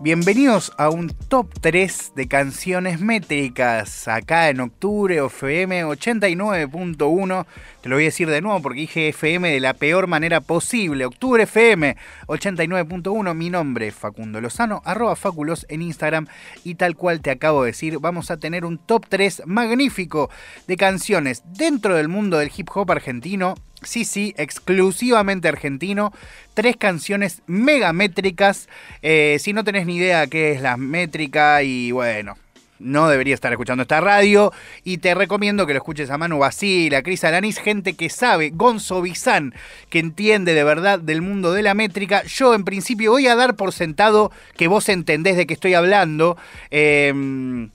Bienvenidos 0.00 0.72
a 0.78 0.90
un 0.90 1.08
top 1.08 1.52
3 1.60 2.12
de 2.14 2.28
canciones 2.28 3.00
métricas 3.00 4.06
acá 4.06 4.48
en 4.48 4.60
octubre 4.60 5.16
FM 5.26 5.86
89.1. 5.86 7.46
Te 7.80 7.88
lo 7.88 7.96
voy 7.96 8.04
a 8.04 8.06
decir 8.06 8.30
de 8.30 8.40
nuevo 8.40 8.62
porque 8.62 8.82
dije 8.82 9.08
FM 9.08 9.50
de 9.50 9.58
la 9.58 9.74
peor 9.74 10.06
manera 10.06 10.40
posible. 10.40 11.04
Octubre 11.04 11.42
FM 11.42 11.96
89.1. 12.28 13.34
Mi 13.34 13.50
nombre 13.50 13.88
es 13.88 13.94
Facundo 13.96 14.40
Lozano, 14.40 14.82
arroba 14.84 15.16
Faculos 15.16 15.66
en 15.68 15.82
Instagram. 15.82 16.28
Y 16.62 16.76
tal 16.76 16.94
cual 16.94 17.20
te 17.20 17.32
acabo 17.32 17.64
de 17.64 17.72
decir, 17.72 17.98
vamos 17.98 18.30
a 18.30 18.36
tener 18.36 18.64
un 18.64 18.78
top 18.78 19.04
3 19.08 19.42
magnífico 19.46 20.30
de 20.68 20.76
canciones 20.76 21.42
dentro 21.44 21.96
del 21.96 22.06
mundo 22.06 22.38
del 22.38 22.52
hip 22.56 22.68
hop 22.72 22.92
argentino 22.92 23.56
Sí, 23.82 24.04
sí, 24.04 24.34
exclusivamente 24.36 25.48
argentino. 25.48 26.12
Tres 26.54 26.76
canciones 26.76 27.42
megamétricas. 27.46 28.68
Eh, 29.02 29.36
si 29.40 29.52
no 29.52 29.62
tenés 29.62 29.86
ni 29.86 29.96
idea 29.96 30.26
qué 30.26 30.52
es 30.52 30.60
la 30.60 30.76
métrica 30.76 31.62
y 31.62 31.92
bueno, 31.92 32.36
no 32.80 33.08
debería 33.08 33.34
estar 33.34 33.52
escuchando 33.52 33.82
esta 33.82 34.00
radio. 34.00 34.52
Y 34.82 34.98
te 34.98 35.14
recomiendo 35.14 35.66
que 35.66 35.74
lo 35.74 35.78
escuches 35.78 36.10
a 36.10 36.18
Manu 36.18 36.38
Basila, 36.38 37.02
Cris 37.02 37.22
Alanis, 37.22 37.58
gente 37.58 37.94
que 37.94 38.10
sabe, 38.10 38.50
Gonzo 38.50 39.00
Bizán, 39.00 39.54
que 39.90 40.00
entiende 40.00 40.54
de 40.54 40.64
verdad 40.64 40.98
del 40.98 41.22
mundo 41.22 41.52
de 41.52 41.62
la 41.62 41.74
métrica. 41.74 42.24
Yo 42.24 42.54
en 42.54 42.64
principio 42.64 43.12
voy 43.12 43.28
a 43.28 43.36
dar 43.36 43.54
por 43.54 43.72
sentado 43.72 44.32
que 44.56 44.66
vos 44.66 44.88
entendés 44.88 45.36
de 45.36 45.46
qué 45.46 45.54
estoy 45.54 45.74
hablando. 45.74 46.36
Em, 46.70 47.70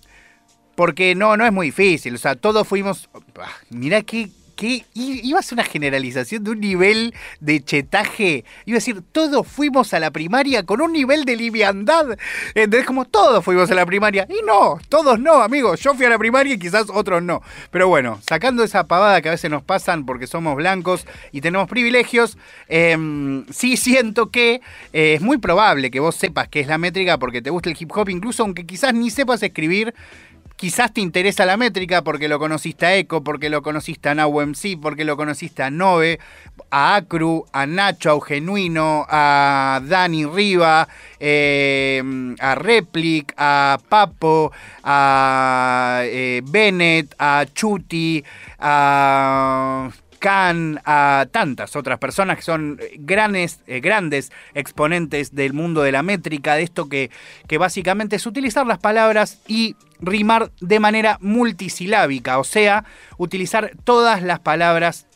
porque 0.76 1.16
no, 1.16 1.38
no 1.38 1.46
es 1.46 1.54
muy 1.54 1.68
difícil. 1.68 2.16
O 2.16 2.18
sea, 2.18 2.36
todos 2.36 2.68
fuimos. 2.68 3.10
Ah, 3.40 3.52
mirá 3.70 4.02
qué 4.02 4.30
que 4.56 4.86
iba 4.94 5.40
a 5.40 5.44
ser 5.44 5.56
una 5.56 5.64
generalización 5.64 6.44
de 6.44 6.52
un 6.52 6.60
nivel 6.60 7.14
de 7.40 7.64
chetaje. 7.64 8.46
Iba 8.66 8.76
a 8.76 8.80
decir, 8.80 9.02
todos 9.12 9.48
fuimos 9.48 9.94
a 9.94 10.00
la 10.00 10.12
primaria 10.12 10.64
con 10.64 10.82
un 10.82 10.94
nivel 10.94 11.26
de 11.26 11.36
liviandad. 11.36 12.18
Entonces, 12.56 12.86
como 12.86 13.06
todos 13.06 13.44
fuimos 13.44 13.70
a 13.72 13.76
la 13.76 13.86
primaria. 13.86 14.28
Y 14.30 14.46
no, 14.46 14.80
todos 14.90 15.20
no, 15.20 15.42
amigos. 15.42 15.80
Yo 15.82 15.94
fui 15.94 16.06
a 16.06 16.10
la 16.10 16.18
primaria 16.18 16.54
y 16.54 16.60
quizás 16.60 16.88
otros 16.94 17.24
no. 17.24 17.42
Pero 17.72 17.88
bueno, 17.88 18.20
sacando 18.28 18.64
esa 18.64 18.88
pavada 18.88 19.22
que 19.22 19.30
a 19.30 19.32
veces 19.32 19.50
nos 19.50 19.64
pasan 19.64 20.06
porque 20.06 20.28
somos 20.28 20.56
blancos 20.56 21.06
y 21.32 21.42
tenemos 21.42 21.68
privilegios, 21.68 22.38
em, 22.68 23.46
sí 23.50 23.78
siento 23.78 24.30
que 24.30 24.62
eh, 24.94 25.16
es 25.16 25.22
muy 25.22 25.38
probable 25.38 25.92
que 25.92 26.00
vos 26.00 26.16
sepas 26.16 26.48
qué 26.48 26.60
es 26.60 26.68
la 26.68 26.78
métrica 26.78 27.18
porque 27.18 27.42
te 27.42 27.50
gusta 27.50 27.70
el 27.70 27.78
hip 27.80 27.92
hop, 27.96 28.10
incluso 28.10 28.44
aunque 28.44 28.66
quizás 28.66 28.94
ni 28.94 29.10
sepas 29.10 29.42
escribir 29.44 29.94
quizás 30.64 30.94
te 30.94 31.02
interesa 31.02 31.46
la 31.46 31.58
métrica 31.58 32.06
porque 32.06 32.30
lo 32.30 32.40
conociste 32.40 32.86
a 32.86 32.96
Eco, 32.96 33.22
porque 33.22 33.50
lo 33.50 33.62
conociste 33.62 34.08
a 34.08 34.16
NowMC, 34.16 34.80
porque 34.82 35.04
lo 35.04 35.18
conociste 35.18 35.62
a 35.62 35.70
Nove, 35.70 36.22
a 36.70 36.96
Acru, 36.96 37.46
a 37.52 37.66
Nacho, 37.66 38.16
a 38.16 38.26
Genuino, 38.26 39.06
a 39.10 39.82
Dani 39.84 40.26
Riva, 40.26 40.88
eh, 41.20 42.02
a 42.40 42.56
Replic, 42.56 43.34
a 43.36 43.78
Papo, 43.90 44.54
a 44.86 46.04
eh, 46.06 46.42
Bennett, 46.46 47.14
a 47.20 47.46
Chuti, 47.54 48.24
a 48.60 49.92
A 50.26 51.28
tantas 51.32 51.76
otras 51.76 52.00
personas 52.00 52.38
que 52.38 52.44
son 52.44 52.80
grandes, 53.00 53.60
eh, 53.68 53.82
grandes 53.82 54.32
exponentes 54.54 55.36
del 55.36 55.52
mundo 55.54 55.82
de 55.82 55.92
la 55.92 56.02
métrica, 56.02 56.56
de 56.56 56.64
esto 56.64 56.88
que, 56.88 57.12
que 57.48 57.58
básicamente 57.58 58.16
es 58.16 58.26
utilizar 58.26 58.66
las 58.66 58.80
palabras 58.80 59.42
y 59.48 59.76
rimar 60.00 60.52
de 60.62 60.80
manera 60.80 61.18
multisilábica, 61.20 62.40
o 62.40 62.46
sea, 62.46 62.86
utilizar 63.18 63.72
todas 63.84 64.22
las 64.22 64.40
palabras 64.40 65.08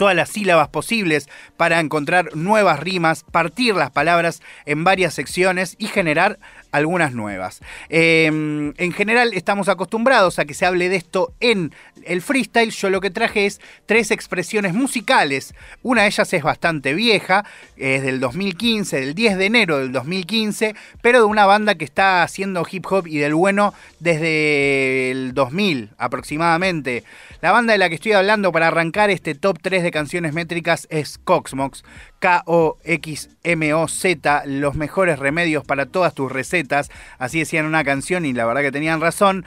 todas 0.00 0.16
las 0.16 0.30
sílabas 0.30 0.68
posibles 0.68 1.28
para 1.58 1.78
encontrar 1.78 2.34
nuevas 2.34 2.80
rimas, 2.80 3.22
partir 3.30 3.74
las 3.74 3.90
palabras 3.90 4.40
en 4.64 4.82
varias 4.82 5.12
secciones 5.12 5.76
y 5.78 5.88
generar 5.88 6.38
algunas 6.72 7.12
nuevas. 7.12 7.60
Em, 7.88 8.72
en 8.76 8.92
general 8.92 9.32
estamos 9.34 9.68
acostumbrados 9.68 10.38
a 10.38 10.44
que 10.44 10.54
se 10.54 10.66
hable 10.66 10.88
de 10.88 10.96
esto 10.96 11.32
en 11.40 11.72
el 12.04 12.22
freestyle. 12.22 12.70
Yo 12.70 12.90
lo 12.90 13.00
que 13.00 13.10
traje 13.10 13.46
es 13.46 13.60
tres 13.86 14.10
expresiones 14.10 14.74
musicales. 14.74 15.54
Una 15.82 16.02
de 16.02 16.08
ellas 16.08 16.32
es 16.32 16.42
bastante 16.42 16.94
vieja, 16.94 17.44
es 17.76 18.02
del 18.02 18.20
2015, 18.20 19.00
del 19.00 19.14
10 19.14 19.38
de 19.38 19.46
enero 19.46 19.78
del 19.78 19.92
2015, 19.92 20.74
pero 21.02 21.18
de 21.20 21.24
una 21.24 21.46
banda 21.46 21.74
que 21.74 21.84
está 21.84 22.22
haciendo 22.22 22.66
hip 22.70 22.86
hop 22.90 23.06
y 23.06 23.18
del 23.18 23.34
bueno 23.34 23.74
desde 23.98 25.10
el 25.10 25.34
2000 25.34 25.90
aproximadamente. 25.98 27.04
La 27.40 27.52
banda 27.52 27.72
de 27.72 27.78
la 27.78 27.88
que 27.88 27.94
estoy 27.94 28.12
hablando 28.12 28.52
para 28.52 28.68
arrancar 28.68 29.10
este 29.10 29.34
top 29.34 29.58
3 29.60 29.82
de 29.82 29.90
canciones 29.90 30.32
métricas 30.32 30.86
es 30.90 31.18
Coxmox. 31.18 31.82
K-O-X-M-O-Z, 32.20 34.12
los 34.46 34.76
mejores 34.76 35.18
remedios 35.18 35.64
para 35.64 35.86
todas 35.86 36.14
tus 36.14 36.30
recetas. 36.30 36.90
Así 37.18 37.40
decían 37.40 37.66
una 37.66 37.82
canción 37.82 38.24
y 38.24 38.32
la 38.32 38.46
verdad 38.46 38.60
que 38.60 38.70
tenían 38.70 39.00
razón. 39.00 39.44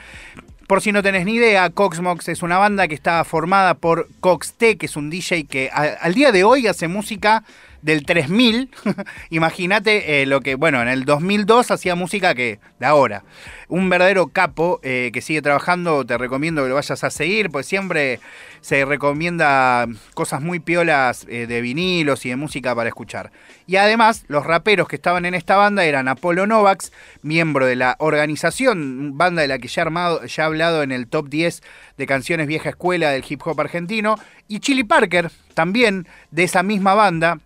Por 0.67 0.81
si 0.81 0.91
no 0.91 1.01
tenés 1.03 1.25
ni 1.25 1.35
idea, 1.35 1.69
Coxmox 1.69 2.28
es 2.29 2.44
una 2.44 2.57
banda 2.57 2.88
que 2.88 2.95
está 2.95 3.23
formada 3.23 3.75
por 3.75 4.09
Cox 4.19 4.53
T, 4.53 4.78
que 4.78 4.88
es 4.88 4.95
un 4.95 5.09
DJ 5.09 5.45
que 5.45 5.69
al 5.69 6.13
día 6.13 6.31
de 6.31 6.44
hoy 6.44 6.67
hace 6.67 6.88
música 6.88 7.44
del 7.83 8.05
3000, 8.05 8.71
imagínate 9.29 10.21
eh, 10.21 10.25
lo 10.25 10.41
que, 10.41 10.55
bueno, 10.55 10.81
en 10.81 10.88
el 10.88 11.03
2002 11.03 11.69
hacía 11.69 11.95
música 11.95 12.33
que 12.33 12.59
de 12.79 12.85
ahora. 12.85 13.23
Un 13.67 13.89
verdadero 13.89 14.27
capo 14.27 14.79
eh, 14.83 15.11
que 15.13 15.21
sigue 15.21 15.41
trabajando, 15.41 16.05
te 16.05 16.17
recomiendo 16.17 16.63
que 16.63 16.69
lo 16.69 16.75
vayas 16.75 17.03
a 17.03 17.09
seguir, 17.09 17.49
pues 17.49 17.66
siempre 17.66 18.19
se 18.61 18.85
recomienda 18.85 19.85
cosas 20.13 20.41
muy 20.41 20.59
piolas 20.59 21.25
eh, 21.29 21.45
de 21.45 21.59
vinilos 21.59 22.25
y 22.25 22.29
de 22.29 22.38
música 22.38 22.73
para 22.73 22.88
escuchar. 22.88 23.31
Y 23.67 23.75
además, 23.75 24.23
los 24.27 24.45
raperos 24.45 24.88
que 24.88 24.95
estaban 24.95 25.25
en 25.25 25.33
esta 25.33 25.57
banda 25.57 25.83
eran 25.83 26.07
Apolo 26.07 26.47
Novax, 26.47 26.94
miembro 27.21 27.65
de 27.65 27.75
la 27.75 27.97
organización, 28.00 29.17
banda 29.17 29.41
de 29.41 29.50
la 29.50 29.59
que 29.59 29.67
ya, 29.67 29.81
armado, 29.81 30.23
ya 30.25 30.44
he 30.44 30.45
hablado 30.45 30.83
en 30.83 30.94
el 30.94 31.07
top 31.07 31.27
10 31.27 31.61
de 31.97 32.07
canciones 32.07 32.47
vieja 32.47 32.69
escuela 32.69 33.09
del 33.09 33.25
hip 33.27 33.41
hop 33.44 33.59
argentino, 33.59 34.15
y 34.47 34.59
Chili 34.59 34.85
Parker, 34.85 35.31
también 35.53 36.07
de 36.31 36.44
esa 36.44 36.63
misma 36.63 36.94
banda, 36.94 37.39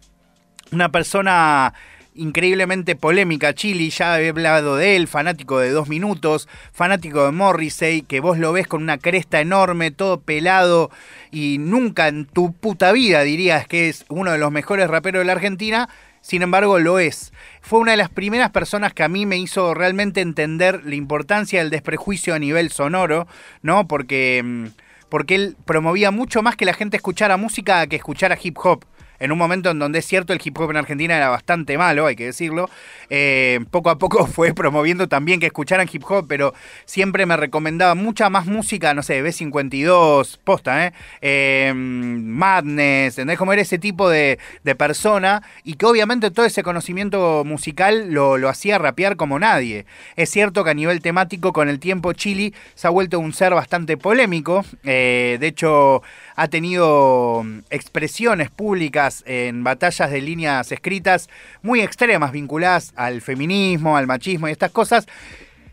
una 0.72 0.90
persona 0.90 1.74
increíblemente 2.18 2.96
polémica. 2.96 3.54
Chili, 3.54 3.90
ya 3.90 4.20
he 4.20 4.30
hablado 4.30 4.76
de 4.76 4.96
él, 4.96 5.08
fanático 5.08 5.60
de 5.60 5.70
dos 5.70 5.88
minutos, 5.88 6.50
fanático 6.74 7.26
de 7.26 7.32
Morrissey, 7.32 8.02
que 8.02 8.20
vos 8.20 8.38
lo 8.38 8.52
ves 8.52 8.68
con 8.68 8.82
una 8.82 8.98
cresta 8.98 9.40
enorme, 9.40 9.92
todo 9.92 10.20
pelado, 10.20 10.92
y 11.32 11.58
nunca 11.60 12.08
en 12.08 12.26
tu 12.26 12.54
puta 12.54 12.92
vida 12.92 13.22
dirías 13.22 13.68
que 13.68 13.90
es 13.90 14.06
uno 14.10 14.32
de 14.32 14.38
los 14.38 14.52
mejores 14.52 14.90
raperos 14.90 15.22
de 15.22 15.26
la 15.26 15.34
Argentina. 15.34 15.90
Sin 16.22 16.42
embargo, 16.42 16.80
lo 16.80 17.00
es. 17.00 17.32
Fue 17.62 17.80
una 17.80 17.92
de 17.92 17.98
las 17.98 18.10
primeras 18.10 18.50
personas 18.50 18.94
que 18.94 19.04
a 19.04 19.08
mí 19.08 19.26
me 19.26 19.38
hizo 19.38 19.74
realmente 19.74 20.20
entender 20.20 20.82
la 20.84 20.96
importancia 20.96 21.60
del 21.60 21.70
desprejuicio 21.70 22.34
a 22.34 22.40
nivel 22.40 22.72
sonoro, 22.72 23.28
¿no? 23.62 23.88
Porque, 23.88 24.42
mm, 24.44 24.66
porque 25.08 25.36
él 25.36 25.56
promovía 25.64 26.12
mucho 26.12 26.42
más 26.42 26.58
que 26.58 26.66
la 26.66 26.74
gente 26.74 26.98
escuchara 26.98 27.38
música 27.38 27.88
que 27.88 27.96
escuchara 27.96 28.38
hip 28.42 28.58
hop 28.62 28.84
en 29.20 29.32
un 29.32 29.38
momento 29.38 29.72
en 29.72 29.80
donde 29.80 30.00
es 30.00 30.06
cierto 30.06 30.34
el 30.34 30.42
hip 30.44 30.58
hop 30.60 30.72
en 30.72 30.78
Argentina 30.78 31.16
era 31.16 31.30
bastante 31.30 31.78
malo, 31.78 32.06
hay 32.06 32.16
que 32.16 32.26
decirlo, 32.26 32.70
eh, 33.10 33.60
poco 33.72 33.90
a 33.90 33.98
poco 33.98 34.28
fue 34.28 34.54
promoviendo 34.54 35.08
también 35.08 35.40
que 35.40 35.48
escucharan 35.48 35.88
hip 35.92 36.04
hop, 36.08 36.26
pero 36.28 36.54
siempre 36.86 37.26
me 37.26 37.38
recomendaba 37.38 37.96
mucha 37.96 38.30
más 38.30 38.46
música, 38.46 38.94
no 38.94 39.04
sé, 39.04 39.24
B52, 39.24 40.38
posta, 40.44 40.88
¿eh? 40.88 40.94
eh 41.22 41.74
Madness, 41.76 43.18
¿entendés? 43.18 43.38
Como 43.38 43.54
era 43.54 43.62
ese 43.62 43.78
tipo 43.78 44.10
de, 44.10 44.38
persona 44.78 45.42
y 45.64 45.76
que 45.76 45.86
obviamente 45.86 46.30
todo 46.30 46.46
ese 46.46 46.62
conocimiento 46.62 47.44
musical 47.46 48.12
lo, 48.12 48.38
lo 48.38 48.50
hacía 48.50 48.78
rapear 48.78 49.16
como 49.16 49.40
nadie. 49.40 49.86
Es 50.16 50.30
cierto 50.30 50.64
que 50.64 50.72
a 50.72 50.74
nivel 50.74 51.02
temático 51.02 51.54
con 51.54 51.70
el 51.70 51.80
tiempo 51.80 52.14
Chili 52.14 52.54
se 52.76 52.86
ha 52.86 52.90
vuelto 52.90 53.18
un 53.18 53.34
ser 53.34 53.54
bastante 53.54 53.98
polémico, 53.98 54.66
de 54.84 55.40
hecho 55.42 56.04
ha 56.38 56.48
tenido 56.48 57.44
mm, 57.44 57.60
expresiones 57.72 58.50
públicas 58.50 59.24
en 59.26 59.64
batallas 59.64 60.10
de 60.12 60.22
líneas 60.22 60.72
escritas 60.72 61.30
muy 61.64 61.82
extremas 61.82 62.32
vinculadas 62.32 62.94
al 62.96 63.22
feminismo, 63.22 63.98
al 63.98 64.08
machismo 64.08 64.48
y 64.48 64.52
estas 64.52 64.72
cosas. 64.72 65.08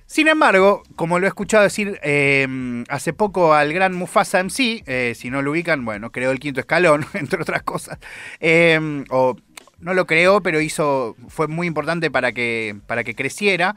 Sin 0.07 0.27
embargo, 0.27 0.83
como 0.97 1.19
lo 1.19 1.27
he 1.27 1.29
escuchado 1.29 1.65
decir 1.65 2.01
eh, 2.03 2.47
hace 2.89 3.13
poco 3.13 3.53
al 3.55 3.73
gran 3.73 3.95
Mufasa 3.95 4.43
MC, 4.43 4.83
eh, 4.87 5.13
si 5.15 5.31
no 5.31 5.43
lo 5.43 5.51
ubican, 5.51 5.85
bueno, 5.85 6.11
creó 6.11 6.31
el 6.31 6.41
quinto 6.41 6.61
escalón, 6.61 7.07
entre 7.15 7.43
otras 7.43 7.63
cosas. 7.63 7.99
Eh, 8.41 9.05
o 9.11 9.37
no 9.81 9.93
lo 9.93 10.07
creó, 10.07 10.43
pero 10.43 10.63
hizo. 10.63 11.15
fue 11.29 11.47
muy 11.47 11.67
importante 11.67 12.11
para 12.11 12.33
que, 12.33 12.77
para 12.87 13.05
que 13.05 13.15
creciera. 13.15 13.77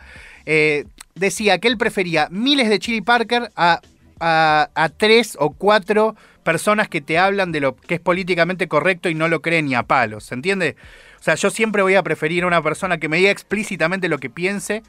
decía 1.16 1.60
que 1.60 1.68
él 1.68 1.78
prefería 1.78 2.30
miles 2.31 2.69
de 2.69 2.80
Chili 2.80 3.01
Parker 3.01 3.51
a, 3.57 3.81
a 4.19 4.90
tres 4.98 5.36
o 5.38 5.51
cuatro 5.51 6.16
personas 6.48 6.88
que 6.88 7.02
te 7.02 7.18
hablan 7.18 7.52
de 7.52 7.60
lo 7.60 7.76
que 7.76 7.96
es 7.96 8.00
políticamente 8.00 8.70
correcto 8.70 9.10
y 9.10 9.16
no 9.16 9.28
lo 9.28 9.42
creen 9.42 9.66
ni 9.66 9.76
a 9.76 9.84
palos, 9.84 10.24
¿se 10.24 10.34
entiende? 10.34 10.78
O 11.20 11.22
sea, 11.22 11.36
yo 11.36 11.50
siempre 11.50 11.82
voy 11.82 11.96
a 11.96 12.04
preferir 12.04 12.46
a 12.46 12.48
una 12.48 12.64
persona 12.64 13.00
que 13.00 13.10
me 13.10 13.18
diga 13.18 13.32
explícitamente 13.32 14.08
lo 14.08 14.18
que 14.18 14.30
piense, 14.30 14.82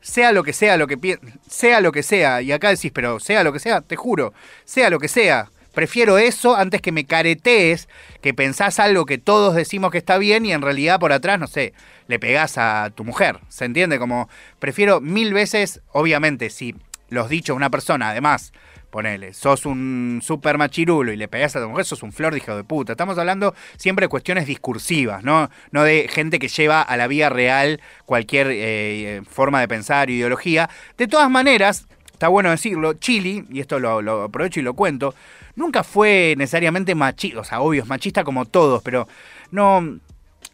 sea 0.00 0.32
lo 0.32 0.42
que 0.42 0.52
sea, 0.52 0.76
lo 0.76 0.88
que 0.88 1.20
sea 1.48 1.80
lo 1.80 1.92
que 1.92 2.02
sea. 2.02 2.42
Y 2.42 2.50
acá 2.50 2.70
decís, 2.70 2.90
pero 2.92 3.20
sea 3.20 3.44
lo 3.44 3.52
que 3.52 3.60
sea, 3.60 3.82
te 3.82 3.94
juro, 3.94 4.34
sea 4.64 4.90
lo 4.90 4.98
que 4.98 5.06
sea 5.06 5.48
prefiero 5.74 6.16
eso 6.16 6.56
antes 6.56 6.80
que 6.80 6.90
me 6.90 7.04
caretees, 7.04 7.86
que 8.22 8.32
pensás 8.32 8.80
algo 8.80 9.04
que 9.04 9.18
todos 9.18 9.54
decimos 9.54 9.90
que 9.90 9.98
está 9.98 10.16
bien 10.16 10.46
y 10.46 10.52
en 10.52 10.62
realidad 10.62 10.98
por 10.98 11.12
atrás, 11.12 11.38
no 11.38 11.46
sé, 11.46 11.74
le 12.08 12.18
pegás 12.18 12.56
a 12.56 12.90
tu 12.94 13.04
mujer. 13.04 13.40
¿Se 13.50 13.66
entiende? 13.66 13.98
Como 13.98 14.30
prefiero 14.58 15.02
mil 15.02 15.34
veces, 15.34 15.82
obviamente, 15.92 16.48
si 16.48 16.74
los 17.10 17.28
dichos 17.28 17.54
de 17.54 17.58
una 17.58 17.68
persona, 17.68 18.08
además, 18.08 18.54
ponele, 18.96 19.34
sos 19.34 19.66
un 19.66 20.20
super 20.22 20.56
machirulo 20.56 21.12
y 21.12 21.18
le 21.18 21.28
pegás 21.28 21.54
a 21.54 21.60
tu 21.60 21.68
mujer, 21.68 21.84
sos 21.84 22.02
un 22.02 22.14
flor 22.14 22.32
de 22.32 22.38
hijo 22.38 22.56
de 22.56 22.64
puta. 22.64 22.92
Estamos 22.94 23.18
hablando 23.18 23.54
siempre 23.76 24.04
de 24.04 24.08
cuestiones 24.08 24.46
discursivas, 24.46 25.22
¿no? 25.22 25.50
No 25.70 25.82
de 25.82 26.08
gente 26.08 26.38
que 26.38 26.48
lleva 26.48 26.80
a 26.80 26.96
la 26.96 27.06
vida 27.06 27.28
real 27.28 27.82
cualquier 28.06 28.46
eh, 28.50 29.20
forma 29.28 29.60
de 29.60 29.68
pensar, 29.68 30.08
ideología. 30.08 30.70
De 30.96 31.06
todas 31.08 31.28
maneras, 31.28 31.86
está 32.10 32.28
bueno 32.28 32.48
decirlo, 32.48 32.94
Chili, 32.94 33.44
y 33.50 33.60
esto 33.60 33.78
lo, 33.78 34.00
lo 34.00 34.22
aprovecho 34.22 34.60
y 34.60 34.62
lo 34.62 34.72
cuento, 34.72 35.14
nunca 35.56 35.84
fue 35.84 36.34
necesariamente 36.38 36.94
machista, 36.94 37.40
o 37.40 37.44
sea, 37.44 37.60
obvio, 37.60 37.82
es 37.82 37.88
machista 37.88 38.24
como 38.24 38.46
todos, 38.46 38.82
pero 38.82 39.06
no 39.50 40.00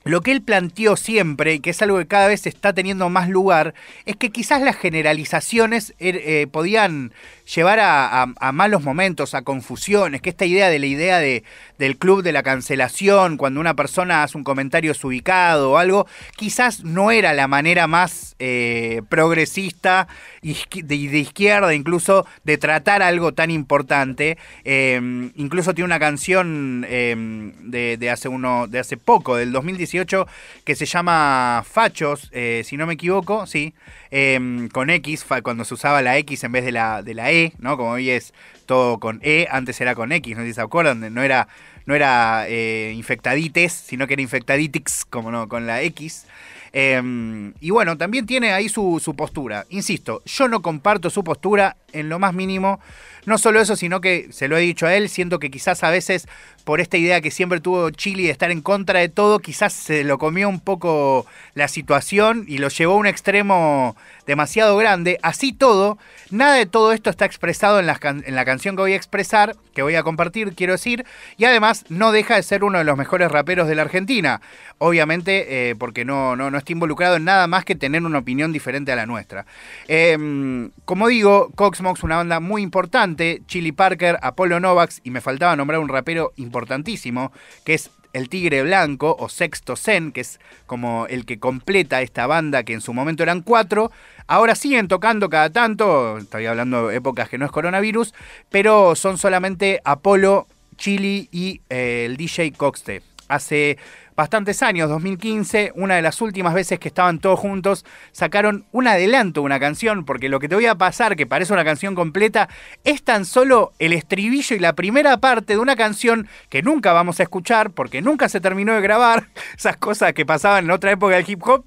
lo 0.04 0.20
que 0.20 0.32
él 0.32 0.42
planteó 0.42 0.96
siempre, 0.96 1.54
y 1.54 1.60
que 1.60 1.70
es 1.70 1.82
algo 1.82 1.98
que 1.98 2.06
cada 2.06 2.28
vez 2.28 2.46
está 2.46 2.72
teniendo 2.72 3.08
más 3.08 3.28
lugar, 3.28 3.74
es 4.04 4.16
que 4.16 4.30
quizás 4.30 4.60
las 4.62 4.76
generalizaciones 4.76 5.94
er, 5.98 6.16
eh, 6.16 6.46
podían 6.50 7.12
llevar 7.54 7.80
a, 7.80 8.52
malos 8.52 8.82
momentos, 8.82 9.34
a 9.34 9.42
confusiones, 9.42 10.22
que 10.22 10.30
esta 10.30 10.44
idea 10.44 10.68
de 10.68 10.78
la 10.78 10.86
idea 10.86 11.18
de, 11.18 11.44
del 11.78 11.98
club 11.98 12.22
de 12.22 12.32
la 12.32 12.42
cancelación, 12.42 13.36
cuando 13.36 13.60
una 13.60 13.74
persona 13.74 14.22
hace 14.22 14.38
un 14.38 14.44
comentario 14.44 14.92
desubicado 14.92 15.72
o 15.72 15.78
algo, 15.78 16.06
quizás 16.36 16.84
no 16.84 17.10
era 17.10 17.32
la 17.32 17.48
manera 17.48 17.86
más 17.86 18.36
eh, 18.38 19.02
progresista 19.08 20.08
y 20.40 20.56
de, 20.82 21.18
izquierda 21.18 21.74
incluso 21.74 22.26
de 22.44 22.58
tratar 22.58 23.02
algo 23.02 23.32
tan 23.32 23.50
importante. 23.50 24.38
Em, 24.64 25.32
incluso 25.36 25.74
tiene 25.74 25.86
una 25.86 25.98
canción 25.98 26.86
em, 26.88 27.52
de, 27.70 28.10
hace 28.10 28.28
uno, 28.28 28.66
de 28.66 28.78
hace 28.78 28.96
poco, 28.96 29.36
del 29.36 29.52
2018, 29.52 30.26
que 30.64 30.74
se 30.74 30.86
llama 30.86 31.64
Fachos, 31.68 32.28
eh, 32.32 32.62
si 32.64 32.76
no 32.76 32.86
me 32.86 32.94
equivoco, 32.94 33.46
sí. 33.46 33.74
Em, 34.14 34.68
con 34.68 34.90
X, 34.90 35.24
cuando 35.42 35.64
se 35.64 35.72
usaba 35.72 36.02
la 36.02 36.18
X 36.18 36.44
en 36.44 36.52
vez 36.52 36.64
de 36.66 36.72
la, 36.72 37.02
de 37.02 37.14
la 37.14 37.32
E, 37.32 37.41
¿no? 37.58 37.76
Como 37.76 37.92
hoy 37.92 38.10
es 38.10 38.32
todo 38.66 38.98
con 38.98 39.20
E, 39.22 39.48
antes 39.50 39.80
era 39.80 39.94
con 39.94 40.12
X, 40.12 40.36
no 40.36 40.44
si 40.44 40.54
se 40.54 40.60
acuerdan, 40.60 41.12
no 41.12 41.22
era, 41.22 41.48
no 41.86 41.94
era 41.94 42.46
eh, 42.48 42.92
infectadites, 42.96 43.72
sino 43.72 44.06
que 44.06 44.14
era 44.14 44.22
infectaditix, 44.22 45.04
como 45.04 45.30
no, 45.30 45.48
con 45.48 45.66
la 45.66 45.82
X. 45.82 46.26
Em, 46.72 47.52
y 47.60 47.70
bueno, 47.70 47.98
también 47.98 48.24
tiene 48.24 48.52
ahí 48.52 48.68
su, 48.68 49.14
postura. 49.16 49.66
Insisto, 49.68 50.22
yo 50.24 50.48
no 50.48 50.62
comparto 50.62 51.10
su 51.10 51.22
postura 51.22 51.76
en 51.92 52.08
lo 52.08 52.18
más 52.18 52.32
mínimo. 52.32 52.80
No 53.24 53.38
solo 53.38 53.60
eso, 53.60 53.76
sino 53.76 54.00
que 54.00 54.28
se 54.32 54.48
lo 54.48 54.56
he 54.56 54.60
dicho 54.60 54.86
a 54.86 54.94
él, 54.94 55.08
siento 55.08 55.38
que 55.38 55.50
quizás 55.50 55.84
a 55.84 55.90
veces 55.90 56.26
por 56.64 56.80
esta 56.80 56.96
idea 56.96 57.20
que 57.20 57.30
siempre 57.30 57.60
tuvo 57.60 57.90
Chile 57.90 58.24
de 58.24 58.30
estar 58.30 58.50
en 58.50 58.62
contra 58.62 59.00
de 59.00 59.08
todo, 59.08 59.38
quizás 59.38 59.72
se 59.72 60.04
lo 60.04 60.18
comió 60.18 60.48
un 60.48 60.60
poco 60.60 61.26
la 61.54 61.68
situación 61.68 62.44
y 62.48 62.58
lo 62.58 62.68
llevó 62.68 62.94
a 62.94 62.96
un 62.96 63.06
extremo 63.06 63.96
demasiado 64.26 64.76
grande. 64.76 65.18
Así 65.22 65.52
todo, 65.52 65.98
nada 66.30 66.54
de 66.54 66.66
todo 66.66 66.92
esto 66.92 67.10
está 67.10 67.24
expresado 67.24 67.80
en 67.80 67.86
la, 67.86 67.98
en 68.02 68.34
la 68.34 68.44
canción 68.44 68.76
que 68.76 68.82
voy 68.82 68.92
a 68.92 68.96
expresar, 68.96 69.56
que 69.74 69.82
voy 69.82 69.96
a 69.96 70.02
compartir, 70.02 70.54
quiero 70.54 70.72
decir, 70.72 71.04
y 71.36 71.44
además 71.44 71.84
no 71.88 72.12
deja 72.12 72.36
de 72.36 72.42
ser 72.42 72.64
uno 72.64 72.78
de 72.78 72.84
los 72.84 72.96
mejores 72.96 73.30
raperos 73.30 73.68
de 73.68 73.74
la 73.74 73.82
Argentina. 73.82 74.40
Obviamente, 74.78 75.70
eh, 75.70 75.76
porque 75.76 76.04
no, 76.04 76.34
no, 76.34 76.50
no, 76.50 76.58
está 76.58 76.72
involucrado 76.72 77.16
en 77.16 77.24
nada 77.24 77.46
más 77.46 77.64
que 77.64 77.76
tener 77.76 78.02
una 78.02 78.18
opinión 78.18 78.52
diferente 78.52 78.90
a 78.90 78.96
la 78.96 79.06
nuestra. 79.06 79.46
Em, 79.86 80.70
como 80.84 81.06
digo, 81.06 81.50
Coxmox, 81.54 82.02
una 82.02 82.16
banda 82.16 82.40
muy 82.40 82.62
importante, 82.62 83.11
Chili 83.16 83.72
Parker, 83.72 84.18
Apolo 84.22 84.60
Novax, 84.60 85.00
y 85.04 85.10
me 85.10 85.20
faltaba 85.20 85.56
nombrar 85.56 85.80
un 85.80 85.88
rapero 85.88 86.32
importantísimo, 86.36 87.32
que 87.64 87.74
es 87.74 87.90
el 88.12 88.28
Tigre 88.28 88.62
Blanco 88.62 89.16
o 89.18 89.28
Sexto 89.28 89.76
Zen, 89.76 90.12
que 90.12 90.20
es 90.20 90.40
como 90.66 91.06
el 91.08 91.24
que 91.24 91.38
completa 91.38 92.02
esta 92.02 92.26
banda 92.26 92.62
que 92.62 92.74
en 92.74 92.80
su 92.80 92.92
momento 92.92 93.22
eran 93.22 93.42
cuatro. 93.42 93.90
Ahora 94.26 94.54
siguen 94.54 94.88
tocando 94.88 95.28
cada 95.28 95.50
tanto, 95.50 96.18
estoy 96.18 96.46
hablando 96.46 96.88
de 96.88 96.96
épocas 96.96 97.28
que 97.28 97.38
no 97.38 97.46
es 97.46 97.52
coronavirus, 97.52 98.14
pero 98.50 98.94
son 98.94 99.18
solamente 99.18 99.80
Apolo, 99.84 100.46
Chili 100.76 101.28
y 101.30 101.60
eh, 101.70 102.04
el 102.06 102.16
DJ 102.16 102.52
Coxte. 102.52 103.11
Hace 103.32 103.78
bastantes 104.14 104.62
años, 104.62 104.90
2015, 104.90 105.72
una 105.74 105.94
de 105.94 106.02
las 106.02 106.20
últimas 106.20 106.52
veces 106.52 106.78
que 106.78 106.88
estaban 106.88 107.18
todos 107.18 107.40
juntos, 107.40 107.86
sacaron 108.12 108.66
un 108.72 108.86
adelanto 108.86 109.40
de 109.40 109.46
una 109.46 109.58
canción, 109.58 110.04
porque 110.04 110.28
lo 110.28 110.38
que 110.38 110.50
te 110.50 110.54
voy 110.54 110.66
a 110.66 110.74
pasar, 110.74 111.16
que 111.16 111.26
parece 111.26 111.54
una 111.54 111.64
canción 111.64 111.94
completa, 111.94 112.50
es 112.84 113.02
tan 113.02 113.24
solo 113.24 113.72
el 113.78 113.94
estribillo 113.94 114.54
y 114.54 114.58
la 114.58 114.74
primera 114.74 115.16
parte 115.16 115.54
de 115.54 115.58
una 115.58 115.76
canción 115.76 116.28
que 116.50 116.62
nunca 116.62 116.92
vamos 116.92 117.20
a 117.20 117.22
escuchar, 117.22 117.70
porque 117.70 118.02
nunca 118.02 118.28
se 118.28 118.40
terminó 118.40 118.74
de 118.74 118.82
grabar, 118.82 119.28
esas 119.56 119.78
cosas 119.78 120.12
que 120.12 120.26
pasaban 120.26 120.64
en 120.64 120.72
otra 120.72 120.92
época 120.92 121.16
del 121.16 121.24
hip 121.26 121.40
hop, 121.46 121.64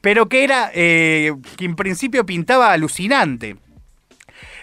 pero 0.00 0.28
que 0.28 0.42
era, 0.42 0.72
eh, 0.74 1.32
que 1.56 1.66
en 1.66 1.76
principio 1.76 2.26
pintaba 2.26 2.72
alucinante 2.72 3.56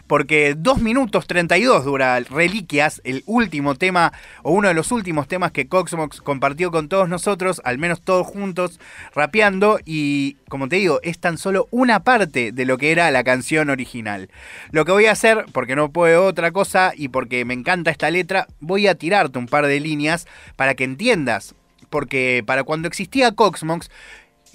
porque 0.08 0.56
2 0.58 0.82
minutos 0.82 1.28
32 1.28 1.86
dura 1.86 2.20
Reliquias, 2.22 3.02
el 3.04 3.24
último 3.26 3.76
tema 3.76 4.14
o 4.42 4.52
uno 4.52 4.70
de 4.70 4.74
los 4.74 4.92
últimos 4.92 5.28
temas 5.28 5.52
que 5.52 5.68
Coxmox 5.68 6.22
compartió 6.22 6.72
con 6.72 6.90
todos 6.90 7.10
nosotros, 7.10 7.62
al 7.64 7.78
menos 7.78 8.02
todos 8.02 8.26
juntos, 8.26 8.80
rapeando 9.14 9.80
y 9.86 10.38
como 10.50 10.68
te 10.70 10.78
digo, 10.78 11.00
es 11.04 11.20
tan 11.20 11.38
solo 11.38 11.68
una 11.72 12.00
parte 12.04 12.52
de 12.52 12.66
lo 12.66 12.78
que 12.78 12.92
era 12.92 13.12
la 13.12 13.24
canción 13.24 13.70
original. 13.70 14.30
Lo 14.72 14.86
que 14.86 14.92
voy 14.92 15.06
a 15.06 15.12
hacer, 15.12 15.46
porque 15.52 15.76
no 15.76 15.92
puedo 15.92 16.26
otra 16.26 16.52
cosa 16.52 16.94
y 16.96 17.10
porque 17.10 17.46
me 17.46 17.54
encanta 17.54 17.92
esta 17.92 18.10
letra, 18.10 18.48
voy 18.60 18.88
a 18.88 18.96
tirarte 18.96 19.38
un 19.38 19.48
par 19.48 19.68
de 19.68 19.80
líneas 19.80 20.28
para 20.56 20.76
que 20.76 20.86
entiendas 20.86 21.56
porque 21.90 22.44
para 22.46 22.64
cuando 22.64 22.88
existía 22.88 23.32
Coxmox, 23.32 23.90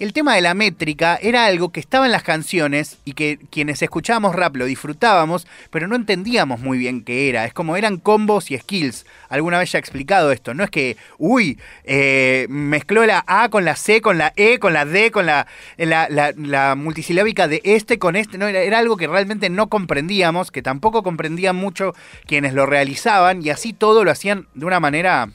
el 0.02 0.12
tema 0.12 0.34
de 0.34 0.40
la 0.40 0.54
métrica 0.54 1.16
era 1.22 1.46
algo 1.46 1.70
que 1.70 1.78
estaba 1.78 2.06
en 2.06 2.12
las 2.12 2.24
canciones 2.24 2.98
y 3.04 3.12
que 3.12 3.38
quienes 3.50 3.82
escuchábamos 3.82 4.34
rap 4.34 4.56
lo 4.56 4.64
disfrutábamos, 4.64 5.46
pero 5.70 5.86
no 5.86 5.94
entendíamos 5.94 6.58
muy 6.58 6.76
bien 6.76 7.04
qué 7.04 7.28
era. 7.28 7.44
Es 7.44 7.54
como 7.54 7.76
eran 7.76 7.98
combos 7.98 8.50
y 8.50 8.58
skills. 8.58 9.06
Alguna 9.28 9.60
vez 9.60 9.70
ya 9.70 9.78
he 9.78 9.80
explicado 9.80 10.32
esto. 10.32 10.54
No 10.54 10.64
es 10.64 10.70
que, 10.70 10.96
uy, 11.18 11.56
eh, 11.84 12.46
mezcló 12.48 13.06
la 13.06 13.22
A 13.28 13.48
con 13.48 13.64
la 13.64 13.76
C, 13.76 14.00
con 14.00 14.18
la 14.18 14.32
E, 14.34 14.58
con 14.58 14.72
la 14.72 14.84
D, 14.84 15.12
con 15.12 15.24
la, 15.26 15.46
la, 15.76 16.74
multisilábica 16.74 17.46
de 17.46 17.60
este 17.62 18.00
con 18.00 18.16
este. 18.16 18.38
No, 18.38 18.48
era 18.48 18.78
algo 18.80 18.96
que 18.96 19.06
realmente 19.06 19.50
no 19.50 19.68
comprendíamos, 19.68 20.50
que 20.50 20.62
tampoco 20.62 21.04
comprendían 21.04 21.54
mucho 21.54 21.94
quienes 22.26 22.54
lo 22.54 22.66
realizaban 22.66 23.46
y 23.46 23.50
así 23.50 23.72
todo 23.72 24.02
lo 24.02 24.10
hacían 24.10 24.48
de 24.54 24.66
una 24.66 24.80
manera 24.80 25.30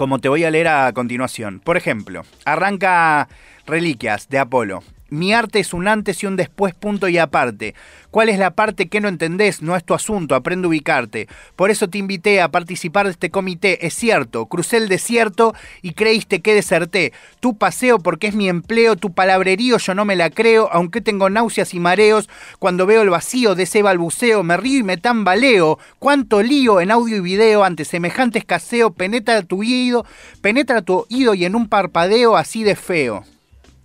como 0.00 0.18
te 0.18 0.30
voy 0.30 0.44
a 0.44 0.50
leer 0.50 0.66
a 0.66 0.90
continuación. 0.94 1.60
Por 1.60 1.76
ejemplo, 1.76 2.22
arranca 2.46 3.28
Reliquias 3.66 4.30
de 4.30 4.38
Apolo. 4.38 4.82
Mi 5.10 5.32
arte 5.32 5.58
es 5.58 5.74
un 5.74 5.88
antes 5.88 6.22
y 6.22 6.26
un 6.26 6.36
después, 6.36 6.72
punto 6.72 7.08
y 7.08 7.18
aparte. 7.18 7.74
¿Cuál 8.12 8.28
es 8.28 8.38
la 8.38 8.52
parte 8.52 8.88
que 8.88 9.00
no 9.00 9.08
entendés? 9.08 9.60
No 9.60 9.74
es 9.74 9.82
tu 9.82 9.92
asunto, 9.92 10.36
aprende 10.36 10.66
a 10.66 10.68
ubicarte. 10.68 11.26
Por 11.56 11.70
eso 11.70 11.88
te 11.88 11.98
invité 11.98 12.40
a 12.40 12.50
participar 12.50 13.06
de 13.06 13.12
este 13.12 13.30
comité. 13.30 13.86
Es 13.86 13.94
cierto, 13.94 14.46
crucé 14.46 14.76
el 14.76 14.88
desierto 14.88 15.52
y 15.82 15.94
creíste 15.94 16.40
que 16.40 16.54
deserté. 16.54 17.12
Tu 17.40 17.58
paseo 17.58 17.98
porque 17.98 18.28
es 18.28 18.36
mi 18.36 18.48
empleo, 18.48 18.94
tu 18.94 19.12
palabrerío 19.12 19.78
yo 19.78 19.94
no 19.96 20.04
me 20.04 20.14
la 20.14 20.30
creo, 20.30 20.68
aunque 20.72 21.00
tengo 21.00 21.28
náuseas 21.28 21.74
y 21.74 21.80
mareos. 21.80 22.28
Cuando 22.60 22.86
veo 22.86 23.02
el 23.02 23.10
vacío 23.10 23.56
de 23.56 23.64
ese 23.64 23.82
balbuceo, 23.82 24.44
me 24.44 24.56
río 24.56 24.78
y 24.78 24.84
me 24.84 24.96
tambaleo. 24.96 25.80
Cuánto 25.98 26.40
lío 26.40 26.80
en 26.80 26.92
audio 26.92 27.16
y 27.16 27.20
video 27.20 27.64
ante 27.64 27.84
semejante 27.84 28.38
escaseo, 28.38 28.92
penetra 28.92 29.42
tu 29.42 29.60
oído, 29.60 30.06
penetra 30.40 30.82
tu 30.82 31.06
oído 31.10 31.34
y 31.34 31.44
en 31.44 31.56
un 31.56 31.68
parpadeo 31.68 32.36
así 32.36 32.62
de 32.62 32.76
feo 32.76 33.24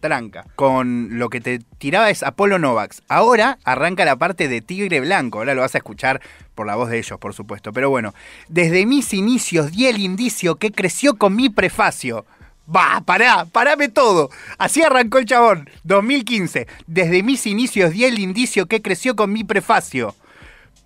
tranca. 0.05 0.45
Con 0.55 1.17
lo 1.17 1.29
que 1.29 1.41
te 1.41 1.59
tiraba 1.79 2.11
es 2.11 2.21
Apolo 2.21 2.59
Novax. 2.59 3.01
Ahora 3.07 3.57
arranca 3.63 4.05
la 4.05 4.17
parte 4.17 4.47
de 4.47 4.61
Tigre 4.61 4.99
Blanco. 4.99 5.39
Ahora 5.39 5.55
lo 5.55 5.61
vas 5.61 5.73
a 5.73 5.79
escuchar 5.79 6.21
por 6.53 6.67
la 6.67 6.75
voz 6.75 6.91
de 6.91 6.99
ellos, 6.99 7.17
por 7.19 7.33
supuesto. 7.33 7.73
Pero 7.73 7.89
bueno, 7.89 8.13
desde 8.47 8.85
mis 8.85 9.15
inicios 9.15 9.71
di 9.71 9.87
el 9.87 9.97
indicio 9.97 10.57
que 10.57 10.71
creció 10.71 11.15
con 11.15 11.35
mi 11.35 11.49
prefacio. 11.49 12.23
Va, 12.73 13.01
pará, 13.03 13.45
parame 13.51 13.89
todo. 13.89 14.29
Así 14.59 14.83
arrancó 14.83 15.17
el 15.17 15.25
chabón. 15.25 15.71
2015. 15.85 16.67
Desde 16.85 17.23
mis 17.23 17.47
inicios 17.47 17.91
di 17.91 18.05
el 18.05 18.19
indicio 18.19 18.67
que 18.67 18.83
creció 18.83 19.15
con 19.15 19.33
mi 19.33 19.43
prefacio. 19.43 20.13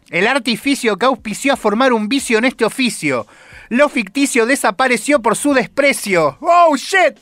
El 0.10 0.28
artificio 0.28 0.96
que 0.96 1.08
auspició 1.08 1.54
a 1.54 1.58
formar 1.58 1.92
un 1.92 2.08
vicio 2.08 2.38
en 2.38 2.46
este 2.46 2.64
oficio. 2.64 3.28
Lo 3.70 3.88
ficticio 3.88 4.48
desapareció 4.48 5.22
por 5.22 5.36
su 5.36 5.54
desprecio. 5.54 6.38
¡Oh, 6.42 6.76
shit! 6.76 7.20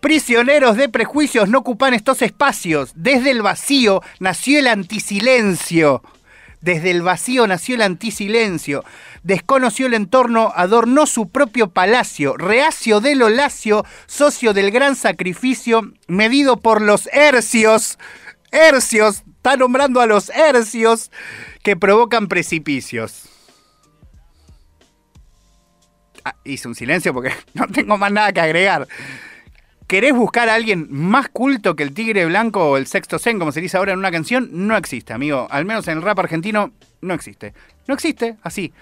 Prisioneros 0.00 0.76
de 0.76 0.88
prejuicios 0.88 1.48
no 1.50 1.58
ocupan 1.58 1.92
estos 1.92 2.22
espacios. 2.22 2.92
Desde 2.94 3.30
el 3.30 3.42
vacío 3.42 4.02
nació 4.18 4.58
el 4.58 4.66
antisilencio. 4.66 6.02
Desde 6.62 6.90
el 6.90 7.02
vacío 7.02 7.46
nació 7.46 7.74
el 7.74 7.82
antisilencio. 7.82 8.82
Desconoció 9.22 9.86
el 9.86 9.94
entorno, 9.94 10.52
adornó 10.56 11.06
su 11.06 11.28
propio 11.28 11.70
palacio. 11.70 12.36
Reacio 12.36 13.00
de 13.00 13.14
lo 13.14 13.28
lacio, 13.28 13.84
socio 14.06 14.54
del 14.54 14.70
gran 14.70 14.96
sacrificio, 14.96 15.92
medido 16.06 16.58
por 16.58 16.80
los 16.80 17.08
hercios. 17.12 17.98
Hercios, 18.52 19.22
está 19.36 19.56
nombrando 19.56 20.00
a 20.00 20.06
los 20.06 20.30
hercios 20.30 21.10
que 21.62 21.76
provocan 21.76 22.28
precipicios. 22.28 23.24
Ah, 26.24 26.34
hice 26.44 26.68
un 26.68 26.74
silencio 26.74 27.12
porque 27.12 27.32
no 27.54 27.66
tengo 27.66 27.98
más 27.98 28.12
nada 28.12 28.32
que 28.32 28.40
agregar. 28.40 28.86
¿Querés 29.86 30.12
buscar 30.14 30.48
a 30.48 30.54
alguien 30.54 30.86
más 30.88 31.28
culto 31.28 31.74
que 31.74 31.82
el 31.82 31.92
Tigre 31.92 32.24
Blanco 32.26 32.64
o 32.70 32.76
el 32.76 32.86
Sexto 32.86 33.18
Zen, 33.18 33.40
como 33.40 33.50
se 33.50 33.60
dice 33.60 33.76
ahora 33.76 33.92
en 33.92 33.98
una 33.98 34.12
canción? 34.12 34.48
No 34.52 34.76
existe, 34.76 35.12
amigo. 35.12 35.48
Al 35.50 35.64
menos 35.64 35.88
en 35.88 35.98
el 35.98 36.04
rap 36.04 36.20
argentino 36.20 36.70
no 37.00 37.12
existe. 37.12 37.54
No 37.88 37.94
existe, 37.94 38.36
así. 38.42 38.72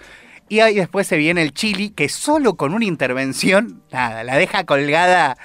Y 0.49 0.59
ahí 0.59 0.75
después 0.75 1.07
se 1.07 1.17
viene 1.17 1.41
el 1.41 1.51
Chili, 1.51 1.89
que 1.89 2.09
solo 2.09 2.53
con 2.55 2.75
una 2.75 2.85
intervención, 2.85 3.81
nada, 3.91 4.23
la 4.23 4.37
deja 4.37 4.65
colgada. 4.65 5.35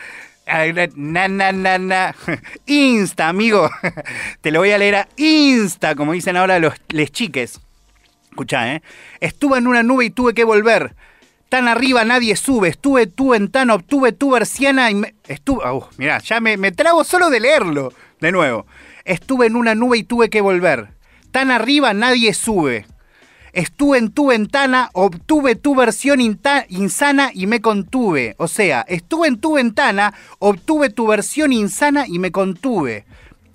Na, 0.96 1.28
na, 1.28 1.52
na, 1.52 1.78
na. 1.78 2.14
Insta, 2.66 3.30
amigo. 3.30 3.70
Te 4.42 4.50
lo 4.50 4.60
voy 4.60 4.70
a 4.72 4.76
leer 4.76 4.94
a 4.96 5.08
Insta, 5.16 5.94
como 5.94 6.12
dicen 6.12 6.36
ahora 6.36 6.58
los 6.58 6.74
chiques. 7.10 7.60
Escucha, 8.28 8.74
¿eh? 8.74 8.82
Estuve 9.20 9.56
en 9.56 9.66
una 9.66 9.82
nube 9.82 10.04
y 10.04 10.10
tuve 10.10 10.34
que 10.34 10.44
volver 10.44 10.94
tan 11.48 11.68
arriba 11.68 12.04
nadie 12.04 12.36
sube. 12.36 12.68
Estuve 12.68 13.06
tú 13.06 13.34
en 13.34 13.50
tan, 13.50 13.70
obtuve 13.70 14.12
tu 14.12 14.30
versiana 14.30 14.90
y 14.90 14.94
me... 14.94 15.14
Estuve... 15.28 15.70
Uh, 15.70 15.84
mirá, 15.98 16.18
ya 16.18 16.40
me, 16.40 16.56
me 16.56 16.72
trago 16.72 17.04
solo 17.04 17.30
de 17.30 17.40
leerlo. 17.40 17.92
De 18.20 18.32
nuevo. 18.32 18.66
Estuve 19.04 19.46
en 19.46 19.56
una 19.56 19.74
nube 19.74 19.98
y 19.98 20.04
tuve 20.04 20.30
que 20.30 20.40
volver. 20.40 20.94
Tan 21.30 21.50
arriba 21.50 21.92
nadie 21.94 22.32
sube. 22.34 22.86
Estuve 23.54 23.98
en 23.98 24.10
tu 24.10 24.26
ventana, 24.28 24.90
obtuve 24.94 25.54
tu 25.54 25.76
versión 25.76 26.20
insana 26.20 27.30
y 27.32 27.46
me 27.46 27.60
contuve. 27.60 28.34
O 28.38 28.48
sea, 28.48 28.84
estuve 28.88 29.28
en 29.28 29.38
tu 29.38 29.54
ventana, 29.54 30.12
obtuve 30.40 30.90
tu 30.90 31.06
versión 31.06 31.52
insana 31.52 32.04
y 32.08 32.18
me 32.18 32.32
contuve. 32.32 33.04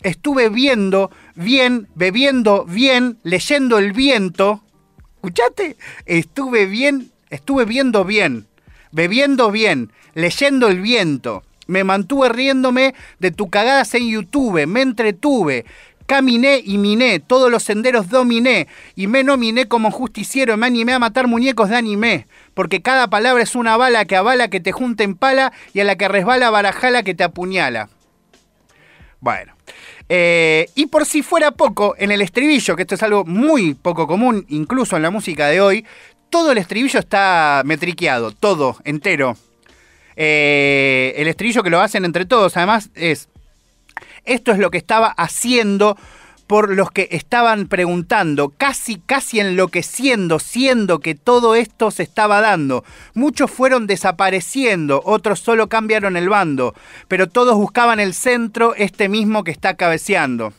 Estuve 0.02 0.48
viendo 0.48 1.12
bien, 1.36 1.90
bebiendo 1.96 2.64
bien, 2.64 3.20
leyendo 3.24 3.78
el 3.78 3.92
viento. 3.92 4.64
¿Escuchaste? 5.16 5.76
Estuve 6.06 6.66
bien 6.66 7.12
Estuve 7.30 7.66
viendo 7.66 8.06
bien, 8.06 8.48
bebiendo 8.92 9.52
bien, 9.52 9.92
leyendo 10.14 10.68
el 10.68 10.82
viento. 10.82 11.44
Me 11.68 11.84
mantuve 11.84 12.30
riéndome 12.30 12.96
de 13.20 13.32
tu 13.32 13.50
cagadas 13.50 13.94
en 13.94 14.10
YouTube, 14.10 14.66
me 14.66 14.82
entretuve. 14.82 15.66
Caminé 16.08 16.60
y 16.66 16.80
miné, 16.80 17.20
todos 17.20 17.52
los 17.52 17.62
senderos 17.62 18.10
dominé, 18.10 18.68
y 18.96 19.06
me 19.06 19.24
nominé 19.24 19.68
como 19.68 19.92
justiciero, 19.92 20.58
me 20.58 20.66
animé 20.66 20.94
a 20.94 21.00
matar 21.00 21.28
muñecos 21.28 21.70
de 21.70 21.76
anime, 21.76 22.26
porque 22.56 22.82
cada 22.82 23.12
palabra 23.12 23.44
es 23.44 23.54
una 23.54 23.78
bala 23.78 24.06
que 24.06 24.16
avala 24.16 24.48
que 24.48 24.60
te 24.60 24.72
junta 24.72 25.04
en 25.04 25.14
pala 25.14 25.54
y 25.72 25.82
a 25.82 25.84
la 25.84 25.98
que 25.98 26.08
resbala 26.08 26.50
barajala 26.50 27.04
que 27.04 27.14
te 27.14 27.24
apuñala. 27.24 27.90
Bueno. 29.20 29.54
Eh, 30.12 30.68
y 30.74 30.88
por 30.88 31.06
si 31.06 31.22
fuera 31.22 31.52
poco, 31.52 31.94
en 32.00 32.10
el 32.10 32.22
estribillo, 32.22 32.76
que 32.76 32.82
esto 32.82 32.96
es 32.96 33.04
algo 33.04 33.26
muy 33.26 33.76
poco 33.76 34.08
común, 34.08 34.44
incluso 34.50 34.96
en 34.96 35.04
la 35.04 35.12
música 35.12 35.46
de 35.48 35.62
hoy, 35.62 35.86
todo 36.30 36.52
el 36.52 36.58
estribillo 36.58 37.00
está 37.00 37.62
metriqueado, 37.66 38.32
todo, 38.32 38.78
entero. 38.84 39.38
Eh, 40.16 41.14
el 41.18 41.28
estribillo 41.28 41.64
que 41.64 41.70
lo 41.70 41.82
hacen 41.82 42.06
entre 42.06 42.26
todos, 42.26 42.58
además, 42.58 42.90
es. 42.96 43.30
Esto 44.26 44.52
es 44.52 44.60
lo 44.60 44.70
que 44.70 44.78
estaba 44.78 45.08
haciendo 45.08 45.98
por 46.50 46.76
los 46.76 46.90
que 46.90 47.08
estaban 47.12 47.68
preguntando, 47.68 48.50
casi, 48.50 48.98
casi 48.98 49.40
enloqueciendo, 49.40 50.40
siendo 50.40 51.00
que 51.00 51.14
todo 51.14 51.54
esto 51.54 51.92
se 51.92 52.02
estaba 52.02 52.42
dando. 52.42 52.84
Muchos 53.14 53.52
fueron 53.52 53.86
desapareciendo, 53.86 55.04
otros 55.06 55.42
solo 55.42 55.70
cambiaron 55.70 56.18
el 56.18 56.28
bando, 56.28 56.74
pero 57.08 57.30
todos 57.30 57.56
buscaban 57.56 58.00
el 58.00 58.16
centro, 58.16 58.74
este 58.76 59.10
mismo 59.10 59.44
que 59.44 59.52
está 59.52 59.76
cabeceando. 59.76 60.52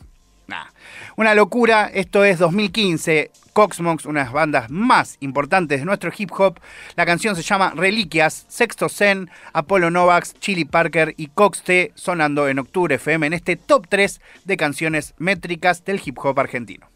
Una 1.21 1.35
locura, 1.35 1.87
esto 1.93 2.23
es 2.23 2.39
2015. 2.39 3.29
Coxmox, 3.53 4.07
una 4.07 4.21
de 4.21 4.25
las 4.25 4.33
bandas 4.33 4.71
más 4.71 5.17
importantes 5.19 5.79
de 5.79 5.85
nuestro 5.85 6.11
hip 6.17 6.31
hop. 6.35 6.59
La 6.95 7.05
canción 7.05 7.35
se 7.35 7.43
llama 7.43 7.73
Reliquias, 7.75 8.47
Sexto 8.47 8.89
Zen, 8.89 9.29
Apollo 9.53 9.91
Novax, 9.91 10.33
Chili 10.39 10.65
Parker 10.65 11.13
y 11.17 11.27
Coxte 11.27 11.91
sonando 11.93 12.47
en 12.47 12.57
Octubre 12.57 12.95
FM 12.95 13.27
en 13.27 13.33
este 13.33 13.55
top 13.55 13.85
3 13.87 14.19
de 14.45 14.57
canciones 14.57 15.13
métricas 15.19 15.85
del 15.85 16.01
hip 16.03 16.17
hop 16.23 16.39
argentino. 16.39 16.87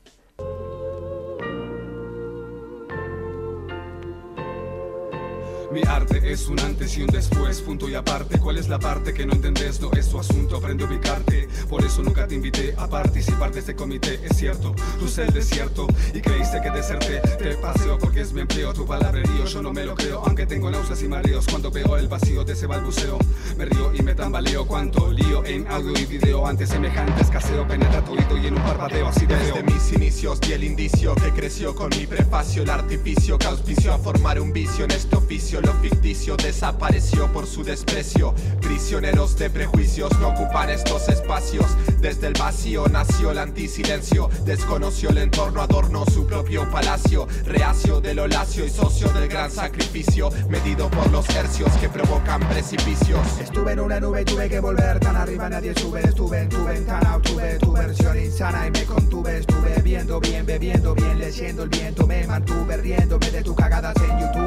Mi 5.75 5.81
arte 5.81 6.21
es 6.31 6.47
un 6.47 6.57
antes 6.61 6.97
y 6.97 7.01
un 7.01 7.07
después, 7.07 7.59
punto 7.59 7.89
y 7.89 7.95
aparte. 7.95 8.39
¿Cuál 8.39 8.57
es 8.57 8.69
la 8.69 8.79
parte 8.79 9.13
que 9.13 9.25
no 9.25 9.33
entendés? 9.33 9.81
No 9.81 9.91
es 9.91 10.07
tu 10.07 10.17
asunto, 10.17 10.55
aprende 10.55 10.85
a 10.85 10.87
ubicarte. 10.87 11.49
Por 11.67 11.83
eso 11.83 12.01
nunca 12.01 12.25
te 12.25 12.35
invité 12.35 12.73
a 12.77 12.87
participar 12.87 13.51
de 13.51 13.59
este 13.59 13.75
comité. 13.75 14.21
Es 14.23 14.37
cierto, 14.37 14.73
crucé 14.97 15.23
el 15.23 15.33
desierto 15.33 15.85
y 16.13 16.21
creíste 16.21 16.61
que 16.61 16.71
deserté. 16.71 17.19
Te 17.19 17.55
paseo 17.57 17.97
porque 17.97 18.21
es 18.21 18.31
mi 18.31 18.39
empleo, 18.39 18.73
tu 18.73 18.85
palabrerío. 18.85 19.43
Yo 19.43 19.61
no 19.61 19.73
me 19.73 19.83
lo 19.83 19.95
creo, 19.95 20.23
aunque 20.25 20.45
tengo 20.45 20.71
náuseas 20.71 21.03
y 21.03 21.09
mareos. 21.09 21.45
Cuando 21.45 21.69
veo 21.69 21.97
el 21.97 22.07
vacío 22.07 22.45
de 22.45 22.53
ese 22.53 22.67
balbuceo, 22.67 23.17
me 23.57 23.65
río 23.65 23.91
y 23.93 24.01
me 24.01 24.15
tambaleo. 24.15 24.65
Cuánto 24.65 25.11
lío 25.11 25.43
en 25.43 25.67
audio 25.67 25.91
y 25.99 26.05
video. 26.05 26.47
Ante 26.47 26.65
semejante 26.65 27.21
escaseo, 27.21 27.67
penetra 27.67 28.01
tu 28.01 28.15
y 28.15 28.47
en 28.47 28.53
un 28.53 28.63
parpadeo 28.63 29.09
así 29.09 29.25
de 29.25 29.35
Desde 29.35 29.63
mis 29.63 29.91
inicios 29.91 30.39
y 30.47 30.53
el 30.53 30.63
indicio 30.63 31.15
que 31.15 31.31
creció 31.31 31.75
con 31.75 31.89
mi 31.89 32.07
prefacio, 32.07 32.63
el 32.63 32.69
artificio 32.69 33.37
que 33.37 33.47
auspició 33.47 33.93
a 33.93 33.97
formar 33.97 34.39
un 34.39 34.53
vicio 34.53 34.85
en 34.85 34.91
este 34.91 35.17
oficio 35.17 35.64
lo 35.65 35.73
ficticio 35.73 36.37
desapareció 36.37 37.31
por 37.31 37.47
su 37.47 37.63
desprecio. 37.63 38.33
Prisioneros 38.61 39.37
de 39.37 39.49
prejuicios 39.49 40.11
no 40.19 40.29
ocupan 40.29 40.69
estos 40.69 41.09
espacios. 41.09 41.65
Desde 41.99 42.27
el 42.27 42.33
vacío 42.33 42.87
nació 42.87 43.31
el 43.31 43.39
antisilencio. 43.39 44.29
Desconoció 44.45 45.09
el 45.09 45.17
entorno, 45.17 45.61
adornó 45.61 46.05
su 46.05 46.25
propio 46.25 46.69
palacio. 46.69 47.27
Reacio 47.45 48.01
del 48.01 48.19
olacio 48.19 48.65
y 48.65 48.69
socio 48.69 49.07
del 49.09 49.27
gran 49.27 49.49
sacrificio. 49.49 50.29
Medido 50.49 50.89
por 50.89 51.09
los 51.11 51.27
hercios 51.29 51.71
que 51.81 51.89
provocan 51.89 52.39
precipicios. 52.49 53.19
Estuve 53.41 53.73
en 53.73 53.79
una 53.79 53.99
nube 53.99 54.21
y 54.21 54.25
tuve 54.25 54.49
que 54.49 54.59
volver. 54.59 54.99
Tan 54.99 55.15
arriba 55.15 55.49
nadie 55.49 55.73
sube. 55.75 56.01
Estuve 56.01 56.41
en 56.41 56.49
tu 56.49 56.63
ventana, 56.63 57.15
obtuve 57.15 57.57
tu 57.57 57.71
versión 57.71 58.19
insana 58.19 58.67
y 58.67 58.71
me 58.71 58.83
contuve. 58.85 59.39
Estuve 59.39 59.81
viendo 59.81 60.19
bien, 60.19 60.45
bebiendo 60.45 60.93
bien, 60.93 61.17
leyendo 61.17 61.63
el 61.63 61.69
viento. 61.69 62.05
Me 62.05 62.25
mantuve 62.27 62.77
riéndome 62.77 63.31
de 63.31 63.41
tus 63.41 63.55
cagadas 63.55 63.95
en 63.97 64.19
YouTube. 64.19 64.44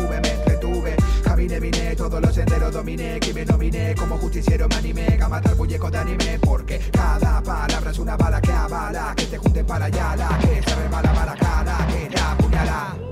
Los 2.20 2.34
senderos 2.34 2.72
dominé 2.72 3.20
Que 3.20 3.32
me 3.32 3.44
nominé 3.44 3.94
como 3.94 4.18
justiciero 4.18 4.68
me 4.68 4.76
animé 4.76 5.18
A 5.20 5.28
matar 5.28 5.56
muñecos 5.56 5.90
de 5.92 5.98
anime 5.98 6.38
Porque 6.40 6.78
cada 6.90 7.42
palabra 7.42 7.90
es 7.90 7.98
una 7.98 8.16
bala 8.16 8.40
que 8.40 8.52
avala 8.52 9.14
Que 9.16 9.26
te 9.26 9.38
junten 9.38 9.66
para 9.66 9.87
allá 9.87 10.16
la 10.16 10.38
que 10.38 10.62
se 10.62 10.75
rebala 10.75 11.12
para 11.12 11.34
cada 11.34 11.87
que 11.87 12.06
te 12.08 12.20
apuñala 12.20 13.08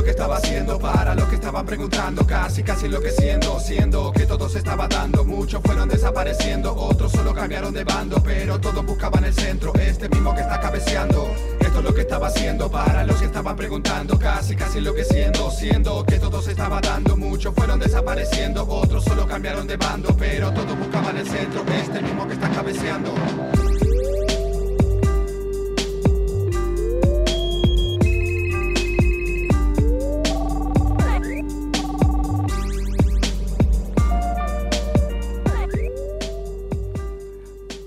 lo 0.00 0.04
que 0.04 0.10
estaba 0.12 0.36
haciendo 0.36 0.78
para 0.78 1.14
los 1.14 1.28
que 1.28 1.34
estaban 1.34 1.66
preguntando 1.66 2.26
Casi 2.26 2.62
casi 2.62 2.86
enloqueciendo, 2.86 3.60
siendo 3.60 4.10
que 4.12 4.24
todo 4.24 4.48
se 4.48 4.58
estaba 4.58 4.88
dando. 4.88 5.24
Muchos 5.26 5.60
fueron 5.62 5.90
desapareciendo, 5.90 6.74
otros 6.74 7.12
solo 7.12 7.34
cambiaron 7.34 7.74
de 7.74 7.84
bando 7.84 8.22
Pero 8.22 8.58
todos 8.58 8.84
buscaban 8.86 9.24
el 9.24 9.34
centro, 9.34 9.74
este 9.74 10.08
mismo 10.08 10.34
que 10.34 10.40
está 10.40 10.58
cabeceando. 10.58 11.28
Esto 11.60 11.78
es 11.80 11.84
lo 11.84 11.92
que 11.92 12.00
estaba 12.00 12.28
haciendo 12.28 12.70
para 12.70 13.04
los 13.04 13.16
que 13.16 13.26
estaban 13.26 13.54
preguntando 13.56 14.18
Casi 14.18 14.56
casi 14.56 14.78
enloqueciendo, 14.78 15.50
siendo 15.50 16.02
que 16.06 16.18
todo 16.18 16.40
se 16.40 16.52
estaba 16.52 16.80
dando. 16.80 17.18
Muchos 17.18 17.54
fueron 17.54 17.78
desapareciendo, 17.78 18.66
otros 18.66 19.04
solo 19.04 19.26
cambiaron 19.26 19.66
de 19.66 19.76
bando 19.76 20.16
Pero 20.16 20.50
todos 20.50 20.78
buscaban 20.78 21.18
el 21.18 21.28
centro, 21.28 21.62
este 21.74 22.00
mismo 22.00 22.26
que 22.26 22.34
está 22.34 22.48
cabeceando 22.48 23.12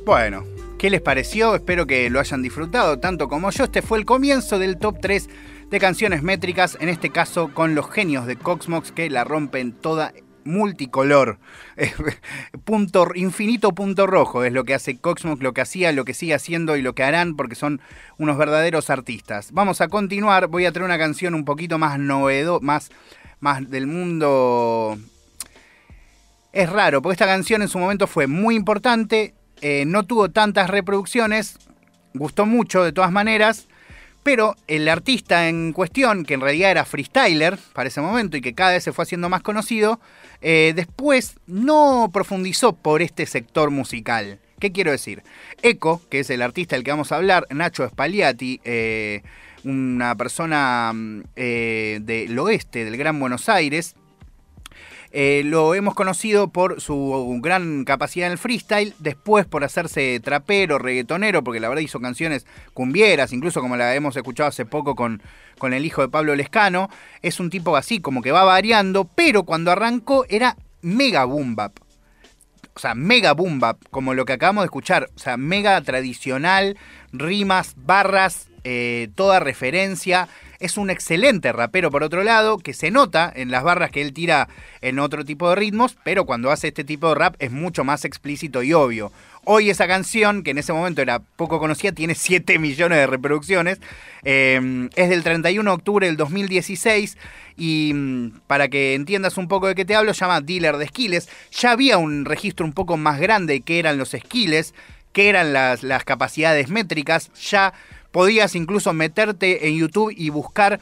Bueno, 0.05 0.43
¿qué 0.77 0.89
les 0.89 0.99
pareció? 0.99 1.55
Espero 1.55 1.87
que 1.87 2.09
lo 2.09 2.19
hayan 2.19 2.41
disfrutado 2.41 2.99
tanto 2.99 3.29
como 3.29 3.51
yo. 3.51 3.63
Este 3.63 3.81
fue 3.81 3.97
el 3.97 4.05
comienzo 4.05 4.59
del 4.59 4.77
top 4.77 4.97
3 5.01 5.29
de 5.69 5.79
canciones 5.79 6.21
métricas, 6.23 6.77
en 6.81 6.89
este 6.89 7.09
caso 7.09 7.53
con 7.53 7.73
los 7.73 7.89
genios 7.89 8.25
de 8.25 8.35
Coxmox 8.35 8.91
que 8.91 9.09
la 9.09 9.23
rompen 9.23 9.71
toda 9.71 10.11
multicolor. 10.43 11.39
punto, 12.65 13.07
infinito 13.15 13.71
punto 13.71 14.05
rojo 14.05 14.43
es 14.43 14.51
lo 14.51 14.65
que 14.65 14.73
hace 14.73 14.97
Coxmox, 14.97 15.41
lo 15.41 15.53
que 15.53 15.61
hacía, 15.61 15.93
lo 15.93 16.03
que 16.03 16.13
sigue 16.13 16.33
haciendo 16.33 16.75
y 16.75 16.81
lo 16.81 16.93
que 16.95 17.03
harán 17.03 17.37
porque 17.37 17.55
son 17.55 17.79
unos 18.17 18.37
verdaderos 18.37 18.89
artistas. 18.89 19.53
Vamos 19.53 19.79
a 19.79 19.87
continuar, 19.87 20.47
voy 20.47 20.65
a 20.65 20.73
traer 20.73 20.83
una 20.83 20.97
canción 20.97 21.33
un 21.33 21.45
poquito 21.45 21.77
más 21.77 21.97
novedo, 21.97 22.59
más, 22.59 22.91
más 23.39 23.69
del 23.69 23.87
mundo... 23.87 24.97
Es 26.51 26.69
raro, 26.69 27.01
porque 27.01 27.13
esta 27.13 27.25
canción 27.25 27.61
en 27.63 27.67
su 27.69 27.79
momento 27.79 28.05
fue 28.05 28.27
muy 28.27 28.55
importante, 28.55 29.33
eh, 29.63 29.85
no 29.87 30.03
tuvo 30.03 30.29
tantas 30.29 30.69
reproducciones, 30.69 31.57
gustó 32.13 32.45
mucho 32.45 32.83
de 32.83 32.91
todas 32.91 33.11
maneras, 33.11 33.67
pero 34.21 34.55
el 34.67 34.87
artista 34.87 35.49
en 35.49 35.73
cuestión, 35.73 36.25
que 36.25 36.35
en 36.35 36.41
realidad 36.41 36.69
era 36.69 36.85
freestyler 36.85 37.57
para 37.73 37.89
ese 37.89 38.01
momento 38.01 38.37
y 38.37 38.41
que 38.41 38.53
cada 38.53 38.73
vez 38.73 38.83
se 38.83 38.93
fue 38.93 39.03
haciendo 39.03 39.27
más 39.27 39.41
conocido, 39.41 39.99
eh, 40.41 40.73
después 40.75 41.37
no 41.47 42.11
profundizó 42.13 42.73
por 42.73 43.01
este 43.01 43.25
sector 43.25 43.71
musical 43.71 44.39
¿Qué 44.63 44.71
quiero 44.71 44.91
decir? 44.91 45.23
Eco, 45.61 46.01
que 46.09 46.19
es 46.19 46.29
el 46.29 46.41
artista 46.41 46.77
del 46.77 46.85
que 46.85 46.91
vamos 46.91 47.11
a 47.11 47.17
hablar, 47.17 47.45
Nacho 47.49 47.85
Spagliati, 47.85 48.61
eh, 48.63 49.21
una 49.65 50.15
persona 50.15 50.93
mm, 50.93 51.23
eh, 51.35 51.99
del 52.01 52.39
oeste, 52.39 52.85
del 52.85 52.95
Gran 52.95 53.19
Buenos 53.19 53.49
Aires, 53.49 53.97
eh, 55.15 55.43
lo 55.45 55.75
hemos 55.75 55.93
conocido 55.93 56.47
por 56.47 56.81
su 56.81 57.37
gran 57.39 57.85
capacidad 57.85 58.25
en 58.25 58.31
el 58.31 58.39
freestyle, 58.39 58.95
después 58.97 59.45
por 59.45 59.63
hacerse 59.63 60.19
trapero, 60.23 60.79
reggaetonero, 60.79 61.43
porque 61.43 61.59
la 61.59 61.69
verdad 61.69 61.83
hizo 61.83 61.99
canciones 61.99 62.47
cumbieras, 62.73 63.31
incluso 63.31 63.61
como 63.61 63.77
la 63.77 63.93
hemos 63.93 64.17
escuchado 64.17 64.49
hace 64.49 64.65
poco 64.65 64.95
con, 64.95 65.21
con 65.59 65.71
el 65.73 65.85
hijo 65.85 66.01
de 66.01 66.09
Pablo 66.09 66.35
Lescano. 66.35 66.89
Es 67.21 67.39
un 67.39 67.51
tipo 67.51 67.77
así, 67.77 67.99
como 67.99 68.23
que 68.23 68.31
va 68.31 68.43
variando, 68.43 69.05
pero 69.05 69.43
cuando 69.43 69.69
arrancó 69.69 70.25
era 70.29 70.57
mega 70.81 71.25
boom 71.25 71.55
bap. 71.55 71.73
O 72.73 72.79
sea, 72.79 72.95
mega 72.95 73.33
boom 73.33 73.59
bap, 73.59 73.77
como 73.91 74.15
lo 74.15 74.25
que 74.25 74.33
acabamos 74.33 74.63
de 74.63 74.65
escuchar. 74.65 75.11
O 75.15 75.19
sea, 75.19 75.37
mega 75.37 75.79
tradicional, 75.81 76.75
rimas, 77.11 77.75
barras, 77.77 78.47
eh, 78.63 79.09
toda 79.13 79.39
referencia. 79.39 80.27
Es 80.63 80.77
un 80.77 80.89
excelente 80.89 81.51
rapero, 81.51 81.91
por 81.91 82.03
otro 82.03 82.23
lado, 82.23 82.57
que 82.57 82.73
se 82.73 82.89
nota 82.89 83.29
en 83.35 83.51
las 83.51 83.65
barras 83.65 83.91
que 83.91 84.01
él 84.01 84.13
tira 84.13 84.47
en 84.79 84.97
otro 84.97 85.25
tipo 85.25 85.49
de 85.49 85.57
ritmos, 85.57 85.97
pero 86.05 86.25
cuando 86.25 86.51
hace 86.51 86.69
este 86.69 86.85
tipo 86.85 87.09
de 87.09 87.15
rap 87.15 87.35
es 87.39 87.51
mucho 87.51 87.83
más 87.83 88.05
explícito 88.05 88.63
y 88.63 88.71
obvio. 88.71 89.11
Hoy 89.43 89.69
esa 89.69 89.87
canción, 89.87 90.41
que 90.41 90.51
en 90.51 90.59
ese 90.59 90.71
momento 90.71 91.01
era 91.01 91.19
poco 91.19 91.59
conocida, 91.59 91.91
tiene 91.91 92.15
7 92.15 92.59
millones 92.59 92.97
de 92.97 93.07
reproducciones. 93.07 93.81
Eh, 94.23 94.87
es 94.95 95.09
del 95.09 95.21
31 95.21 95.69
de 95.69 95.75
octubre 95.75 96.07
del 96.07 96.15
2016 96.15 97.17
y 97.57 97.91
mm, 97.93 98.29
para 98.47 98.69
que 98.69 98.93
entiendas 98.93 99.37
un 99.37 99.49
poco 99.49 99.67
de 99.67 99.75
qué 99.75 99.83
te 99.83 99.95
hablo, 99.95 100.13
se 100.13 100.21
llama 100.21 100.39
Dealer 100.39 100.77
de 100.77 100.87
Skills. 100.87 101.27
Ya 101.51 101.71
había 101.71 101.97
un 101.97 102.23
registro 102.23 102.65
un 102.65 102.71
poco 102.71 102.95
más 102.95 103.19
grande 103.19 103.59
que 103.59 103.79
eran 103.79 103.97
los 103.97 104.11
skills, 104.11 104.73
que 105.11 105.27
eran 105.27 105.51
las 105.51 106.05
capacidades 106.05 106.69
métricas. 106.69 107.31
Ya 107.33 107.73
podías 108.13 108.55
incluso 108.55 108.93
meterte 108.93 109.67
en 109.67 109.75
YouTube 109.75 110.13
y 110.15 110.29
buscar 110.29 110.79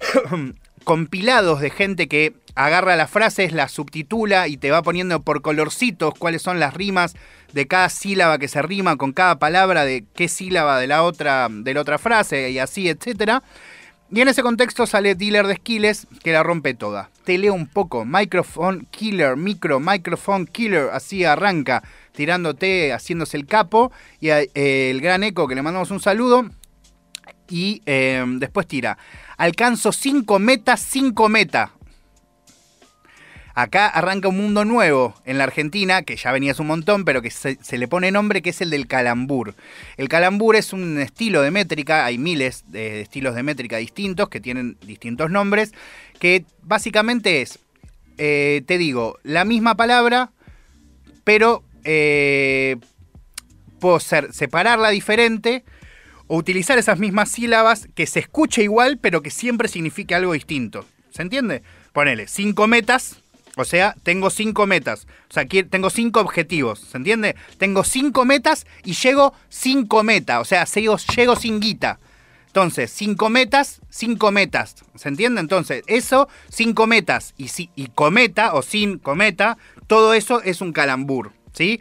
compilados 0.84 1.60
de 1.60 1.68
gente 1.68 2.08
que 2.08 2.32
agarra 2.54 2.96
las 2.96 3.10
frases, 3.10 3.52
las 3.52 3.72
subtitula 3.72 4.48
y 4.48 4.56
te 4.56 4.70
va 4.70 4.82
poniendo 4.82 5.20
por 5.20 5.42
colorcitos 5.42 6.14
cuáles 6.16 6.42
son 6.42 6.60
las 6.60 6.72
rimas 6.72 7.16
de 7.52 7.66
cada 7.66 7.88
sílaba 7.88 8.38
que 8.38 8.48
se 8.48 8.62
rima 8.62 8.96
con 8.96 9.12
cada 9.12 9.38
palabra 9.38 9.84
de 9.84 10.04
qué 10.14 10.28
sílaba 10.28 10.78
de 10.78 10.86
la 10.86 11.02
otra, 11.02 11.48
de 11.50 11.74
la 11.74 11.80
otra 11.80 11.98
frase 11.98 12.50
y 12.50 12.60
así, 12.60 12.88
etcétera. 12.88 13.42
Y 14.12 14.20
en 14.20 14.28
ese 14.28 14.42
contexto 14.42 14.86
sale 14.86 15.14
Dealer 15.16 15.46
de 15.46 15.56
Skills 15.56 16.06
que 16.22 16.32
la 16.32 16.42
rompe 16.42 16.74
toda. 16.74 17.10
Te 17.24 17.38
leo 17.38 17.54
un 17.54 17.66
poco. 17.66 18.04
Microphone 18.04 18.86
Killer, 18.90 19.36
micro, 19.36 19.78
microphone 19.78 20.46
killer, 20.46 20.90
así 20.92 21.24
arranca, 21.24 21.84
tirándote, 22.12 22.92
haciéndose 22.92 23.36
el 23.36 23.46
capo. 23.46 23.92
Y 24.20 24.30
eh, 24.30 24.48
el 24.54 25.00
gran 25.00 25.22
eco 25.22 25.46
que 25.46 25.54
le 25.54 25.62
mandamos 25.62 25.92
un 25.92 26.00
saludo. 26.00 26.50
Y 27.50 27.82
eh, 27.84 28.24
después 28.38 28.66
tira. 28.66 28.96
Alcanzo 29.36 29.92
5 29.92 30.38
metas, 30.38 30.80
5 30.80 31.28
metas. 31.28 31.70
Acá 33.54 33.88
arranca 33.88 34.28
un 34.28 34.36
mundo 34.36 34.64
nuevo 34.64 35.14
en 35.24 35.36
la 35.36 35.44
Argentina, 35.44 36.02
que 36.02 36.16
ya 36.16 36.32
venías 36.32 36.60
un 36.60 36.68
montón, 36.68 37.04
pero 37.04 37.20
que 37.20 37.30
se, 37.30 37.58
se, 37.60 37.76
le 37.76 37.88
pone 37.88 38.10
nombre, 38.10 38.40
que 38.40 38.50
es 38.50 38.60
el 38.60 38.70
del 38.70 38.86
calambur. 38.86 39.54
El 39.96 40.08
calambur 40.08 40.56
es 40.56 40.72
un 40.72 40.98
estilo 40.98 41.42
de 41.42 41.50
métrica, 41.50 42.06
hay 42.06 42.16
miles 42.16 42.64
de 42.68 43.02
estilos 43.02 43.34
de 43.34 43.42
métrica 43.42 43.76
distintos 43.76 44.28
que 44.28 44.40
tienen 44.40 44.78
distintos 44.86 45.30
nombres, 45.30 45.72
que 46.20 46.44
básicamente 46.62 47.42
es, 47.42 47.58
eh, 48.18 48.62
te 48.66 48.78
digo, 48.78 49.18
la 49.24 49.44
misma 49.44 49.76
palabra, 49.76 50.30
pero 51.24 51.64
eh, 51.84 52.76
puedo 53.80 53.98
ser, 53.98 54.32
separarla 54.32 54.90
diferente 54.90 55.64
o 56.32 56.36
utilizar 56.36 56.78
esas 56.78 57.00
mismas 57.00 57.28
sílabas 57.28 57.88
que 57.96 58.06
se 58.06 58.20
escuche 58.20 58.62
igual, 58.62 58.98
pero 58.98 59.20
que 59.20 59.30
siempre 59.30 59.66
signifique 59.66 60.14
algo 60.14 60.32
distinto. 60.32 60.86
¿Se 61.10 61.22
entiende? 61.22 61.64
Ponele, 61.92 62.28
cinco 62.28 62.68
metas, 62.68 63.20
o 63.56 63.64
sea, 63.64 63.96
tengo 64.04 64.30
cinco 64.30 64.64
metas. 64.64 65.08
O 65.28 65.34
sea, 65.34 65.44
tengo 65.44 65.90
cinco 65.90 66.20
objetivos. 66.20 66.78
¿Se 66.78 66.98
entiende? 66.98 67.34
Tengo 67.58 67.82
cinco 67.82 68.24
metas 68.24 68.64
y 68.84 68.92
llego 68.92 69.34
cinco 69.48 70.04
metas. 70.04 70.40
O 70.40 70.44
sea, 70.44 70.64
llego, 70.66 70.98
llego 71.16 71.34
sin 71.34 71.58
guita. 71.58 71.98
Entonces, 72.46 72.92
cinco 72.92 73.28
metas, 73.28 73.80
cinco 73.90 74.30
metas. 74.30 74.76
¿Se 74.94 75.08
entiende? 75.08 75.40
Entonces, 75.40 75.82
eso, 75.88 76.28
cinco 76.48 76.86
metas 76.86 77.34
y, 77.38 77.50
y 77.74 77.88
cometa 77.88 78.54
o 78.54 78.62
sin 78.62 78.98
cometa, 78.98 79.58
todo 79.88 80.14
eso 80.14 80.42
es 80.42 80.60
un 80.60 80.72
calambur. 80.72 81.32
¿Sí? 81.52 81.80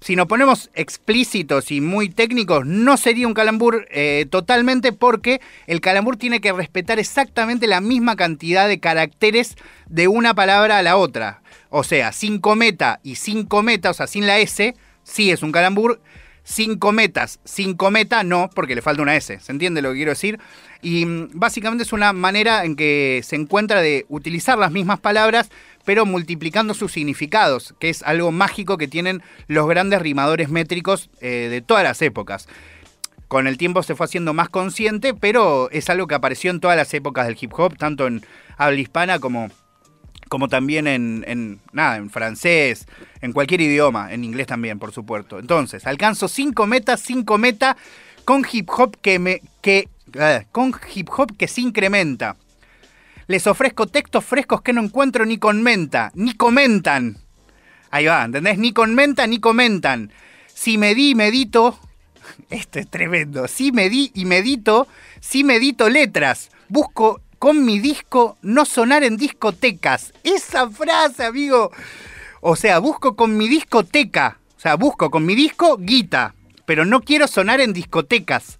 Si 0.00 0.14
nos 0.14 0.26
ponemos 0.26 0.70
explícitos 0.74 1.70
y 1.72 1.80
muy 1.80 2.08
técnicos, 2.08 2.64
no 2.64 2.96
sería 2.96 3.26
un 3.26 3.34
calambur 3.34 3.86
eh, 3.90 4.26
totalmente 4.30 4.92
porque 4.92 5.40
el 5.66 5.80
calambur 5.80 6.16
tiene 6.16 6.40
que 6.40 6.52
respetar 6.52 6.98
exactamente 6.98 7.66
la 7.66 7.80
misma 7.80 8.14
cantidad 8.14 8.68
de 8.68 8.78
caracteres 8.78 9.56
de 9.86 10.06
una 10.06 10.34
palabra 10.34 10.78
a 10.78 10.82
la 10.82 10.96
otra. 10.96 11.42
O 11.70 11.82
sea, 11.82 12.12
sin 12.12 12.38
cometa 12.38 13.00
y 13.02 13.16
sin 13.16 13.44
cometa, 13.44 13.90
o 13.90 13.94
sea, 13.94 14.06
sin 14.06 14.26
la 14.26 14.38
S, 14.38 14.74
sí 15.02 15.30
es 15.30 15.42
un 15.42 15.52
calambur. 15.52 16.00
Sin 16.44 16.78
cometas, 16.78 17.40
sin 17.44 17.74
cometa, 17.74 18.22
no, 18.22 18.48
porque 18.54 18.74
le 18.74 18.80
falta 18.80 19.02
una 19.02 19.14
S. 19.14 19.38
¿Se 19.38 19.52
entiende 19.52 19.82
lo 19.82 19.90
que 19.90 19.96
quiero 19.96 20.12
decir? 20.12 20.40
Y 20.80 21.04
mm, 21.04 21.32
básicamente 21.34 21.84
es 21.84 21.92
una 21.92 22.14
manera 22.14 22.64
en 22.64 22.74
que 22.74 23.20
se 23.22 23.36
encuentra 23.36 23.82
de 23.82 24.06
utilizar 24.08 24.56
las 24.56 24.72
mismas 24.72 24.98
palabras, 24.98 25.50
pero 25.88 26.04
multiplicando 26.04 26.74
sus 26.74 26.92
significados, 26.92 27.74
que 27.78 27.88
es 27.88 28.02
algo 28.02 28.30
mágico 28.30 28.76
que 28.76 28.88
tienen 28.88 29.22
los 29.46 29.66
grandes 29.66 30.02
rimadores 30.02 30.50
métricos 30.50 31.08
eh, 31.22 31.48
de 31.50 31.62
todas 31.62 31.82
las 31.82 32.02
épocas. 32.02 32.46
Con 33.26 33.46
el 33.46 33.56
tiempo 33.56 33.82
se 33.82 33.94
fue 33.94 34.04
haciendo 34.04 34.34
más 34.34 34.50
consciente, 34.50 35.14
pero 35.14 35.70
es 35.70 35.88
algo 35.88 36.06
que 36.06 36.14
apareció 36.14 36.50
en 36.50 36.60
todas 36.60 36.76
las 36.76 36.92
épocas 36.92 37.26
del 37.26 37.38
hip 37.40 37.54
hop, 37.56 37.78
tanto 37.78 38.06
en 38.06 38.22
habla 38.58 38.78
hispana 38.78 39.18
como, 39.18 39.48
como 40.28 40.48
también 40.48 40.86
en, 40.88 41.58
nada, 41.72 41.96
en 41.96 42.10
francés, 42.10 42.86
en 43.22 43.32
cualquier 43.32 43.62
idioma, 43.62 44.12
en 44.12 44.24
inglés 44.24 44.46
también, 44.46 44.78
por 44.78 44.92
supuesto. 44.92 45.38
Entonces, 45.38 45.86
alcanzo 45.86 46.28
cinco 46.28 46.66
metas, 46.66 47.00
cinco 47.00 47.38
metas 47.38 47.76
con 48.26 48.44
hip 48.52 48.68
hop 48.76 48.94
que 49.00 49.18
me. 49.18 49.40
que. 49.62 49.88
Eh, 50.12 50.44
con 50.52 50.74
hip 50.94 51.08
hop 51.16 51.34
que 51.34 51.48
se 51.48 51.62
incrementa. 51.62 52.36
Les 53.28 53.46
ofrezco 53.46 53.86
textos 53.86 54.24
frescos 54.24 54.62
que 54.62 54.72
no 54.72 54.82
encuentro 54.82 55.26
ni 55.26 55.36
con 55.36 55.62
menta, 55.62 56.10
ni 56.14 56.32
comentan. 56.32 57.18
Ahí 57.90 58.06
va, 58.06 58.24
¿entendés? 58.24 58.56
Ni 58.56 58.72
con 58.72 58.94
menta 58.94 59.26
ni 59.26 59.38
comentan. 59.38 60.10
Si 60.46 60.78
me 60.78 60.94
di 60.94 61.14
medito, 61.14 61.78
esto 62.50 62.78
es 62.78 62.88
tremendo, 62.88 63.46
si 63.46 63.70
me 63.70 63.90
di 63.90 64.10
y 64.14 64.24
medito, 64.24 64.88
si 65.20 65.44
medito 65.44 65.90
letras, 65.90 66.48
busco 66.70 67.20
con 67.38 67.66
mi 67.66 67.80
disco 67.80 68.38
no 68.40 68.64
sonar 68.64 69.04
en 69.04 69.18
discotecas. 69.18 70.14
Esa 70.24 70.70
frase, 70.70 71.26
amigo. 71.26 71.70
O 72.40 72.56
sea, 72.56 72.78
busco 72.78 73.14
con 73.14 73.36
mi 73.36 73.46
discoteca, 73.46 74.38
o 74.56 74.60
sea, 74.60 74.76
busco 74.76 75.10
con 75.10 75.26
mi 75.26 75.34
disco 75.34 75.76
guita, 75.78 76.34
pero 76.64 76.86
no 76.86 77.02
quiero 77.02 77.28
sonar 77.28 77.60
en 77.60 77.74
discotecas. 77.74 78.58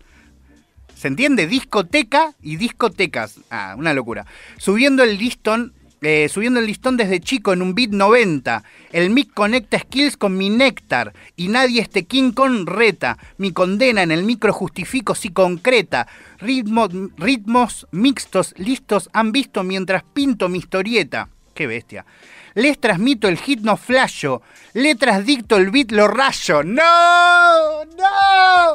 ¿Se 0.99 1.07
entiende? 1.07 1.47
Discoteca 1.47 2.35
y 2.43 2.57
discotecas. 2.57 3.39
Ah, 3.51 3.77
una 3.79 3.95
locura. 3.95 4.27
Subiendo 4.57 5.05
el 5.05 5.17
listón, 5.17 5.73
eh, 6.01 6.29
subiendo 6.29 6.59
el 6.59 6.67
listón 6.67 6.97
desde 6.97 7.21
chico 7.21 7.53
en 7.53 7.63
un 7.63 7.77
beat 7.77 7.91
90. 7.91 8.65
El 8.91 9.11
mic 9.11 9.33
conecta 9.33 9.79
skills 9.79 10.17
con 10.17 10.37
mi 10.37 10.51
néctar. 10.51 11.13
Y 11.37 11.49
nadie 11.49 11.81
este 11.81 12.05
king 12.07 12.33
con 12.33 12.67
reta. 12.67 13.17
Mi 13.37 13.53
condena 13.53 14.03
en 14.03 14.11
el 14.11 14.25
micro 14.25 14.53
justifico 14.53 15.15
si 15.15 15.29
concreta. 15.29 16.09
Ritmos, 16.41 16.91
ritmos 17.17 17.87
mixtos, 17.93 18.53
listos, 18.57 19.09
han 19.13 19.31
visto 19.31 19.63
mientras 19.63 20.03
pinto 20.03 20.49
mi 20.49 20.59
historieta. 20.59 21.29
Qué 21.55 21.69
bestia. 21.69 22.07
Les 22.55 22.77
transmito 22.81 23.29
el 23.29 23.39
hit 23.39 23.61
no 23.61 23.77
flasho. 23.77 24.43
Letras 24.73 25.25
dicto 25.25 25.59
el 25.59 25.71
beat 25.71 25.93
lo 25.93 26.09
rayo. 26.09 26.65
¡No! 26.65 27.85
¡No! 27.85 28.68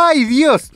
¡Ay, 0.00 0.26
Dios! 0.26 0.70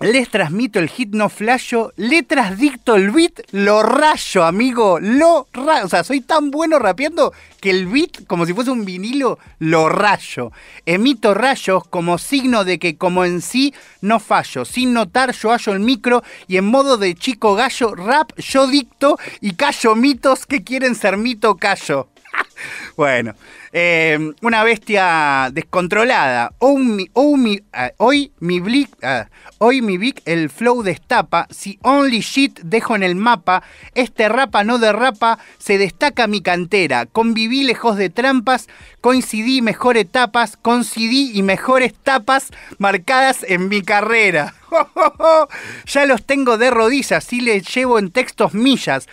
Les 0.00 0.28
transmito 0.28 0.80
el 0.80 0.88
hit 0.88 1.10
no 1.12 1.28
flasho, 1.28 1.92
letras 1.96 2.58
dicto 2.58 2.96
el 2.96 3.12
beat, 3.12 3.42
lo 3.52 3.84
rayo, 3.84 4.44
amigo, 4.44 4.98
lo 4.98 5.46
rayo. 5.52 5.86
O 5.86 5.88
sea, 5.88 6.02
soy 6.02 6.20
tan 6.20 6.50
bueno 6.50 6.80
rapeando 6.80 7.32
que 7.60 7.70
el 7.70 7.86
beat, 7.86 8.26
como 8.26 8.46
si 8.46 8.52
fuese 8.52 8.72
un 8.72 8.84
vinilo, 8.84 9.38
lo 9.60 9.88
rayo. 9.88 10.50
Emito 10.84 11.32
rayos 11.32 11.86
como 11.86 12.18
signo 12.18 12.64
de 12.64 12.80
que 12.80 12.96
como 12.96 13.24
en 13.24 13.40
sí 13.40 13.72
no 14.00 14.18
fallo. 14.18 14.64
Sin 14.64 14.94
notar 14.94 15.32
yo 15.32 15.50
hallo 15.50 15.72
el 15.72 15.80
micro 15.80 16.24
y 16.48 16.56
en 16.56 16.64
modo 16.64 16.96
de 16.96 17.14
chico 17.14 17.54
gallo, 17.54 17.94
rap 17.94 18.32
yo 18.36 18.66
dicto 18.66 19.16
y 19.40 19.52
callo 19.52 19.94
mitos 19.94 20.44
que 20.46 20.64
quieren 20.64 20.96
ser 20.96 21.18
mito 21.18 21.56
callo. 21.56 22.08
Bueno, 22.96 23.34
eh, 23.72 24.32
una 24.42 24.64
bestia 24.64 25.48
descontrolada. 25.52 26.52
Hoy 26.58 26.84
mi, 26.84 27.62
ah, 27.72 27.90
blick, 28.38 28.90
ah, 29.02 29.28
hoy 29.58 29.80
mi 29.80 29.96
Vic 29.96 30.22
el 30.26 30.50
flow 30.50 30.82
destapa. 30.82 31.46
Si 31.50 31.78
only 31.82 32.20
shit 32.20 32.60
dejo 32.60 32.96
en 32.96 33.02
el 33.02 33.14
mapa, 33.14 33.62
este 33.94 34.28
rapa 34.28 34.64
no 34.64 34.78
derrapa, 34.78 35.38
se 35.58 35.78
destaca 35.78 36.26
mi 36.26 36.42
cantera. 36.42 37.06
Conviví 37.06 37.62
lejos 37.62 37.96
de 37.96 38.10
trampas, 38.10 38.68
coincidí 39.00 39.62
mejor 39.62 39.96
etapas, 39.96 40.56
coincidí 40.56 41.32
y 41.34 41.42
mejores 41.42 41.94
tapas 41.94 42.50
marcadas 42.78 43.44
en 43.48 43.68
mi 43.68 43.82
carrera. 43.82 44.54
ya 45.86 46.06
los 46.06 46.24
tengo 46.24 46.58
de 46.58 46.70
rodillas, 46.70 47.24
sí 47.24 47.40
les 47.40 47.72
llevo 47.74 47.98
en 47.98 48.10
textos 48.10 48.54
millas. 48.54 49.08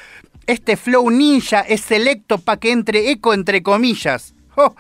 Este 0.47 0.77
flow 0.77 1.09
ninja 1.11 1.61
es 1.61 1.81
selecto 1.81 2.37
para 2.37 2.59
que 2.59 2.71
entre 2.71 3.11
eco 3.11 3.33
entre 3.33 3.61
comillas. 3.61 4.33
Oh, 4.55 4.75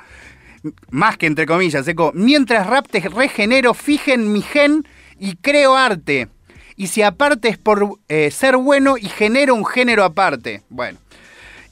más 0.89 1.17
que 1.17 1.27
entre 1.27 1.45
comillas, 1.45 1.87
eco. 1.87 2.11
Mientras 2.15 2.65
rap 2.65 2.87
te 2.87 2.99
regenero, 3.01 3.73
fijen 3.73 4.31
mi 4.31 4.41
gen 4.41 4.87
y 5.19 5.35
creo 5.35 5.75
arte. 5.75 6.29
Y 6.75 6.87
si 6.87 7.01
aparte 7.01 7.49
es 7.49 7.57
por 7.57 7.99
eh, 8.07 8.31
ser 8.31 8.57
bueno 8.57 8.97
y 8.97 9.09
genero 9.09 9.55
un 9.55 9.65
género 9.65 10.03
aparte. 10.03 10.63
Bueno. 10.69 10.99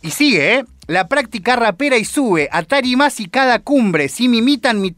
Y 0.06 0.12
sigue, 0.12 0.54
¿eh? 0.54 0.66
La 0.86 1.08
práctica 1.08 1.56
rapera 1.56 1.98
y 1.98 2.06
sube, 2.06 2.48
Atari 2.52 2.96
más 2.96 3.20
y 3.20 3.28
cada 3.28 3.58
cumbre. 3.58 4.08
Si 4.08 4.30
me 4.30 4.38
imitan 4.38 4.80
mi, 4.80 4.94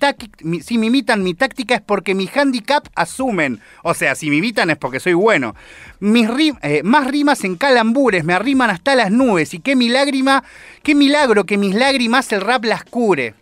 si 0.62 0.74
imitan 0.74 1.24
mi 1.24 1.34
táctica 1.34 1.76
es 1.76 1.82
porque 1.82 2.14
mi 2.14 2.28
handicap 2.36 2.86
asumen. 2.94 3.62
O 3.84 3.94
sea, 3.94 4.16
si 4.16 4.30
me 4.30 4.36
imitan 4.36 4.70
es 4.70 4.76
porque 4.76 5.00
soy 5.00 5.14
bueno. 5.14 5.56
Mis 6.02 6.28
eh, 6.62 6.82
más 6.84 7.08
rimas 7.08 7.46
en 7.46 7.56
calambures, 7.56 8.26
me 8.26 8.34
arriman 8.34 8.70
hasta 8.70 8.96
las 8.96 9.10
nubes. 9.10 9.54
Y 9.54 9.60
qué 9.60 9.78
milágrima, 9.78 10.44
qué 10.84 10.94
milagro 10.94 11.46
que 11.46 11.58
mis 11.58 11.74
lágrimas 11.74 12.30
el 12.34 12.42
rap 12.42 12.66
las 12.66 12.84
cure. 12.84 13.34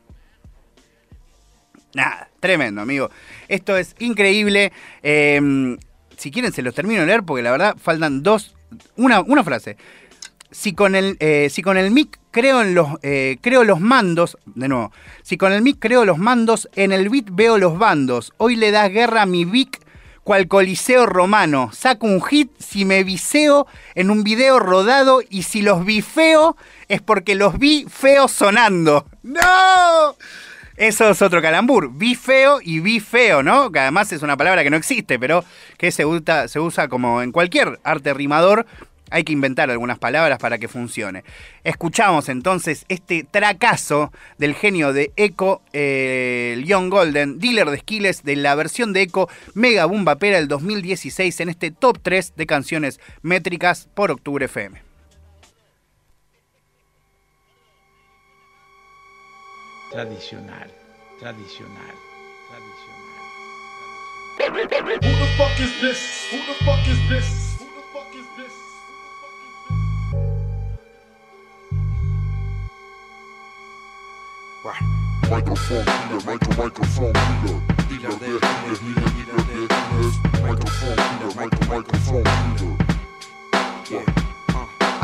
Nada, 1.95 2.29
tremendo, 2.39 2.81
amigo. 2.81 3.09
Esto 3.47 3.75
es 3.75 3.95
increíble. 3.97 4.71
Em, 5.01 5.79
si 6.15 6.29
quieren 6.29 6.53
se 6.53 6.61
los 6.61 6.75
termino 6.75 7.01
de 7.01 7.07
leer 7.07 7.23
porque 7.23 7.41
la 7.41 7.49
verdad 7.49 7.75
faltan 7.81 8.21
dos, 8.21 8.55
una, 8.97 9.21
una 9.21 9.43
frase 9.43 9.77
si 10.55 10.73
con 10.73 10.95
el, 10.95 11.17
eh, 11.19 11.49
si 11.51 11.61
con 11.61 11.77
el 11.77 11.91
mic 11.91 12.17
creo 12.31 12.61
en 12.61 12.75
los, 12.75 12.87
eh, 13.03 13.37
creo 13.41 13.65
los 13.65 13.81
mandos, 13.81 14.37
de 14.45 14.69
nuevo, 14.69 14.93
si 15.21 15.37
con 15.37 15.51
el 15.51 15.61
mic 15.61 15.77
creo 15.79 16.05
los 16.05 16.17
mandos, 16.17 16.69
en 16.75 16.93
el 16.93 17.09
beat 17.09 17.25
veo 17.29 17.57
los 17.57 17.77
bandos. 17.77 18.33
Hoy 18.37 18.55
le 18.55 18.71
das 18.71 18.89
guerra 18.89 19.23
a 19.23 19.25
mi 19.25 19.43
Vic 19.43 19.81
cual 20.23 20.47
coliseo 20.47 21.05
romano. 21.05 21.71
Saco 21.73 22.07
un 22.07 22.23
hit 22.23 22.51
si 22.57 22.85
me 22.85 23.03
viseo 23.03 23.67
en 23.95 24.09
un 24.09 24.23
video 24.23 24.57
rodado 24.59 25.21
y 25.29 25.43
si 25.43 25.61
los 25.61 25.85
vi 25.85 26.01
feo 26.01 26.55
es 26.87 27.01
porque 27.01 27.35
los 27.35 27.59
vi 27.59 27.85
feos 27.89 28.31
sonando. 28.31 29.05
¡No! 29.23 30.15
Eso 30.77 31.09
es 31.09 31.21
otro 31.21 31.41
calambur. 31.41 31.91
Vi 31.93 32.15
feo 32.15 32.59
y 32.61 32.79
vi 32.79 33.01
feo, 33.01 33.43
¿no? 33.43 33.71
Que 33.71 33.79
además 33.79 34.11
es 34.13 34.21
una 34.23 34.37
palabra 34.37 34.63
que 34.63 34.69
no 34.69 34.77
existe, 34.77 35.19
pero 35.19 35.43
que 35.77 35.91
se 35.91 36.05
usa, 36.05 36.47
se 36.47 36.61
usa 36.61 36.87
como 36.87 37.21
en 37.21 37.33
cualquier 37.33 37.79
arte 37.83 38.13
rimador 38.13 38.65
hay 39.11 39.23
que 39.23 39.33
inventar 39.33 39.69
algunas 39.69 39.99
palabras 39.99 40.39
para 40.39 40.57
que 40.57 40.67
funcione. 40.67 41.23
Escuchamos 41.63 42.29
entonces 42.29 42.85
este 42.89 43.23
tracazo 43.23 44.11
del 44.37 44.55
genio 44.55 44.93
de 44.93 45.11
Echo, 45.15 45.61
eh, 45.73 46.61
Young 46.65 46.89
Golden, 46.89 47.39
dealer 47.39 47.69
de 47.69 47.79
skills 47.79 48.23
de 48.23 48.35
la 48.35 48.55
versión 48.55 48.93
de 48.93 49.03
Echo 49.03 49.29
Mega 49.53 49.85
Boom 49.85 50.05
Bapera 50.05 50.37
del 50.37 50.47
2016 50.47 51.39
en 51.41 51.49
este 51.49 51.71
top 51.71 51.99
3 52.01 52.33
de 52.35 52.45
canciones 52.45 52.99
métricas 53.21 53.87
por 53.93 54.11
Octubre 54.11 54.45
FM. 54.45 54.81
Tradicional, 59.91 60.71
tradicional, 61.19 61.95
tradicional. 62.49 63.05
Microphone 75.45 75.85
killer, 75.85 76.21
micro, 76.25 76.63
microphone 76.63 77.13
killer. 77.13 77.61
Dealer 77.87 78.17
de 78.17 78.39
dealers, 78.39 78.79
dealer, 78.79 79.09
dealer 79.13 79.37
de 79.45 79.67
dealers. 79.67 80.15
Microphone 80.41 80.95
killer, 80.95 81.35
micro, 81.35 81.61
microphone 81.69 82.23
killer. 82.57 82.77
Yeah. 83.91 84.24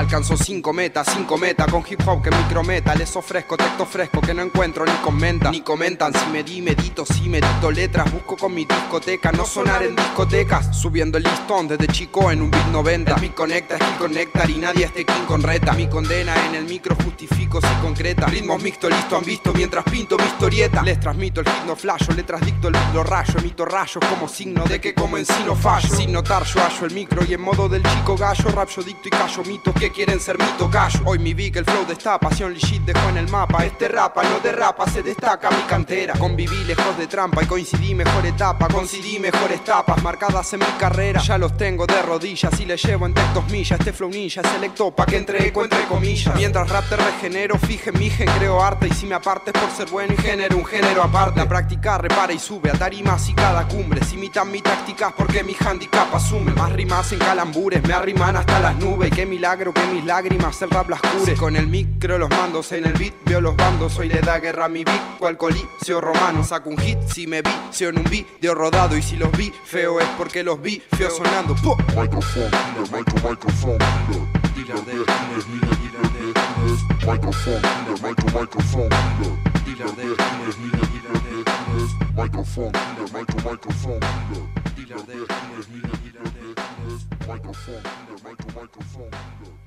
Alcanzo 0.02 0.36
5 0.36 0.74
metas, 0.74 1.08
5 1.14 1.38
metas 1.38 1.68
con 1.72 1.84
hip 1.88 2.02
hop 2.08 2.24
que 2.24 2.32
micrometa. 2.32 2.96
Les 2.96 3.16
ofrezco 3.16 3.56
texto 3.56 3.86
fresco 3.86 4.20
que 4.20 4.34
no 4.34 4.42
encuentro 4.42 4.84
ni 4.84 4.94
comenta. 4.94 5.52
Ni 5.52 5.62
comentan 5.62 6.12
si 6.12 6.26
me 6.32 6.44
di, 6.44 6.60
medito, 6.60 7.06
si 7.06 7.30
medito 7.30 7.70
letras. 7.70 8.12
Busco 8.12 8.36
con 8.36 8.52
mi 8.52 8.66
discoteca, 8.66 9.32
no 9.32 9.46
sonar 9.46 9.84
en 9.84 9.96
discotecas. 9.96 10.76
Subiendo 10.76 11.20
el 11.20 11.24
listón 11.26 11.68
desde 11.68 11.86
chico 11.86 12.32
en 12.32 12.42
un 12.42 12.50
beat 12.50 12.66
90. 12.70 13.16
mi 13.18 13.30
conecta, 13.30 13.76
es 13.76 13.98
conectar 14.00 14.50
y 14.50 14.58
nadie 14.58 14.86
este 14.86 15.06
king 15.06 15.26
con 15.28 15.44
reta. 15.44 15.74
Mi 15.74 15.88
condena 15.88 16.34
en 16.48 16.56
el 16.56 16.66
micro 16.66 16.96
justifico 16.96 17.62
si 17.62 17.74
concreta. 17.80 18.26
Ritmos 18.26 18.60
mixto, 18.64 18.90
listo, 18.90 19.16
han 19.16 19.24
visto 19.24 19.54
mientras 19.54 19.84
pinto 19.84 20.18
mi 20.18 20.24
historieta. 20.24 20.82
Les 20.82 21.00
transmito 21.00 21.42
el 21.42 21.48
hit 21.48 21.64
no 21.68 21.76
flasho, 21.76 22.12
letras 22.14 22.42
dicto 22.44 22.70
el 22.70 22.76
lo 22.96 23.04
rayo. 23.04 23.38
Emito 23.38 23.66
rayos 23.66 24.04
como 24.10 24.28
signo 24.28 24.64
de 24.64 24.82
que 24.82 24.96
como 24.96 25.20
en 25.20 25.28
sí 25.28 25.44
no 25.46 25.56
fallo. 25.56 25.96
Sin 25.96 26.12
notar 26.12 26.44
yo 26.44 26.60
hallo 26.60 26.88
el 26.88 26.94
micro 26.96 27.24
y 27.24 27.36
en 27.36 27.42
modo 27.42 27.70
del 27.70 27.84
chico 27.84 28.18
gallo. 28.18 28.50
Rap 28.50 28.70
yo 28.70 28.82
dicto 28.82 29.08
y 29.08 29.12
callo 29.12 29.44
mitos 29.44 29.76
que 29.76 29.91
quieren 29.92 30.20
ser 30.20 30.38
mito 30.38 30.70
gallo. 30.70 31.00
Hoy 31.06 31.20
mi 31.20 31.34
que 31.52 31.60
el 31.60 31.66
flow 31.66 31.86
esta 31.90 32.20
pasión 32.20 32.54
legit 32.54 32.84
dejó 32.84 33.10
en 33.10 33.18
el 33.18 33.28
mapa. 33.30 33.66
Este 33.66 33.88
rapa 33.88 34.24
no 34.24 34.40
derrapa, 34.40 34.88
se 34.90 35.02
destaca 35.02 35.50
mi 35.50 35.62
cantera. 35.64 36.14
Conviví 36.18 36.64
lejos 36.64 36.98
de 36.98 37.08
trampa 37.08 37.44
y 37.44 37.46
coincidí 37.46 37.96
mejor 37.96 38.26
etapa. 38.26 38.68
Coincidí 38.68 39.20
mejores 39.20 39.64
tapas 39.64 40.02
marcadas 40.04 40.54
en 40.54 40.60
mi 40.60 40.66
carrera. 40.80 41.22
Ya 41.22 41.38
los 41.38 41.58
tengo 41.58 41.86
de 41.86 42.02
rodillas 42.02 42.60
y 42.60 42.66
le 42.66 42.78
llevo 42.78 43.06
en 43.06 43.14
textos 43.14 43.50
millas. 43.50 43.80
Este 43.80 43.94
flow 43.94 44.10
ninja 44.10 44.42
selecto 44.44 44.92
pa' 44.96 45.06
que 45.06 45.18
entre 45.18 45.48
eco 45.48 45.64
entre 45.64 45.84
comillas. 45.86 46.36
Mientras 46.36 46.70
rap 46.70 46.88
te 46.88 46.96
regenero, 46.96 47.58
fije 47.58 47.92
mi 47.92 48.10
gen, 48.10 48.30
creo 48.38 48.62
arte. 48.62 48.88
Y 48.88 48.94
si 48.94 49.06
me 49.06 49.16
apartes 49.16 49.54
por 49.54 49.70
ser 49.72 49.90
bueno 49.90 50.14
y 50.14 50.22
genero 50.22 50.58
un 50.58 50.66
género 50.66 51.04
aparte. 51.04 51.40
La 51.40 51.48
práctica 51.48 51.98
repara 51.98 52.34
y 52.34 52.40
sube 52.40 52.70
a 52.70 52.74
tarimas 52.74 53.28
y 53.30 53.34
cada 53.34 53.68
cumbre. 53.68 54.04
Si 54.06 54.16
imitan 54.16 54.52
mi 54.52 54.62
tácticas 54.62 55.14
porque 55.18 55.44
mi 55.44 55.56
handicap 55.60 56.14
asume. 56.14 56.52
Más 56.54 56.72
rimas 56.72 57.12
en 57.12 57.20
calambures, 57.20 57.84
me 57.84 57.94
arriman 57.94 58.36
hasta 58.36 58.60
las 58.60 58.76
nubes. 58.76 59.12
Qué 59.12 59.26
milagro 59.26 59.71
que 59.74 59.86
mis 59.88 60.06
lágrimas 60.06 60.62
el 60.62 60.70
rap 60.70 60.90
las 60.90 61.02
cure. 61.02 61.36
Con 61.36 61.56
el 61.56 61.68
micro 61.68 62.18
los 62.18 62.30
mandos 62.30 62.72
en 62.72 62.86
el 62.86 62.94
beat, 62.94 63.14
veo 63.26 63.42
los 63.42 63.56
bandos. 63.56 63.98
Hoy 63.98 64.10
le 64.10 64.22
da 64.22 64.40
guerra 64.40 64.66
a 64.66 64.70
mi 64.70 64.84
beat, 64.84 65.18
cual 65.20 65.38
coliseo 65.38 66.02
romano. 66.02 66.44
Saco 66.44 66.70
un 66.70 66.78
hit 66.78 66.98
si 67.08 67.28
me 67.28 67.42
vi, 67.42 67.52
si 67.72 67.86
en 67.86 67.98
un 67.98 68.04
video 68.06 68.56
rodado. 68.56 68.98
Y 68.98 69.02
si 69.02 69.18
los 69.18 69.32
vi, 69.32 69.52
feo 69.66 70.00
es 70.00 70.08
porque 70.18 70.44
los 70.44 70.62
vi, 70.62 70.82
feo 70.98 71.10
sonando. 71.10 71.56
Microphone 71.96 72.50
killer, 72.50 72.92
micro, 72.92 73.30
microphone 73.30 73.78
killer. 74.08 74.42
Dealer 74.56 74.86
de 74.86 74.94
dealers, 74.94 75.46
dealer, 75.48 75.76
dealer 75.82 76.08
de 76.14 76.20
dealers. 76.34 76.82
Microphone 77.06 77.62
killer, 77.62 77.98
micro, 78.02 78.40
microphone 78.40 78.90
killer. 78.90 79.36
Dealer 79.66 79.96
de 79.96 80.04
dealers, 80.04 80.58
dealer, 80.58 80.86
dealer 80.92 81.18
de 81.22 81.34
dealers. 81.44 81.92
Microphone 82.16 82.72
killer, 82.72 83.08
micro, 83.14 83.38
microphone 83.52 84.00
killer. 84.00 84.46
Dealer 84.76 85.02
de 85.06 85.14
dealers, 85.14 85.68
dealer, 85.68 85.98
dealer 86.04 86.28
de 86.32 86.42
dealers. 86.42 87.02
Microphone 87.28 87.84
killer, 87.84 88.18
micro, 88.24 88.48
microphone 88.62 89.12
killer. 89.12 89.61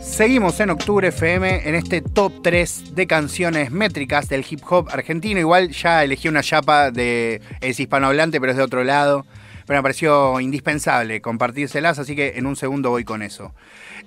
Seguimos 0.00 0.58
en 0.60 0.70
Octubre 0.70 1.08
FM 1.08 1.68
en 1.68 1.74
este 1.74 2.00
top 2.00 2.32
3 2.42 2.94
de 2.94 3.06
canciones 3.06 3.70
métricas 3.70 4.28
del 4.28 4.46
hip 4.48 4.60
hop 4.68 4.88
argentino. 4.90 5.38
Igual 5.38 5.72
ya 5.72 6.02
elegí 6.02 6.28
una 6.28 6.42
chapa 6.42 6.90
de 6.90 7.42
es 7.60 7.78
hispanohablante, 7.78 8.40
pero 8.40 8.52
es 8.52 8.56
de 8.56 8.64
otro 8.64 8.82
lado. 8.82 9.26
Pero 9.68 9.80
me 9.80 9.82
pareció 9.82 10.40
indispensable 10.40 11.20
compartírselas, 11.20 11.98
así 11.98 12.16
que 12.16 12.38
en 12.38 12.46
un 12.46 12.56
segundo 12.56 12.88
voy 12.88 13.04
con 13.04 13.20
eso. 13.20 13.52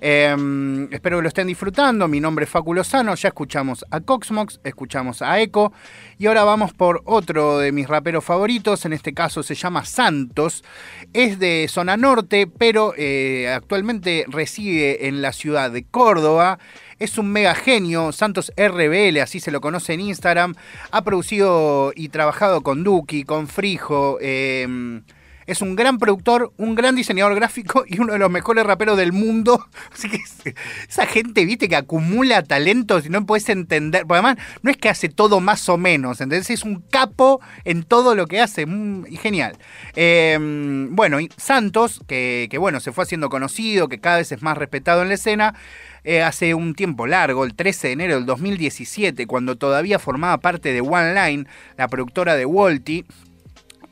Em, 0.00 0.92
espero 0.92 1.18
que 1.18 1.22
lo 1.22 1.28
estén 1.28 1.46
disfrutando. 1.46 2.08
Mi 2.08 2.18
nombre 2.18 2.46
es 2.46 2.50
Faculo 2.50 2.82
Sano. 2.82 3.14
Ya 3.14 3.28
escuchamos 3.28 3.84
a 3.92 4.00
Coxmox, 4.00 4.58
escuchamos 4.64 5.22
a 5.22 5.38
Echo. 5.38 5.72
Y 6.18 6.26
ahora 6.26 6.42
vamos 6.42 6.72
por 6.72 7.02
otro 7.04 7.60
de 7.60 7.70
mis 7.70 7.86
raperos 7.86 8.24
favoritos. 8.24 8.84
En 8.86 8.92
este 8.92 9.14
caso 9.14 9.44
se 9.44 9.54
llama 9.54 9.84
Santos. 9.84 10.64
Es 11.12 11.38
de 11.38 11.68
zona 11.68 11.96
norte, 11.96 12.48
pero 12.48 12.92
eh, 12.96 13.48
actualmente 13.54 14.24
reside 14.26 15.06
en 15.06 15.22
la 15.22 15.32
ciudad 15.32 15.70
de 15.70 15.84
Córdoba. 15.84 16.58
Es 16.98 17.18
un 17.18 17.30
mega 17.30 17.54
genio, 17.54 18.10
Santos 18.10 18.52
RBL, 18.56 19.20
así 19.20 19.38
se 19.38 19.52
lo 19.52 19.60
conoce 19.60 19.92
en 19.92 20.00
Instagram. 20.00 20.56
Ha 20.90 21.04
producido 21.04 21.92
y 21.94 22.08
trabajado 22.08 22.62
con 22.62 22.82
Duki, 22.82 23.22
con 23.22 23.46
Frijo. 23.46 24.18
Em, 24.20 25.04
Es 25.46 25.60
un 25.62 25.74
gran 25.76 25.98
productor, 25.98 26.52
un 26.56 26.74
gran 26.74 26.94
diseñador 26.94 27.34
gráfico 27.34 27.84
y 27.86 28.00
uno 28.00 28.12
de 28.12 28.18
los 28.18 28.30
mejores 28.30 28.64
raperos 28.64 28.96
del 28.96 29.12
mundo. 29.12 29.66
Así 29.92 30.08
que 30.08 30.16
es- 30.16 30.54
esa 30.88 31.06
gente, 31.06 31.44
viste, 31.44 31.68
que 31.68 31.76
acumula 31.76 32.42
talentos 32.42 33.06
y 33.06 33.08
no 33.08 33.24
puedes 33.26 33.48
entender. 33.48 34.02
Porque 34.06 34.20
además, 34.24 34.36
no 34.62 34.70
es 34.70 34.76
que 34.76 34.88
hace 34.88 35.08
todo 35.08 35.40
más 35.40 35.68
o 35.68 35.76
menos, 35.78 36.20
¿entendés? 36.20 36.50
Es 36.50 36.62
un 36.64 36.80
capo 36.90 37.40
en 37.64 37.82
todo 37.84 38.14
lo 38.14 38.26
que 38.26 38.40
hace. 38.40 38.66
mm, 38.66 39.04
genial. 39.16 39.56
Eh, 39.94 40.38
bueno, 40.90 41.20
y 41.20 41.28
Santos, 41.36 42.00
que, 42.06 42.48
que, 42.50 42.58
bueno, 42.58 42.80
se 42.80 42.92
fue 42.92 43.04
haciendo 43.04 43.28
conocido, 43.28 43.88
que 43.88 44.00
cada 44.00 44.18
vez 44.18 44.32
es 44.32 44.42
más 44.42 44.56
respetado 44.58 45.02
en 45.02 45.08
la 45.08 45.14
escena. 45.14 45.54
eh, 46.04 46.20
hace 46.22 46.54
un 46.54 46.74
tiempo 46.74 47.06
largo, 47.06 47.44
el 47.44 47.54
13 47.54 47.86
de 47.86 47.92
enero 47.92 48.14
del 48.16 48.26
2017, 48.26 49.28
cuando 49.28 49.54
todavía 49.56 50.00
formaba 50.00 50.38
parte 50.38 50.72
de 50.72 50.80
One 50.80 51.14
Line, 51.14 51.46
la 51.76 51.86
productora 51.86 52.34
de 52.34 52.44
Walty, 52.44 53.04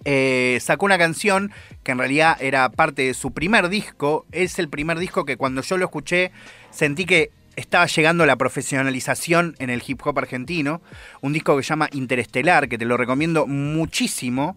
eh, 0.05 0.59
sacó 0.61 0.87
una 0.87 0.99
canción 0.99 1.53
que 1.83 1.93
en 1.93 1.99
realidad 1.99 2.37
era 2.41 2.69
parte 2.71 3.03
de 3.03 3.15
su 3.15 3.33
primer 3.33 3.69
disco. 3.69 4.27
Es 4.33 4.59
el 4.59 4.69
primer 4.69 4.99
disco 4.99 5.25
que 5.25 5.37
cuando 5.37 5.63
yo 5.63 5.77
lo 5.77 5.85
escuché 5.85 6.33
sentí 6.71 7.05
que 7.05 7.31
estaba 7.57 7.87
llegando 7.87 8.25
la 8.27 8.37
profesionalización 8.37 9.55
en 9.59 9.71
el 9.71 9.83
hip 9.87 10.01
hop 10.05 10.19
argentino. 10.19 10.81
Un 11.21 11.33
disco 11.33 11.57
que 11.57 11.63
se 11.63 11.69
llama 11.69 11.89
Interestelar, 11.93 12.69
que 12.69 12.79
te 12.79 12.85
lo 12.85 12.97
recomiendo 12.97 13.47
muchísimo. 13.47 14.57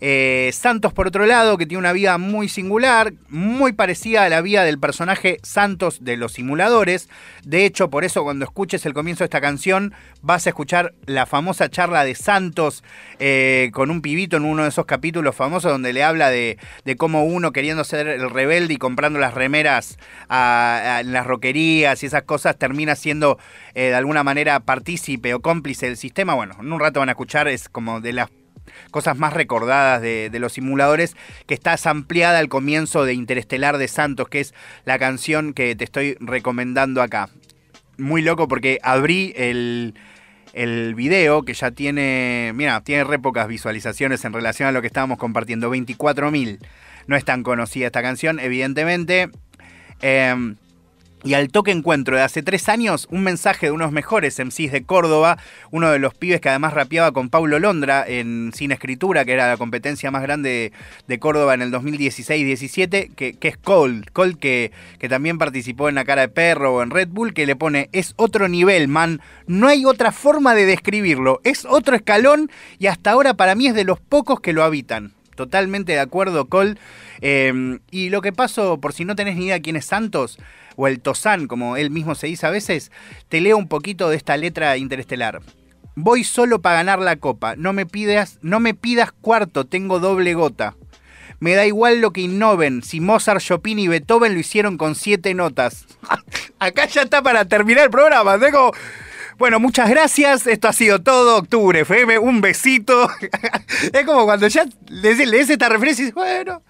Eh, 0.00 0.50
Santos, 0.54 0.92
por 0.92 1.06
otro 1.06 1.26
lado, 1.26 1.58
que 1.58 1.66
tiene 1.66 1.80
una 1.80 1.92
vida 1.92 2.16
muy 2.18 2.48
singular, 2.48 3.12
muy 3.28 3.72
parecida 3.72 4.24
a 4.24 4.28
la 4.28 4.40
vida 4.40 4.64
del 4.64 4.78
personaje 4.78 5.38
Santos 5.42 6.02
de 6.02 6.16
los 6.16 6.32
simuladores. 6.32 7.08
De 7.44 7.64
hecho, 7.64 7.90
por 7.90 8.04
eso 8.04 8.24
cuando 8.24 8.44
escuches 8.44 8.86
el 8.86 8.94
comienzo 8.94 9.24
de 9.24 9.26
esta 9.26 9.40
canción, 9.40 9.92
vas 10.22 10.46
a 10.46 10.50
escuchar 10.50 10.94
la 11.06 11.26
famosa 11.26 11.68
charla 11.68 12.04
de 12.04 12.14
Santos 12.14 12.82
eh, 13.18 13.70
con 13.72 13.90
un 13.90 14.00
pibito 14.00 14.36
en 14.36 14.44
uno 14.44 14.62
de 14.62 14.70
esos 14.70 14.86
capítulos 14.86 15.36
famosos 15.36 15.70
donde 15.70 15.92
le 15.92 16.02
habla 16.02 16.30
de, 16.30 16.58
cómo 16.96 17.24
uno 17.24 17.52
queriendo 17.52 17.84
ser 17.84 18.08
el 18.08 18.30
rebelde 18.30 18.74
y 18.74 18.76
comprando 18.76 19.18
las 19.18 19.34
remeras 19.34 19.98
en 20.28 21.12
las 21.12 21.26
roquerías 21.26 22.02
y 22.02 22.06
esas 22.06 22.24
cosas 22.24 22.56
termina 22.58 22.96
siendo 22.96 23.38
eh, 23.74 23.84
de 23.84 23.94
alguna 23.94 24.24
manera 24.24 24.60
partícipe 24.60 25.34
o 25.34 25.40
cómplice 25.40 25.86
del 25.86 25.96
sistema. 25.96 26.34
Bueno, 26.34 26.56
en 26.58 26.72
un 26.72 26.80
rato 26.80 27.00
van 27.00 27.08
a 27.08 27.12
escuchar, 27.12 27.48
es 27.48 27.68
como 27.68 28.00
de 28.00 28.12
las 28.12 28.30
cosas 28.90 29.16
más 29.16 29.32
recordadas 29.32 30.02
de, 30.02 30.30
de 30.30 30.38
los 30.38 30.52
simuladores, 30.52 31.16
que 31.46 31.54
está 31.54 31.76
ampliada 31.84 32.38
al 32.38 32.48
comienzo 32.48 33.04
de 33.04 33.14
Interestelar 33.14 33.78
de 33.78 33.88
Santos, 33.88 34.28
que 34.28 34.40
es 34.40 34.54
la 34.84 34.98
canción 34.98 35.52
que 35.52 35.74
te 35.76 35.84
estoy 35.84 36.16
recomendando 36.20 37.02
acá. 37.02 37.28
Muy 37.98 38.22
loco 38.22 38.48
porque 38.48 38.78
abrí 38.82 39.32
el, 39.36 39.94
el 40.52 40.94
video 40.94 41.42
que 41.42 41.54
ya 41.54 41.70
tiene, 41.70 42.52
mira, 42.54 42.80
tiene 42.82 43.04
re 43.04 43.18
pocas 43.18 43.46
visualizaciones 43.48 44.24
en 44.24 44.32
relación 44.32 44.68
a 44.68 44.72
lo 44.72 44.80
que 44.80 44.86
estábamos 44.86 45.18
compartiendo, 45.18 45.72
24.000. 45.72 46.58
No 47.06 47.16
es 47.16 47.24
tan 47.24 47.42
conocida 47.42 47.86
esta 47.86 48.02
canción, 48.02 48.38
evidentemente. 48.40 49.30
Em, 50.00 50.56
y 51.24 51.34
al 51.34 51.48
toque 51.48 51.70
encuentro 51.70 52.16
de 52.16 52.22
hace 52.22 52.42
tres 52.42 52.68
años 52.68 53.06
un 53.10 53.22
mensaje 53.22 53.66
de 53.66 53.72
unos 53.72 53.92
mejores 53.92 54.38
MCs 54.38 54.72
de 54.72 54.84
Córdoba, 54.84 55.38
uno 55.70 55.90
de 55.90 55.98
los 55.98 56.14
pibes 56.14 56.40
que 56.40 56.48
además 56.48 56.74
rapeaba 56.74 57.12
con 57.12 57.28
Paulo 57.28 57.58
Londra 57.58 58.04
en 58.06 58.52
Sin 58.54 58.72
Escritura, 58.72 59.24
que 59.24 59.32
era 59.32 59.48
la 59.48 59.56
competencia 59.56 60.10
más 60.10 60.22
grande 60.22 60.72
de 61.06 61.18
Córdoba 61.18 61.54
en 61.54 61.62
el 61.62 61.72
2016-17, 61.72 63.14
que, 63.14 63.34
que 63.34 63.48
es 63.48 63.56
Cold. 63.56 64.10
Cold 64.12 64.38
que, 64.38 64.72
que 64.98 65.08
también 65.08 65.38
participó 65.38 65.88
en 65.88 65.94
La 65.94 66.04
Cara 66.04 66.22
de 66.22 66.28
Perro 66.28 66.74
o 66.74 66.82
en 66.82 66.90
Red 66.90 67.08
Bull, 67.08 67.34
que 67.34 67.46
le 67.46 67.56
pone, 67.56 67.88
es 67.92 68.14
otro 68.16 68.48
nivel, 68.48 68.88
man. 68.88 69.20
No 69.46 69.68
hay 69.68 69.84
otra 69.84 70.12
forma 70.12 70.54
de 70.54 70.66
describirlo. 70.66 71.40
Es 71.44 71.64
otro 71.64 71.96
escalón 71.96 72.50
y 72.78 72.86
hasta 72.86 73.10
ahora 73.10 73.34
para 73.34 73.54
mí 73.54 73.66
es 73.66 73.74
de 73.74 73.84
los 73.84 74.00
pocos 74.00 74.40
que 74.40 74.52
lo 74.52 74.64
habitan. 74.64 75.12
Totalmente 75.34 75.92
de 75.92 76.00
acuerdo, 76.00 76.48
Cole. 76.48 76.76
Eh, 77.20 77.78
y 77.90 78.10
lo 78.10 78.22
que 78.22 78.32
pasó, 78.32 78.78
por 78.80 78.92
si 78.92 79.04
no 79.04 79.16
tenés 79.16 79.36
ni 79.36 79.46
idea 79.46 79.60
quién 79.60 79.76
es 79.76 79.86
Santos, 79.86 80.38
o 80.76 80.86
el 80.86 81.00
Tosán, 81.00 81.46
como 81.46 81.76
él 81.76 81.90
mismo 81.90 82.14
se 82.14 82.26
dice 82.26 82.46
a 82.46 82.50
veces, 82.50 82.90
te 83.28 83.40
leo 83.40 83.56
un 83.56 83.68
poquito 83.68 84.08
de 84.08 84.16
esta 84.16 84.36
letra 84.36 84.76
interestelar. 84.76 85.40
Voy 85.96 86.24
solo 86.24 86.62
para 86.62 86.76
ganar 86.76 87.00
la 87.00 87.16
copa. 87.16 87.56
No 87.56 87.72
me 87.72 87.84
pidas, 87.86 88.38
no 88.42 88.60
me 88.60 88.74
pidas 88.74 89.12
cuarto, 89.12 89.66
tengo 89.66 89.98
doble 89.98 90.34
gota. 90.34 90.76
Me 91.40 91.54
da 91.54 91.66
igual 91.66 92.00
lo 92.00 92.12
que 92.12 92.20
innoven. 92.20 92.82
Si 92.82 93.00
Mozart, 93.00 93.40
Chopin 93.40 93.78
y 93.78 93.88
Beethoven 93.88 94.34
lo 94.34 94.40
hicieron 94.40 94.76
con 94.76 94.94
siete 94.94 95.34
notas. 95.34 95.86
Acá 96.58 96.86
ya 96.86 97.02
está 97.02 97.22
para 97.22 97.46
terminar 97.46 97.84
el 97.84 97.90
programa. 97.90 98.38
Tengo. 98.38 98.72
Bueno, 99.40 99.58
muchas 99.58 99.88
gracias. 99.88 100.46
Esto 100.46 100.68
ha 100.68 100.72
sido 100.74 101.00
todo. 101.00 101.38
Octubre 101.38 101.80
FM. 101.80 102.18
Un 102.18 102.42
besito. 102.42 103.08
es 103.90 104.04
como 104.04 104.26
cuando 104.26 104.46
ya 104.48 104.66
lees, 104.86 105.26
lees 105.26 105.48
esta 105.48 105.70
referencia 105.70 106.02
y 106.02 106.04
dices, 106.08 106.14
bueno, 106.14 106.62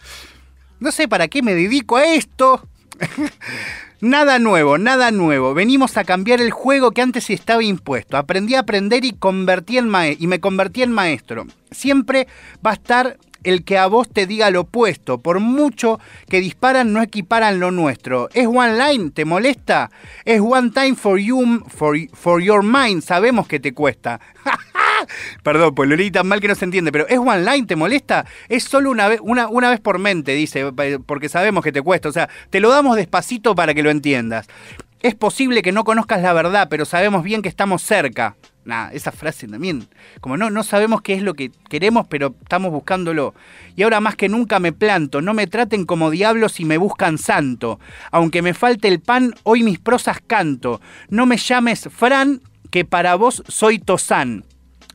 no 0.79 0.93
sé 0.93 1.09
para 1.09 1.27
qué 1.27 1.43
me 1.43 1.57
dedico 1.57 1.97
a 1.97 2.05
esto. 2.05 2.65
Nada 4.01 4.39
nuevo, 4.39 4.79
nada 4.79 5.11
nuevo. 5.11 5.53
Venimos 5.53 5.97
a 5.99 6.05
cambiar 6.05 6.41
el 6.41 6.53
juego 6.53 6.93
que 6.93 7.03
antes 7.03 7.29
estaba 7.29 7.63
impuesto. 7.63 8.17
Aprendí 8.17 8.55
a 8.55 8.61
aprender 8.61 9.05
y, 9.05 9.13
convertí 9.13 9.77
en 9.77 9.91
y 10.19 10.27
me 10.27 10.41
convertí 10.41 10.83
en 10.83 10.93
maestro. 10.93 11.47
Siempre 11.73 12.29
va 12.65 12.71
a 12.71 12.75
estar 12.75 13.19
el 13.45 13.65
que 13.65 13.79
a 13.79 13.87
vos 13.87 14.09
te 14.09 14.27
diga 14.27 14.51
lo 14.51 14.63
opuesto. 14.63 15.19
Por 15.19 15.41
mucho 15.41 16.01
que 16.29 16.41
disparan, 16.41 16.93
no 16.93 17.03
equiparan 17.03 17.61
lo 17.61 17.71
nuestro. 17.71 18.29
¿Es 18.35 18.47
one 18.47 18.77
line? 18.77 19.11
¿Te 19.11 19.25
molesta? 19.25 19.91
Es 20.25 20.41
one 20.41 20.71
time 20.71 20.95
for 20.95 21.19
you, 21.19 21.65
for, 21.69 21.97
for 22.13 22.43
your 22.43 22.63
mind. 22.63 23.03
Sabemos 23.03 23.47
que 23.47 23.61
te 23.61 23.73
cuesta. 23.73 24.21
Perdón, 25.43 25.75
pues 25.75 25.89
lo 25.89 25.97
leí 25.97 26.11
tan 26.11 26.27
mal 26.27 26.41
que 26.41 26.49
no 26.49 26.55
se 26.55 26.65
entiende, 26.65 26.93
pero 26.93 27.09
¿es 27.09 27.19
one 27.19 27.43
line? 27.43 27.67
¿Te 27.67 27.77
molesta? 27.77 28.27
Es 28.49 28.65
solo 28.65 28.91
una 28.91 29.09
vez, 29.09 29.21
una, 29.23 29.49
una 29.49 29.71
vez 29.71 29.81
por 29.81 29.99
mente, 29.99 30.33
dice, 30.33 30.73
porque 31.07 31.29
sabemos 31.29 31.65
que 31.65 31.73
te 31.73 31.83
cuesta. 31.83 32.09
O 32.09 32.13
sea, 32.13 32.29
te 32.51 32.61
lo 32.61 32.71
damos 32.71 32.97
despacito 32.97 33.55
para 33.55 33.75
que 33.75 33.83
lo 33.83 33.91
entiendas. 33.91 34.47
Es 35.03 35.15
posible 35.15 35.63
que 35.63 35.73
no 35.73 35.85
conozcas 35.85 36.21
la 36.21 36.35
verdad, 36.35 36.69
pero 36.69 36.85
sabemos 36.85 37.23
bien 37.25 37.41
que 37.41 37.49
estamos 37.49 37.83
cerca. 37.83 38.37
Nah, 38.65 38.91
esa 38.93 39.11
frase 39.11 39.49
también. 39.49 39.89
Como 40.21 40.37
no, 40.37 40.51
no 40.51 40.63
sabemos 40.63 41.01
qué 41.01 41.15
es 41.15 41.23
lo 41.23 41.35
que 41.35 41.51
queremos, 41.69 42.07
pero 42.09 42.35
estamos 42.43 42.71
buscándolo. 42.71 43.35
Y 43.75 43.83
ahora 43.83 44.01
más 44.01 44.17
que 44.17 44.29
nunca 44.29 44.61
me 44.61 44.73
planto. 44.73 45.23
No 45.23 45.33
me 45.33 45.47
traten 45.47 45.87
como 45.87 46.11
diablos 46.11 46.53
si 46.53 46.65
me 46.65 46.77
buscan 46.77 47.17
santo. 47.17 47.81
Aunque 48.11 48.43
me 48.43 48.55
falte 48.55 48.89
el 48.89 49.01
pan, 49.01 49.35
hoy 49.45 49.63
mis 49.63 49.79
prosas 49.79 50.19
canto. 50.27 50.81
No 51.09 51.27
me 51.27 51.39
llames 51.39 51.89
Fran, 51.91 52.43
que 52.71 52.85
para 52.85 53.15
vos 53.15 53.43
soy 53.49 53.79
Tosán. 53.79 54.45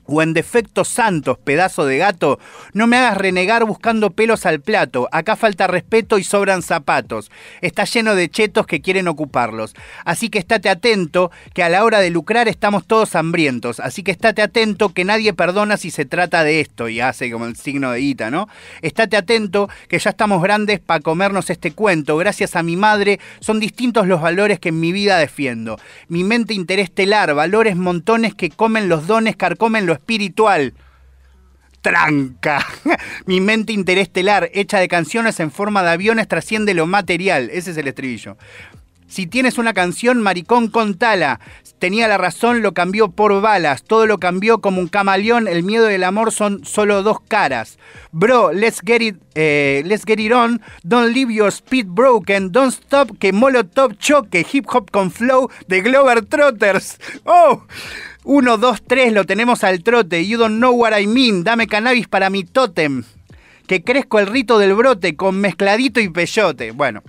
O 0.08 0.22
en 0.22 0.34
defecto 0.34 0.86
Santos, 0.86 1.38
pedazo 1.44 1.86
de 1.86 1.98
gato, 1.98 2.40
no 2.74 2.86
me 2.86 2.98
hagas 2.98 3.18
renegar 3.18 3.66
buscando 3.66 4.12
pelos 4.12 4.46
al 4.46 4.62
plato. 4.62 5.10
Acá 5.12 5.36
falta 5.36 5.66
respeto 5.66 6.20
y 6.20 6.24
sobran 6.24 6.62
zapatos. 6.62 7.32
Está 7.62 7.86
lleno 7.86 8.14
de 8.14 8.30
chetos 8.30 8.68
que 8.68 8.82
quieren 8.82 9.08
ocuparlos. 9.08 9.74
Así 10.06 10.30
que 10.30 10.38
estate 10.38 10.70
atento, 10.70 11.32
que 11.54 11.64
a 11.64 11.70
la 11.70 11.84
hora 11.84 12.02
de 12.02 12.12
lucrar 12.12 12.48
estamos 12.48 12.86
todos 12.86 13.16
hambrientos. 13.16 13.80
Así 13.80 14.04
que 14.04 14.12
estate 14.12 14.44
atento, 14.44 14.90
que 14.90 15.06
nadie 15.06 15.34
perdona 15.34 15.78
si 15.78 15.90
se 15.90 16.06
trata 16.06 16.44
de 16.44 16.62
esto. 16.62 16.88
Y 16.88 17.00
hace 17.00 17.32
como 17.32 17.46
el 17.46 17.56
signo 17.56 17.92
de 17.92 18.02
Ita, 18.02 18.30
¿no? 18.30 18.48
Estate 18.84 19.18
atento, 19.18 19.70
que 19.88 19.98
ya 19.98 20.12
estamos 20.12 20.44
grandes 20.44 20.80
para 20.80 21.00
comernos 21.00 21.50
este 21.50 21.72
cuento. 21.72 22.16
Gracias 22.18 22.56
a 22.56 22.62
mi 22.62 22.76
madre, 22.76 23.20
son 23.40 23.60
distintos 23.60 24.06
los 24.06 24.22
valores 24.22 24.60
que 24.60 24.70
en 24.70 24.80
mi 24.80 24.92
vida 24.92 25.18
defiendo. 25.18 25.80
Mi 26.10 26.24
mente 26.24 26.54
interestelar, 26.54 27.34
valores 27.34 27.76
montones 27.76 28.36
que 28.36 28.52
comen 28.52 28.88
los 28.88 29.08
dones, 29.08 29.36
carcomen 29.36 29.88
lo 29.88 29.95
espiritual. 29.96 30.74
Tranca. 31.82 32.66
Mi 33.26 33.42
mente 33.42 33.74
interestelar, 33.74 34.50
hecha 34.54 34.80
de 34.80 34.88
canciones 34.88 35.40
en 35.40 35.52
forma 35.52 35.84
de 35.84 35.92
aviones, 35.92 36.28
trasciende 36.28 36.74
lo 36.74 36.88
material. 36.88 37.50
Ese 37.52 37.72
es 37.72 37.78
el 37.78 37.88
estribillo. 37.88 38.38
Si 39.08 39.28
tienes 39.28 39.60
una 39.60 39.74
canción, 39.74 40.22
maricón, 40.22 40.68
contala. 40.68 41.40
Tenía 41.78 42.08
la 42.08 42.18
razón, 42.18 42.64
lo 42.64 42.74
cambió 42.74 43.10
por 43.12 43.40
balas. 43.40 43.84
Todo 43.84 44.08
lo 44.08 44.18
cambió 44.18 44.62
como 44.62 44.82
un 44.82 44.88
camaleón. 44.88 45.48
El 45.48 45.64
miedo 45.64 45.92
y 45.92 45.94
el 45.94 46.04
amor 46.04 46.32
son 46.32 46.66
solo 46.66 47.04
dos 47.04 47.20
caras. 47.22 47.78
Bro, 48.12 48.54
let's 48.54 48.82
get 48.84 49.02
it, 49.02 49.18
eh, 49.36 49.84
let's 49.86 50.06
get 50.06 50.20
it 50.20 50.32
on. 50.32 50.62
Don't 50.84 51.14
leave 51.14 51.32
your 51.32 51.52
speed 51.52 51.86
broken. 51.88 52.52
Don't 52.52 52.74
stop. 52.74 53.18
Que 53.20 53.32
Molotov 53.32 53.96
choque. 54.00 54.46
Hip 54.52 54.66
hop 54.74 54.90
con 54.90 55.12
flow 55.12 55.52
de 55.68 55.82
Glover 55.82 56.26
Trotters. 56.26 56.98
Oh. 57.26 57.64
Uno, 58.28 58.58
dos, 58.58 58.82
tres, 58.86 59.14
lo 59.14 59.24
tenemos 59.26 59.64
al 59.64 59.84
trote. 59.84 60.26
You 60.28 60.40
don't 60.40 60.58
know 60.58 60.74
what 60.74 61.00
I 61.00 61.06
mean. 61.06 61.44
Dame 61.44 61.68
cannabis 61.68 62.08
para 62.08 62.32
mi 62.32 62.44
tótem. 62.44 63.04
Que 63.68 63.84
crezco 63.84 64.18
el 64.20 64.26
rito 64.28 64.58
del 64.58 64.74
brote 64.74 65.16
con 65.16 65.40
mezcladito 65.40 66.00
y 66.00 66.10
peyote. 66.10 66.72
Bueno, 66.72 67.04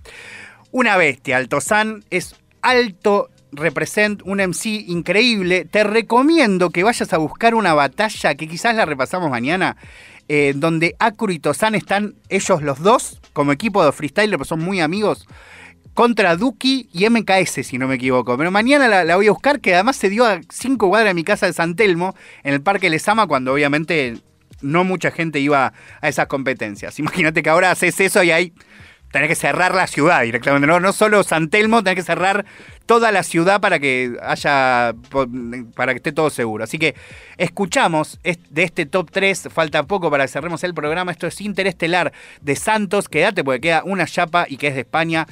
una 0.72 0.96
bestia. 0.98 1.38
Altozán 1.38 2.04
es 2.10 2.36
alto, 2.60 3.30
represent 3.52 4.20
un 4.26 4.40
MC 4.40 4.66
increíble. 4.88 5.64
Te 5.64 5.84
recomiendo 5.84 6.68
que 6.68 6.84
vayas 6.84 7.12
a 7.14 7.18
buscar 7.18 7.54
una 7.54 7.72
batalla 7.72 8.34
que 8.34 8.46
quizás 8.46 8.76
la 8.76 8.84
repasamos 8.84 9.30
mañana. 9.30 9.76
eh, 10.28 10.54
donde 10.56 10.96
Acru 10.98 11.30
y 11.32 11.38
Tozán 11.38 11.74
están 11.74 12.16
ellos 12.28 12.60
los 12.62 12.80
dos 12.80 13.20
como 13.32 13.52
equipo 13.52 13.84
de 13.84 13.92
freestyle, 13.92 14.36
pues 14.36 14.48
son 14.48 14.60
muy 14.60 14.80
amigos 14.80 15.26
contra 15.96 16.36
Duki 16.36 16.90
y 16.92 17.08
MKS, 17.08 17.66
si 17.66 17.78
no 17.78 17.88
me 17.88 17.94
equivoco. 17.94 18.36
Pero 18.36 18.50
mañana 18.50 18.86
la, 19.02 19.16
voy 19.16 19.28
a 19.28 19.30
buscar, 19.30 19.60
que 19.60 19.74
además 19.74 19.96
se 19.96 20.10
dio 20.10 20.26
a 20.26 20.40
cinco 20.50 20.90
cuadras 20.90 21.08
de 21.08 21.14
mi 21.14 21.24
casa 21.24 21.46
de 21.46 21.54
San 21.54 21.74
Telmo, 21.74 22.14
en 22.44 22.52
el 22.52 22.60
Parque 22.60 22.90
Lesama, 22.90 23.26
cuando 23.26 23.54
obviamente 23.54 24.18
no 24.60 24.84
mucha 24.84 25.10
gente 25.10 25.40
iba 25.40 25.72
a 26.02 26.08
esas 26.08 26.26
competencias. 26.26 26.98
Imagínate 27.00 27.42
que 27.42 27.48
ahora 27.48 27.70
haces 27.70 27.98
eso 27.98 28.22
y 28.22 28.30
hay 28.30 28.52
tenés 29.10 29.30
que 29.30 29.36
cerrar 29.36 29.74
la 29.74 29.86
ciudad 29.86 30.22
directamente. 30.22 30.66
No, 30.66 30.80
no 30.80 30.92
solo 30.92 31.22
San 31.22 31.48
Telmo, 31.48 31.82
tenés 31.82 31.96
que 31.96 32.02
cerrar 32.02 32.44
toda 32.84 33.10
la 33.10 33.22
ciudad 33.22 33.62
para 33.62 33.78
que 33.78 34.18
haya. 34.20 34.94
para 35.74 35.94
que 35.94 35.96
esté 35.96 36.12
todo 36.12 36.28
seguro. 36.28 36.64
Así 36.64 36.78
que 36.78 36.94
escuchamos 37.38 38.20
de 38.22 38.62
este 38.62 38.84
top 38.84 39.10
3, 39.10 39.48
falta 39.50 39.84
poco 39.84 40.10
para 40.10 40.24
que 40.24 40.28
cerremos 40.28 40.62
el 40.62 40.74
programa. 40.74 41.10
Esto 41.10 41.26
es 41.26 41.40
Interestelar 41.40 42.12
de 42.42 42.54
Santos. 42.54 43.08
Quédate 43.08 43.42
porque 43.42 43.62
queda 43.62 43.82
una 43.82 44.04
chapa 44.04 44.44
y 44.46 44.58
que 44.58 44.66
es 44.66 44.74
de 44.74 44.80
España. 44.80 45.26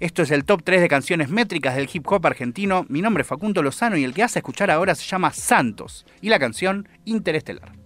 Esto 0.00 0.22
es 0.22 0.30
el 0.30 0.44
top 0.44 0.62
3 0.64 0.80
de 0.80 0.88
canciones 0.88 1.28
métricas 1.28 1.76
del 1.76 1.88
hip 1.92 2.06
hop 2.10 2.26
argentino. 2.26 2.84
Mi 2.88 3.00
nombre 3.00 3.22
es 3.22 3.28
Facundo 3.28 3.62
Lozano 3.62 3.96
y 3.96 4.04
el 4.04 4.14
que 4.14 4.22
hace 4.22 4.40
escuchar 4.40 4.70
ahora 4.70 4.94
se 4.94 5.04
llama 5.04 5.32
Santos 5.32 6.04
y 6.20 6.28
la 6.28 6.38
canción 6.38 6.88
Interestelar. 7.04 7.84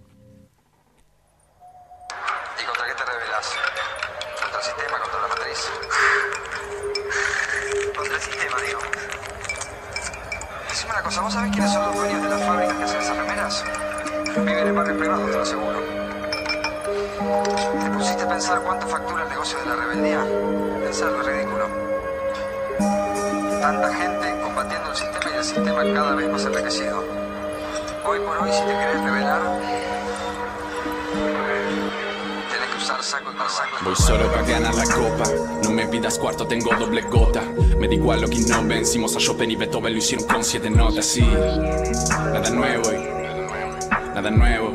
¿vos 11.21 11.33
sabés 11.33 11.51
quiénes 11.51 11.71
son 11.71 11.85
los 11.85 11.95
dueños 11.95 12.23
de 12.23 12.29
las 12.29 12.41
fábricas 12.43 12.77
que 12.77 12.83
hacen 12.83 13.01
esas 13.01 13.17
remeras? 13.17 13.65
Viven 14.37 14.67
en 14.67 14.75
barrios 14.75 14.97
privados, 14.97 15.29
te 15.29 15.35
lo 15.35 15.41
aseguro. 15.41 15.79
¿Te 17.83 17.89
pusiste 17.91 18.23
a 18.23 18.29
pensar 18.29 18.61
cuánto 18.61 18.87
factura 18.87 19.23
el 19.23 19.29
negocio 19.29 19.59
de 19.59 19.65
la 19.65 19.75
rebeldía? 19.75 20.25
Pensar 20.83 21.11
lo 21.11 21.23
ridículo. 21.23 21.68
Tanta 23.69 23.93
gente 23.93 24.41
combatiendo 24.41 24.89
el 24.89 24.97
sistema 24.97 25.31
y 25.31 25.37
el 25.37 25.43
sistema 25.43 25.93
cada 25.93 26.15
vez 26.15 26.27
más 26.27 26.43
enriquecido. 26.43 27.03
Hoy 28.03 28.19
por 28.21 28.37
hoy, 28.39 28.51
si 28.51 28.61
te 28.61 28.71
querés 28.71 29.03
rebelar, 29.03 29.41
Voy 33.83 33.95
solo 33.95 34.31
para 34.31 34.41
ganar 34.41 34.73
la 34.73 34.85
copa. 34.85 35.23
No 35.61 35.69
me 35.69 35.85
pidas 35.85 36.17
cuarto, 36.17 36.47
tengo 36.47 36.75
doble 36.79 37.03
gota. 37.03 37.43
Me 37.77 37.87
da 37.87 37.93
igual 37.93 38.21
lo 38.21 38.27
que 38.27 38.39
no 38.39 38.65
vencimos 38.65 39.15
a 39.15 39.19
Chopin 39.19 39.51
y 39.51 39.55
Beethoven 39.55 39.93
lo 39.93 39.99
hicieron 39.99 40.25
con 40.25 40.43
siete 40.43 40.71
notas. 40.71 41.05
Sí, 41.05 41.21
nada 41.21 42.49
nuevo, 42.49 42.91
nada 44.15 44.31
nuevo, 44.31 44.73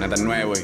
nada 0.00 0.16
nuevo. 0.16 0.54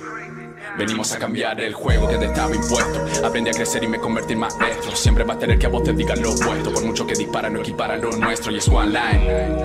Venimos 0.76 1.12
a 1.12 1.18
cambiar 1.18 1.60
el 1.60 1.72
juego 1.72 2.08
que 2.08 2.16
te 2.16 2.26
estaba 2.26 2.54
impuesto. 2.54 3.04
Aprendí 3.24 3.50
a 3.50 3.52
crecer 3.52 3.84
y 3.84 3.88
me 3.88 4.00
convertí 4.00 4.32
en 4.32 4.40
maestro. 4.40 4.96
Siempre 4.96 5.22
va 5.22 5.34
a 5.34 5.38
tener 5.38 5.56
que 5.56 5.66
a 5.66 5.68
vos 5.68 5.84
te 5.84 5.92
digan 5.92 6.20
lo 6.20 6.32
opuesto. 6.32 6.72
Por 6.72 6.84
mucho 6.84 7.06
que 7.06 7.14
dispara, 7.14 7.48
no 7.48 7.60
equipara 7.60 7.96
lo 7.96 8.10
nuestro. 8.16 8.50
Y 8.50 8.56
es 8.56 8.66
one 8.66 8.88
line. 8.88 9.56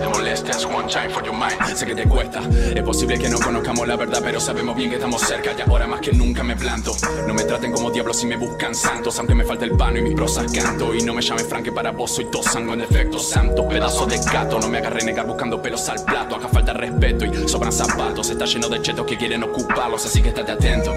Te 0.00 0.08
molestas, 0.08 0.64
one 0.64 0.88
time 0.88 1.10
for 1.10 1.22
your 1.24 1.34
mind. 1.34 1.76
Sé 1.76 1.86
que 1.86 1.94
te 1.94 2.04
cuesta. 2.04 2.40
Es 2.74 2.82
posible 2.82 3.16
que 3.16 3.28
no 3.28 3.38
conozcamos 3.38 3.86
la 3.86 3.94
verdad, 3.94 4.20
pero 4.24 4.40
sabemos 4.40 4.74
bien 4.74 4.90
que 4.90 4.96
estamos 4.96 5.22
cerca. 5.22 5.52
Y 5.56 5.60
ahora 5.70 5.86
más 5.86 6.00
que 6.00 6.12
nunca 6.12 6.42
me 6.42 6.56
planto. 6.56 6.96
No 7.28 7.34
me 7.34 7.44
traten 7.44 7.70
como 7.70 7.92
diablos 7.92 8.18
si 8.18 8.26
me 8.26 8.36
buscan 8.36 8.74
santos. 8.74 9.16
Aunque 9.20 9.36
me 9.36 9.44
falte 9.44 9.66
el 9.66 9.76
pano 9.76 9.98
y 9.98 10.02
mis 10.02 10.14
prosas 10.14 10.50
canto. 10.50 10.92
Y 10.94 11.02
no 11.02 11.14
me 11.14 11.22
llame 11.22 11.44
Frank, 11.44 11.64
que 11.64 11.72
para 11.72 11.92
vos 11.92 12.10
soy 12.10 12.26
sango 12.42 12.74
en 12.74 12.80
efecto 12.80 13.20
santo. 13.20 13.68
Pedazo 13.68 14.04
de 14.06 14.18
gato, 14.18 14.58
no 14.58 14.68
me 14.68 14.78
agarre 14.78 15.04
negar 15.04 15.26
buscando 15.26 15.62
pelos 15.62 15.88
al 15.88 16.04
plato. 16.04 16.34
Acá 16.34 16.48
falta 16.48 16.72
respeto 16.72 17.24
y 17.24 17.48
sobran 17.48 17.72
zapatos. 17.72 18.30
Está 18.30 18.46
lleno 18.46 18.68
de 18.68 18.82
chetos 18.82 19.06
que 19.06 19.16
quieren 19.16 19.44
ocuparlos, 19.44 20.04
así 20.04 20.20
que 20.20 20.39
estate 20.40 20.52
atento. 20.52 20.92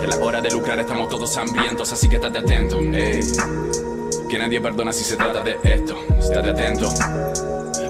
Que 0.00 0.06
a 0.06 0.08
la 0.08 0.16
hora 0.24 0.40
de 0.40 0.50
lucrar 0.50 0.78
estamos 0.78 1.08
todos 1.08 1.36
hambrientos, 1.36 1.92
así 1.92 2.08
que 2.08 2.16
estate 2.16 2.38
atento. 2.38 2.78
Que 4.28 4.38
nadie 4.38 4.60
perdona 4.60 4.92
si 4.92 5.04
se 5.04 5.16
trata 5.16 5.40
de 5.42 5.58
esto. 5.62 5.96
Estate 6.18 6.50
atento. 6.50 6.92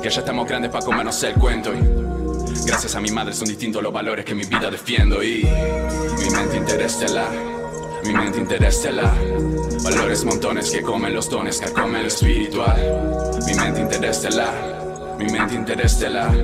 Que 0.02 0.10
ya 0.10 0.20
estamos 0.20 0.46
grandes 0.46 0.70
para 0.70 0.84
comernos 0.84 1.22
el 1.22 1.34
cuento. 1.34 1.72
Y 1.74 2.66
gracias 2.66 2.94
a 2.94 3.00
mi 3.00 3.10
madre 3.10 3.32
son 3.32 3.48
distintos 3.48 3.82
los 3.82 3.92
valores 3.92 4.24
que 4.24 4.34
mi 4.34 4.44
vida 4.44 4.70
defiendo. 4.70 5.22
Y 5.22 5.44
mi 6.18 6.30
mente 6.30 6.56
interestelar. 6.56 7.30
Mi 8.04 8.12
mente 8.12 8.38
interestelar. 8.38 9.14
Valores 9.82 10.24
montones 10.24 10.70
que 10.70 10.82
comen 10.82 11.14
los 11.14 11.30
dones, 11.30 11.58
que 11.58 11.72
comen 11.72 12.02
lo 12.02 12.08
espiritual. 12.08 13.40
Mi 13.46 13.54
mente 13.54 13.80
interestelar 13.80 14.86
mi 15.18 15.26
mente 15.26 15.55
interestelar, 15.55 16.35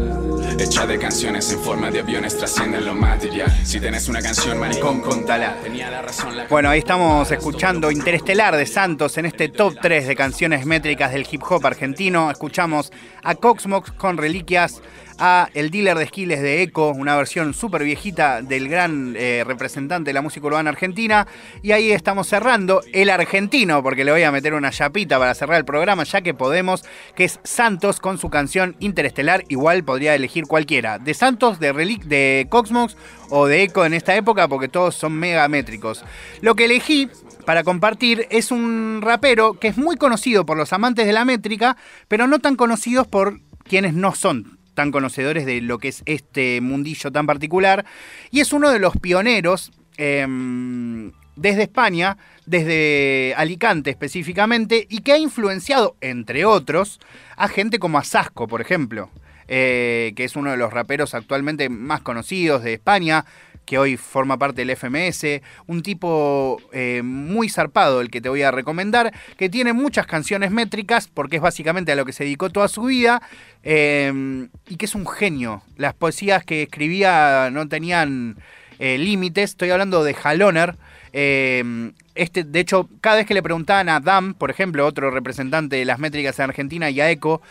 hecha 0.59 0.87
de 0.87 0.99
canciones 0.99 1.53
en 1.53 1.61
forma 1.61 1.91
de 1.91 2.01
aviones, 2.01 2.37
trasciende 2.37 2.81
lo 2.81 2.95
material. 2.95 3.51
Si 3.65 3.81
tenés 3.81 4.09
una 4.09 4.23
canción, 4.23 4.59
maricón, 4.59 5.01
contala. 5.01 5.57
Tenía 5.63 5.91
la 5.91 6.03
razón 6.03 6.37
la 6.37 6.47
Bueno, 6.47 6.71
ahí 6.71 6.79
estamos 6.79 7.31
escuchando 7.31 7.91
Interestelar 7.91 8.57
de 8.57 8.67
Santos 8.67 9.19
en 9.19 9.27
este 9.27 9.49
top 9.49 9.75
3 9.81 10.07
de 10.07 10.17
canciones 10.17 10.65
métricas 10.65 11.13
del 11.13 11.27
hip 11.31 11.43
hop 11.49 11.67
argentino. 11.67 12.31
Escuchamos 12.31 12.93
a 13.23 13.35
Coxmox 13.35 13.93
con 13.93 14.17
Reliquias 14.17 14.81
a 15.25 15.49
El 15.55 15.71
Dealer 15.71 15.97
de 15.97 16.03
Esquiles 16.03 16.43
de 16.43 16.63
Eco, 16.63 16.89
una 16.89 17.15
versión 17.15 17.55
súper 17.55 17.85
viejita 17.85 18.43
del 18.43 18.69
gran 18.69 19.15
eh, 19.17 19.45
representante 19.47 20.11
de 20.11 20.15
la 20.15 20.21
música 20.21 20.49
urbana 20.49 20.71
argentina. 20.71 21.29
Y 21.63 21.71
ahí 21.71 21.93
estamos 21.93 22.27
cerrando 22.27 22.83
el 22.93 23.09
argentino, 23.09 23.85
porque 23.85 24.05
le 24.05 24.11
voy 24.11 24.25
a 24.25 24.33
meter 24.33 24.53
una 24.53 24.73
chapita 24.73 25.21
para 25.21 25.33
cerrar 25.35 25.59
el 25.59 25.65
programa, 25.65 26.03
ya 26.03 26.23
que 26.23 26.35
podemos, 26.35 26.85
que 27.15 27.23
es 27.23 27.39
Santos 27.45 28.01
con 28.01 28.19
su 28.19 28.31
canción 28.31 28.75
Interestelar. 28.81 29.45
Igual 29.49 29.85
podría 29.85 30.17
elegir 30.17 30.47
cualquiera, 30.47 30.99
de 30.99 31.15
Santos, 31.15 31.61
de 31.61 31.73
Relic, 31.73 32.03
de 32.03 32.49
Coxmox 32.51 32.97
o 33.31 33.47
de 33.47 33.63
Eco 33.63 33.85
en 33.85 33.95
esta 33.95 34.17
época, 34.17 34.49
porque 34.49 34.67
todos 34.67 34.97
son 34.97 35.13
megamétricos. 35.13 36.05
Lo 36.41 36.57
que 36.57 36.65
elegí 36.65 37.09
para 37.47 37.63
compartir 37.63 38.27
es 38.31 38.51
un 38.51 38.99
rapero 39.01 39.55
que 39.55 39.69
es 39.69 39.77
muy 39.77 39.95
conocido 39.95 40.45
por 40.45 40.57
los 40.57 40.73
amantes 40.73 41.07
de 41.07 41.13
la 41.13 41.25
métrica, 41.25 41.77
pero 42.09 42.27
no 42.27 42.41
tan 42.41 42.57
conocidos 42.57 43.07
por 43.07 43.39
quienes 43.63 43.95
no 43.95 44.17
son 44.17 44.62
tan 44.75 44.91
conocedores 44.91 45.47
de 45.47 45.61
lo 45.61 45.79
que 45.79 45.89
es 45.89 46.03
este 46.07 46.61
mundillo 46.61 47.11
tan 47.11 47.27
particular. 47.27 47.85
Y 48.31 48.41
es 48.41 48.53
uno 48.53 48.71
de 48.71 48.79
los 48.79 48.97
pioneros 48.97 49.73
em, 49.97 51.13
desde 51.37 51.63
España, 51.63 52.17
desde 52.47 53.35
Alicante 53.37 53.91
específicamente, 53.91 54.87
y 54.89 55.01
que 55.01 55.13
ha 55.13 55.19
influenciado, 55.19 55.97
entre 56.01 56.45
otros, 56.45 57.01
a 57.37 57.49
gente 57.49 57.79
como 57.79 57.99
Asasco, 57.99 58.49
por 58.49 58.61
ejemplo. 58.61 59.11
Eh, 59.49 60.13
que 60.17 60.25
es 60.25 60.37
uno 60.37 60.53
de 60.53 60.57
los 60.57 60.73
raperos 60.73 61.15
actualmente 61.15 61.69
más 61.69 62.01
conocidos 62.01 62.63
de 62.63 62.75
España, 62.75 63.27
que 63.65 63.79
hoy 63.79 63.97
forma 63.97 64.39
parte 64.39 64.65
del 64.65 64.77
FMS, 64.77 65.41
un 65.67 65.83
tipo 65.83 66.61
eh, 66.73 67.03
muy 67.05 67.49
zarpado 67.49 68.01
el 68.01 68.11
que 68.11 68.21
te 68.21 68.29
voy 68.29 68.43
a 68.43 68.51
recomendar, 68.51 69.13
que 69.37 69.49
tiene 69.49 69.73
muchas 69.73 70.07
canciones 70.07 70.51
métricas, 70.51 71.09
porque 71.09 71.37
es 71.37 71.43
básicamente 71.43 71.93
a 71.93 71.97
lo 71.97 72.05
que 72.05 72.13
se 72.13 72.25
dedicó 72.25 72.51
toda 72.51 72.69
su 72.69 72.85
vida, 72.85 73.23
eh, 73.63 74.49
y 74.69 74.77
que 74.77 74.87
es 74.87 74.95
un 74.95 75.07
genio. 75.07 75.63
Las 75.77 75.95
poesías 75.95 76.45
que 76.45 76.63
escribía 76.63 77.51
no 77.53 77.69
tenían 77.69 78.37
eh, 78.79 78.99
límites, 78.99 79.51
estoy 79.51 79.71
hablando 79.71 80.03
de 80.03 80.17
Haloner. 80.23 80.77
este, 81.13 82.45
de 82.45 82.61
hecho, 82.61 82.89
cada 83.01 83.17
vez 83.17 83.27
que 83.27 83.35
le 83.35 83.43
preguntaban 83.43 83.89
a 83.89 84.01
Dam, 84.01 84.35
por 84.35 84.51
ejemplo, 84.51 84.87
otro 84.87 85.11
representante 85.11 85.77
de 85.77 85.85
las 85.85 85.99
métricas 85.99 86.39
en 86.39 86.45
Argentina, 86.45 86.91
y 86.91 87.01
a 87.01 87.11
Eco, 87.11 87.43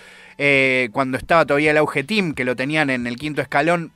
cuando 0.91 1.17
estaba 1.17 1.45
todavía 1.45 1.71
el 1.71 1.77
Auge 1.77 2.03
Team, 2.03 2.33
que 2.33 2.43
lo 2.43 2.55
tenían 2.55 2.89
en 2.89 3.05
el 3.05 3.15
quinto 3.15 3.41
escalón, 3.41 3.91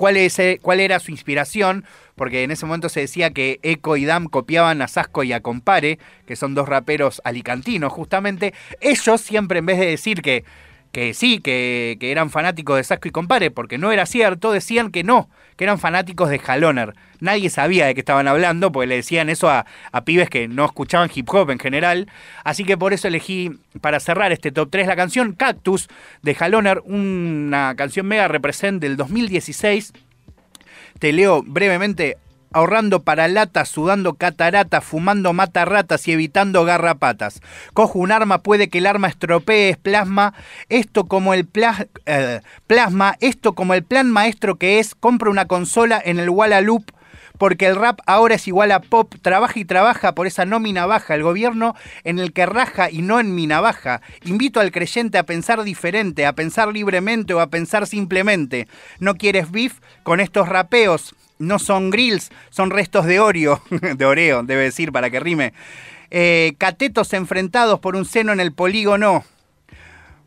cuál, 0.00 0.16
cuál 0.62 0.80
era 0.80 0.98
su 0.98 1.10
inspiración, 1.10 1.84
porque 2.14 2.42
en 2.42 2.50
ese 2.50 2.64
momento 2.64 2.88
se 2.88 3.00
decía 3.00 3.32
que 3.32 3.60
Eco 3.62 3.98
y 3.98 4.06
Dam 4.06 4.28
copiaban 4.28 4.80
a 4.80 4.88
Sasco 4.88 5.24
y 5.24 5.34
a 5.34 5.42
Compare, 5.42 5.98
que 6.26 6.36
son 6.36 6.54
dos 6.54 6.66
raperos 6.66 7.20
alicantinos 7.22 7.92
justamente. 7.92 8.54
Ellos 8.80 9.20
siempre 9.20 9.58
en 9.58 9.66
vez 9.66 9.78
de 9.78 9.84
decir 9.84 10.22
que 10.22 10.44
que 10.92 11.14
sí, 11.14 11.38
que, 11.38 11.96
eran 12.00 12.30
fanáticos 12.30 12.76
de 12.76 12.84
Sasco 12.84 13.08
y 13.08 13.10
Compare, 13.12 13.50
porque 13.50 13.78
no 13.78 13.92
era 13.92 14.06
cierto, 14.06 14.52
decían 14.52 14.90
que 14.90 15.04
no, 15.04 15.28
que 15.56 15.64
eran 15.64 15.78
fanáticos 15.78 16.30
de 16.30 16.40
Haloner. 16.44 16.94
Nadie 17.20 17.50
sabía 17.50 17.86
de 17.86 17.94
qué 17.94 18.00
estaban 18.00 18.26
hablando, 18.26 18.72
porque 18.72 18.88
le 18.88 18.96
decían 18.96 19.28
eso 19.28 19.48
a, 19.48 19.66
pibes 20.04 20.30
que 20.30 20.48
no 20.48 20.64
escuchaban 20.64 21.10
hip 21.14 21.28
hop 21.30 21.50
en 21.50 21.58
general. 21.58 22.08
Así 22.44 22.64
que 22.64 22.76
por 22.76 22.92
eso 22.92 23.08
elegí 23.08 23.52
para 23.80 24.00
cerrar 24.00 24.32
este 24.32 24.50
top 24.50 24.68
3 24.70 24.88
la 24.88 24.96
canción 24.96 25.32
Cactus 25.32 25.88
de 26.22 26.36
Haloner, 26.38 26.80
una 26.84 27.74
canción 27.76 28.06
mega 28.06 28.26
represent 28.26 28.80
del 28.80 28.96
2016. 28.96 29.92
Te 30.98 31.12
leo 31.12 31.42
brevemente 31.42 32.16
ahorrando 32.52 33.02
para 33.02 33.28
lata, 33.28 33.64
sudando 33.64 34.14
catarata, 34.14 34.80
fumando 34.80 35.32
mata 35.32 35.64
ratas 35.64 36.06
y 36.08 36.12
evitando 36.12 36.64
garrapatas. 36.64 37.40
Cojo 37.74 37.98
un 37.98 38.12
arma, 38.12 38.42
puede 38.42 38.68
que 38.68 38.78
el 38.78 38.86
arma 38.86 39.08
estropee, 39.08 39.76
plasma, 39.76 40.34
esto 40.68 41.06
como 41.06 41.34
el 41.34 41.48
eh, 42.06 42.40
plasma, 42.66 43.16
esto 43.20 43.54
como 43.54 43.74
el 43.74 43.84
plan 43.84 44.10
maestro 44.10 44.56
que 44.56 44.78
es, 44.78 44.94
compro 44.94 45.30
una 45.30 45.46
consola 45.46 46.00
en 46.04 46.18
el 46.18 46.30
Wallaloop 46.30 46.84
porque 47.40 47.64
el 47.64 47.74
rap 47.74 48.00
ahora 48.04 48.34
es 48.34 48.46
igual 48.46 48.70
a 48.70 48.80
pop, 48.80 49.14
trabaja 49.22 49.58
y 49.58 49.64
trabaja 49.64 50.14
por 50.14 50.26
esa 50.26 50.44
nómina 50.44 50.84
baja, 50.84 51.14
el 51.14 51.22
gobierno 51.22 51.74
en 52.04 52.18
el 52.18 52.34
que 52.34 52.44
raja 52.44 52.90
y 52.90 53.00
no 53.00 53.18
en 53.18 53.34
mi 53.34 53.46
navaja. 53.46 54.02
Invito 54.24 54.60
al 54.60 54.70
creyente 54.70 55.16
a 55.16 55.22
pensar 55.22 55.62
diferente, 55.62 56.26
a 56.26 56.34
pensar 56.34 56.68
libremente 56.68 57.32
o 57.32 57.40
a 57.40 57.46
pensar 57.46 57.86
simplemente. 57.86 58.68
¿No 58.98 59.14
quieres 59.14 59.50
beef 59.50 59.80
con 60.02 60.20
estos 60.20 60.50
rapeos? 60.50 61.14
No 61.40 61.58
son 61.58 61.90
grills, 61.90 62.30
son 62.50 62.70
restos 62.70 63.06
de 63.06 63.18
Oreo, 63.18 63.60
de 63.96 64.04
Oreo, 64.06 64.44
debe 64.44 64.62
decir 64.62 64.92
para 64.92 65.10
que 65.10 65.18
rime. 65.18 65.52
Eh, 66.12 66.54
catetos 66.58 67.12
enfrentados 67.12 67.80
por 67.80 67.96
un 67.96 68.04
seno 68.04 68.32
en 68.32 68.38
el 68.40 68.52
polígono. 68.52 69.24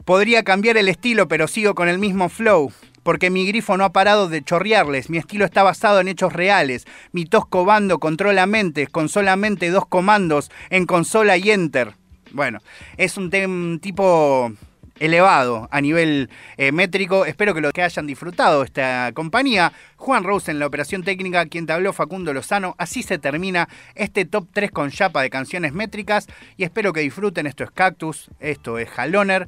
Podría 0.05 0.43
cambiar 0.43 0.76
el 0.78 0.89
estilo, 0.89 1.28
pero 1.30 1.47
sigo 1.47 1.76
con 1.76 1.88
el 1.88 1.97
mismo 1.97 2.28
flow. 2.30 2.72
porque 3.03 3.30
mi 3.30 3.45
grifo 3.45 3.76
no 3.78 3.84
ha 3.84 3.91
parado 3.91 4.30
de 4.30 4.41
chorrearles, 4.41 5.09
mi 5.09 5.18
estilo 5.18 5.43
está 5.43 5.61
basado 5.61 5.99
en 5.99 6.07
hechos 6.07 6.32
reales, 6.32 6.86
mi 7.11 7.26
tosco 7.26 7.66
bando 7.66 7.99
controla 7.99 8.45
mentes 8.45 8.88
con 8.88 9.09
solamente 9.09 9.70
dos 9.72 9.86
comandos 9.88 10.49
en 10.70 10.86
consola 10.86 11.36
y 11.36 11.51
enter. 11.51 11.95
Bueno, 12.32 12.59
es 12.95 13.18
un, 13.18 13.30
tem- 13.30 13.82
tipo 13.82 14.53
elevado 15.00 15.68
a 15.72 15.82
nivel 15.82 16.30
eh, 16.58 16.72
métrico. 16.72 17.26
Espero 17.26 17.54
que 17.54 17.62
lo 17.62 17.72
que 17.72 17.82
hayan 17.82 18.08
disfrutado 18.08 18.64
esta 18.64 19.12
compañía. 19.14 19.74
Juan 19.98 20.24
Rose 20.24 20.52
en 20.52 20.60
la 20.60 20.68
operación 20.68 21.04
técnica, 21.04 21.46
quien 21.46 21.66
te 21.66 21.74
habló 21.74 21.94
Facundo 21.94 22.34
Lozano. 22.34 22.76
Así 22.78 23.04
se 23.04 23.18
termina 23.18 23.70
este 23.96 24.26
top 24.26 24.48
3 24.54 24.72
con 24.72 24.91
chapa 24.91 25.22
de 25.22 25.30
canciones 25.30 25.74
métricas 25.74 26.28
y 26.58 26.64
espero 26.64 26.94
que 26.94 27.02
disfruten. 27.02 27.48
Esto 27.48 27.64
es 27.64 27.72
Cactus, 27.72 28.30
esto 28.39 28.78
es 28.80 28.89
Haloner. 28.98 29.48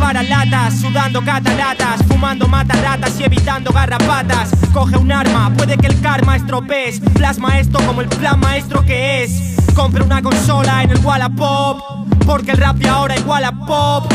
Para 0.00 0.22
latas, 0.22 0.80
sudando 0.80 1.22
cataratas, 1.22 2.02
fumando 2.08 2.48
mataratas 2.48 3.20
y 3.20 3.24
evitando 3.24 3.70
garrapatas. 3.70 4.50
Coge 4.72 4.96
un 4.96 5.12
arma, 5.12 5.52
puede 5.56 5.76
que 5.76 5.86
el 5.86 6.00
karma 6.00 6.36
estropees. 6.36 7.00
Plasma 7.14 7.60
esto 7.60 7.78
como 7.86 8.00
el 8.00 8.08
plan 8.08 8.40
maestro 8.40 8.82
que 8.84 9.22
es. 9.22 9.56
Compre 9.74 10.02
una 10.02 10.22
consola 10.22 10.82
en 10.82 10.90
el 10.90 11.04
Wallapop, 11.04 12.08
porque 12.26 12.52
el 12.52 12.56
rap 12.56 12.76
de 12.76 12.88
ahora 12.88 13.16
igual 13.16 13.44
a 13.44 13.52
pop. 13.52 14.10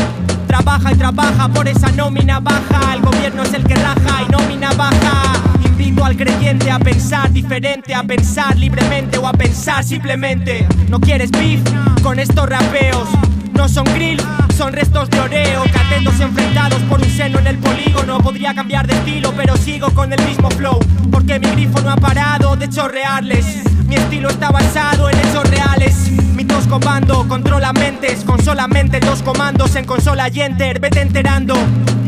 Trabaja 0.48 0.92
y 0.92 0.96
trabaja 0.96 1.48
por 1.48 1.68
esa 1.68 1.90
nómina 1.92 2.40
baja. 2.40 2.94
El 2.94 3.02
gobierno 3.02 3.44
es 3.44 3.54
el 3.54 3.64
que 3.64 3.76
raja 3.76 4.22
y 4.26 4.30
nómina 4.30 4.72
baja. 4.72 5.40
Invito 5.64 6.04
al 6.04 6.16
creyente 6.16 6.70
a 6.70 6.78
pensar 6.78 7.32
diferente, 7.32 7.94
a 7.94 8.02
pensar 8.02 8.56
libremente 8.56 9.18
o 9.18 9.26
a 9.26 9.32
pensar 9.32 9.84
simplemente. 9.84 10.66
¿No 10.88 11.00
quieres 11.00 11.30
beef 11.30 11.62
con 12.02 12.18
estos 12.18 12.48
rapeos? 12.48 13.08
No 13.56 13.68
son 13.68 13.84
grill, 13.94 14.20
son 14.56 14.72
restos 14.72 15.08
de 15.08 15.18
oreo 15.18 15.64
Catetos 15.72 16.20
enfrentados 16.20 16.80
por 16.82 17.00
un 17.00 17.08
seno 17.08 17.38
en 17.38 17.46
el 17.46 17.58
polígono. 17.58 18.18
Podría 18.18 18.54
cambiar 18.54 18.86
de 18.86 18.94
estilo, 18.94 19.32
pero 19.36 19.56
sigo 19.56 19.90
con 19.90 20.12
el 20.12 20.22
mismo 20.26 20.50
flow 20.50 20.78
Porque 21.10 21.38
mi 21.38 21.48
grifo 21.50 21.80
no 21.80 21.90
ha 21.90 21.96
parado 21.96 22.56
de 22.56 22.68
chorrearles. 22.68 23.64
Mi 23.86 23.94
estilo 23.96 24.28
está 24.28 24.50
basado 24.50 25.08
en 25.08 25.18
hechos 25.18 25.48
reales. 25.48 26.10
Mi 26.34 26.44
tosco 26.44 26.78
bando 26.78 27.26
controla 27.28 27.72
mentes 27.72 28.24
Con 28.24 28.42
solamente 28.44 29.00
dos 29.00 29.22
comandos 29.22 29.74
en 29.76 29.84
consola 29.84 30.28
y 30.28 30.40
enter. 30.40 30.78
Vete 30.78 31.00
enterando, 31.00 31.54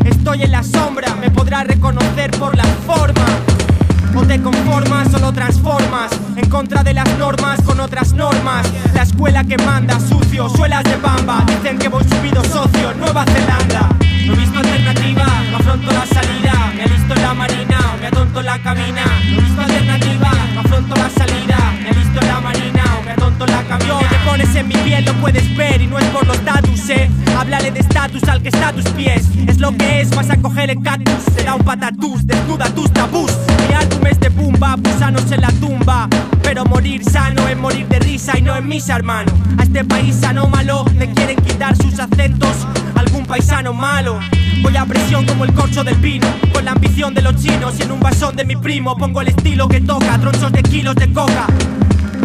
estoy 0.05 0.43
en 0.43 0.51
la 0.51 0.63
sombra 0.63 1.15
Me 1.15 1.31
podrás 1.31 1.65
reconocer 1.65 2.31
por 2.31 2.55
la 2.55 2.65
forma. 2.85 3.25
O 4.15 4.23
te 4.23 4.41
conformas 4.41 4.98
o 5.29 5.31
lo 5.31 5.33
transformas 5.33 6.11
En 6.35 6.49
contra 6.49 6.83
de 6.83 6.93
las 6.93 7.07
normas 7.17 7.61
con 7.61 7.79
otras 7.79 8.13
normas. 8.13 8.67
La 8.93 9.03
escuela 9.03 9.43
que 9.43 9.57
manda 9.57 9.99
sucio, 9.99 10.49
suelas 10.49 10.83
de 10.83 10.95
bamba. 10.97 11.43
Dicen 11.45 11.77
que 11.77 11.89
voy 11.89 12.03
subido 12.03 12.43
socio, 12.43 12.93
Nueva 12.95 13.25
Zelanda. 13.25 13.89
No 14.25 14.33
he 14.33 14.37
visto 14.37 14.59
alternativa, 14.59 15.25
no 15.51 15.57
afronto 15.57 15.91
la 15.91 16.05
salida 16.05 16.59
alisto 17.09 17.15
en 17.15 17.21
la 17.21 17.33
marina, 17.33 17.79
me 17.99 18.07
atonto 18.07 18.39
en 18.39 18.45
la 18.45 18.59
cabina. 18.59 19.03
No 19.29 19.37
he 19.37 19.41
visto 19.41 19.61
alternativa, 19.61 20.31
no 20.53 20.59
afronto 20.59 20.95
la 20.95 21.09
salida. 21.09 21.57
Me 21.81 21.89
alisto 21.89 22.21
en 22.21 22.27
la 22.27 22.39
marina, 22.39 22.83
me 23.05 23.11
atonto 23.11 23.45
en 23.45 23.51
la 23.51 23.63
cabina. 23.63 23.99
Te 24.09 24.15
pones 24.29 24.55
en 24.55 24.67
mi 24.67 24.75
piel, 24.75 25.05
lo 25.05 25.13
puedes 25.15 25.55
ver 25.55 25.81
y 25.81 25.87
no 25.87 25.97
es 25.97 26.05
por 26.05 26.27
los 26.27 26.37
status, 26.37 26.89
eh. 26.89 27.09
Háblale 27.37 27.71
de 27.71 27.79
estatus 27.79 28.23
al 28.23 28.41
que 28.41 28.49
está 28.49 28.69
a 28.69 28.73
tus 28.73 28.87
pies. 28.89 29.25
Es 29.47 29.59
lo 29.59 29.75
que 29.75 30.01
es, 30.01 30.09
vas 30.11 30.29
a 30.29 30.37
coger 30.37 30.69
el 30.69 30.81
cactus. 30.81 31.33
Será 31.35 31.55
un 31.55 31.63
patatús, 31.63 32.25
desnuda 32.27 32.65
tus 32.75 32.91
tabús. 32.91 33.31
Mi 33.67 33.75
álbum 33.75 34.05
es 34.07 34.19
de 34.19 34.29
pumba, 34.29 34.75
gusanos 34.77 35.31
en 35.31 35.41
la 35.41 35.51
tumba. 35.53 36.07
Pero 36.43 36.65
morir 36.65 37.03
sano 37.03 37.47
es 37.47 37.57
morir 37.57 37.87
de 37.87 37.99
risa 37.99 38.37
y 38.37 38.41
no 38.41 38.55
en 38.55 38.67
misa, 38.67 38.95
hermano 38.95 39.31
A 39.59 39.63
este 39.63 39.85
país 39.85 40.23
anómalo 40.23 40.83
le 40.97 41.11
quieren 41.11 41.35
quitar 41.37 41.75
sus 41.75 41.99
acentos 41.99 42.65
paisano 43.29 43.73
malo 43.73 44.19
Voy 44.63 44.75
a 44.75 44.85
presión 44.85 45.25
como 45.25 45.45
el 45.45 45.53
corcho 45.53 45.83
del 45.83 45.95
pino 45.97 46.27
Con 46.51 46.65
la 46.65 46.71
ambición 46.71 47.13
de 47.13 47.21
los 47.21 47.35
chinos 47.35 47.75
y 47.79 47.83
en 47.83 47.91
un 47.91 47.99
vasón 47.99 48.35
de 48.35 48.43
mi 48.43 48.55
primo 48.55 48.97
Pongo 48.97 49.21
el 49.21 49.29
estilo 49.29 49.69
que 49.69 49.79
toca, 49.79 50.17
tronchos 50.17 50.51
de 50.51 50.63
kilos 50.63 50.95
de 50.95 51.13
coca 51.13 51.47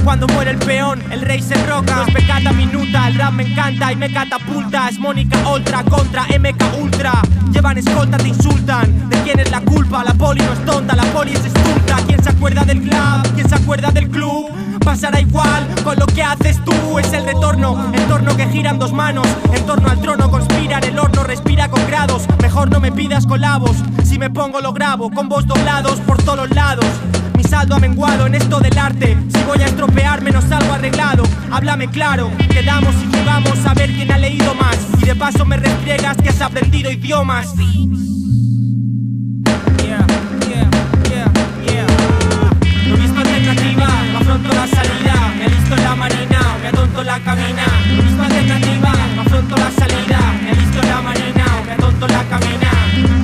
cuando 0.02 0.26
muere 0.26 0.50
el 0.50 0.58
peón, 0.58 1.02
el 1.12 1.22
rey 1.22 1.40
se 1.40 1.54
roca. 1.64 2.04
Es 2.06 2.12
pecata 2.12 2.52
minuta, 2.52 3.08
el 3.08 3.14
rap 3.14 3.32
me 3.32 3.44
encanta 3.44 3.90
y 3.90 3.96
me 3.96 4.12
catapulta. 4.12 4.90
Es 4.90 4.98
Mónica 4.98 5.38
Ultra 5.48 5.82
contra 5.82 6.24
MK 6.24 6.78
Ultra. 6.78 7.22
Llevan 7.50 7.78
escolta, 7.78 8.18
te 8.18 8.28
insultan. 8.28 9.08
¿De 9.08 9.16
quién 9.22 9.40
es 9.40 9.50
la 9.50 9.62
culpa? 9.62 10.04
La 10.04 10.12
poli 10.12 10.42
no 10.42 10.52
es 10.52 10.64
tonta, 10.66 10.94
la 10.94 11.04
poli 11.04 11.32
es 11.32 11.46
estulta. 11.46 11.96
¿Quién 12.06 12.22
se 12.22 12.28
acuerda 12.28 12.64
del 12.64 12.82
club? 12.82 13.34
¿Quién 13.34 13.48
se 13.48 13.54
acuerda 13.54 13.90
del 13.92 14.10
club? 14.10 14.63
Pasará 14.84 15.18
igual 15.18 15.66
con 15.82 15.98
lo 15.98 16.06
que 16.06 16.22
haces 16.22 16.62
tú. 16.64 16.98
Es 16.98 17.12
el 17.12 17.24
retorno, 17.24 17.90
el 17.92 18.02
torno 18.06 18.36
que 18.36 18.46
gira 18.48 18.70
en 18.70 18.78
dos 18.78 18.92
manos. 18.92 19.26
En 19.52 19.64
torno 19.64 19.88
al 19.88 20.00
trono 20.00 20.30
conspiran, 20.30 20.84
el 20.84 20.98
horno 20.98 21.24
respira 21.24 21.68
con 21.68 21.84
grados. 21.86 22.24
Mejor 22.42 22.70
no 22.70 22.80
me 22.80 22.92
pidas 22.92 23.26
colabos. 23.26 23.76
Si 24.04 24.18
me 24.18 24.30
pongo 24.30 24.60
lo 24.60 24.72
grabo, 24.72 25.10
con 25.10 25.28
vos 25.28 25.46
doblados 25.46 26.00
por 26.00 26.22
todos 26.22 26.50
lados. 26.50 26.86
Mi 27.34 27.42
saldo 27.42 27.76
ha 27.76 27.80
menguado 27.80 28.26
en 28.26 28.34
esto 28.34 28.60
del 28.60 28.76
arte. 28.78 29.16
Si 29.34 29.42
voy 29.44 29.62
a 29.62 29.66
estropearme, 29.66 30.30
no 30.30 30.42
salgo 30.42 30.74
arreglado. 30.74 31.24
Háblame 31.50 31.88
claro, 31.88 32.30
quedamos 32.50 32.94
y 33.02 33.16
jugamos 33.16 33.66
a 33.66 33.74
ver 33.74 33.92
quién 33.92 34.12
ha 34.12 34.18
leído 34.18 34.54
más. 34.54 34.76
Y 35.00 35.06
de 35.06 35.16
paso 35.16 35.44
me 35.46 35.56
restriegas 35.56 36.16
que 36.18 36.28
has 36.28 36.40
aprendido 36.42 36.90
idiomas. 36.90 37.54
afronto 44.34 44.52
la 44.52 44.66
salida, 44.66 45.32
me 45.38 45.48
listo 45.48 45.76
la 45.76 45.94
marina, 45.94 46.40
me 46.60 46.70
tonto 46.72 47.02
la 47.04 47.20
camina, 47.20 47.66
misma 48.02 48.24
alternativa, 48.26 48.92
me 49.14 49.20
afronto 49.20 49.56
la 49.56 49.70
salida, 49.70 50.18
me 50.42 50.54
listo 50.56 50.82
la 50.82 51.00
marina, 51.02 51.44
me 51.64 51.76
tonto 51.76 52.06
la 52.08 52.24
camina. 52.24 53.23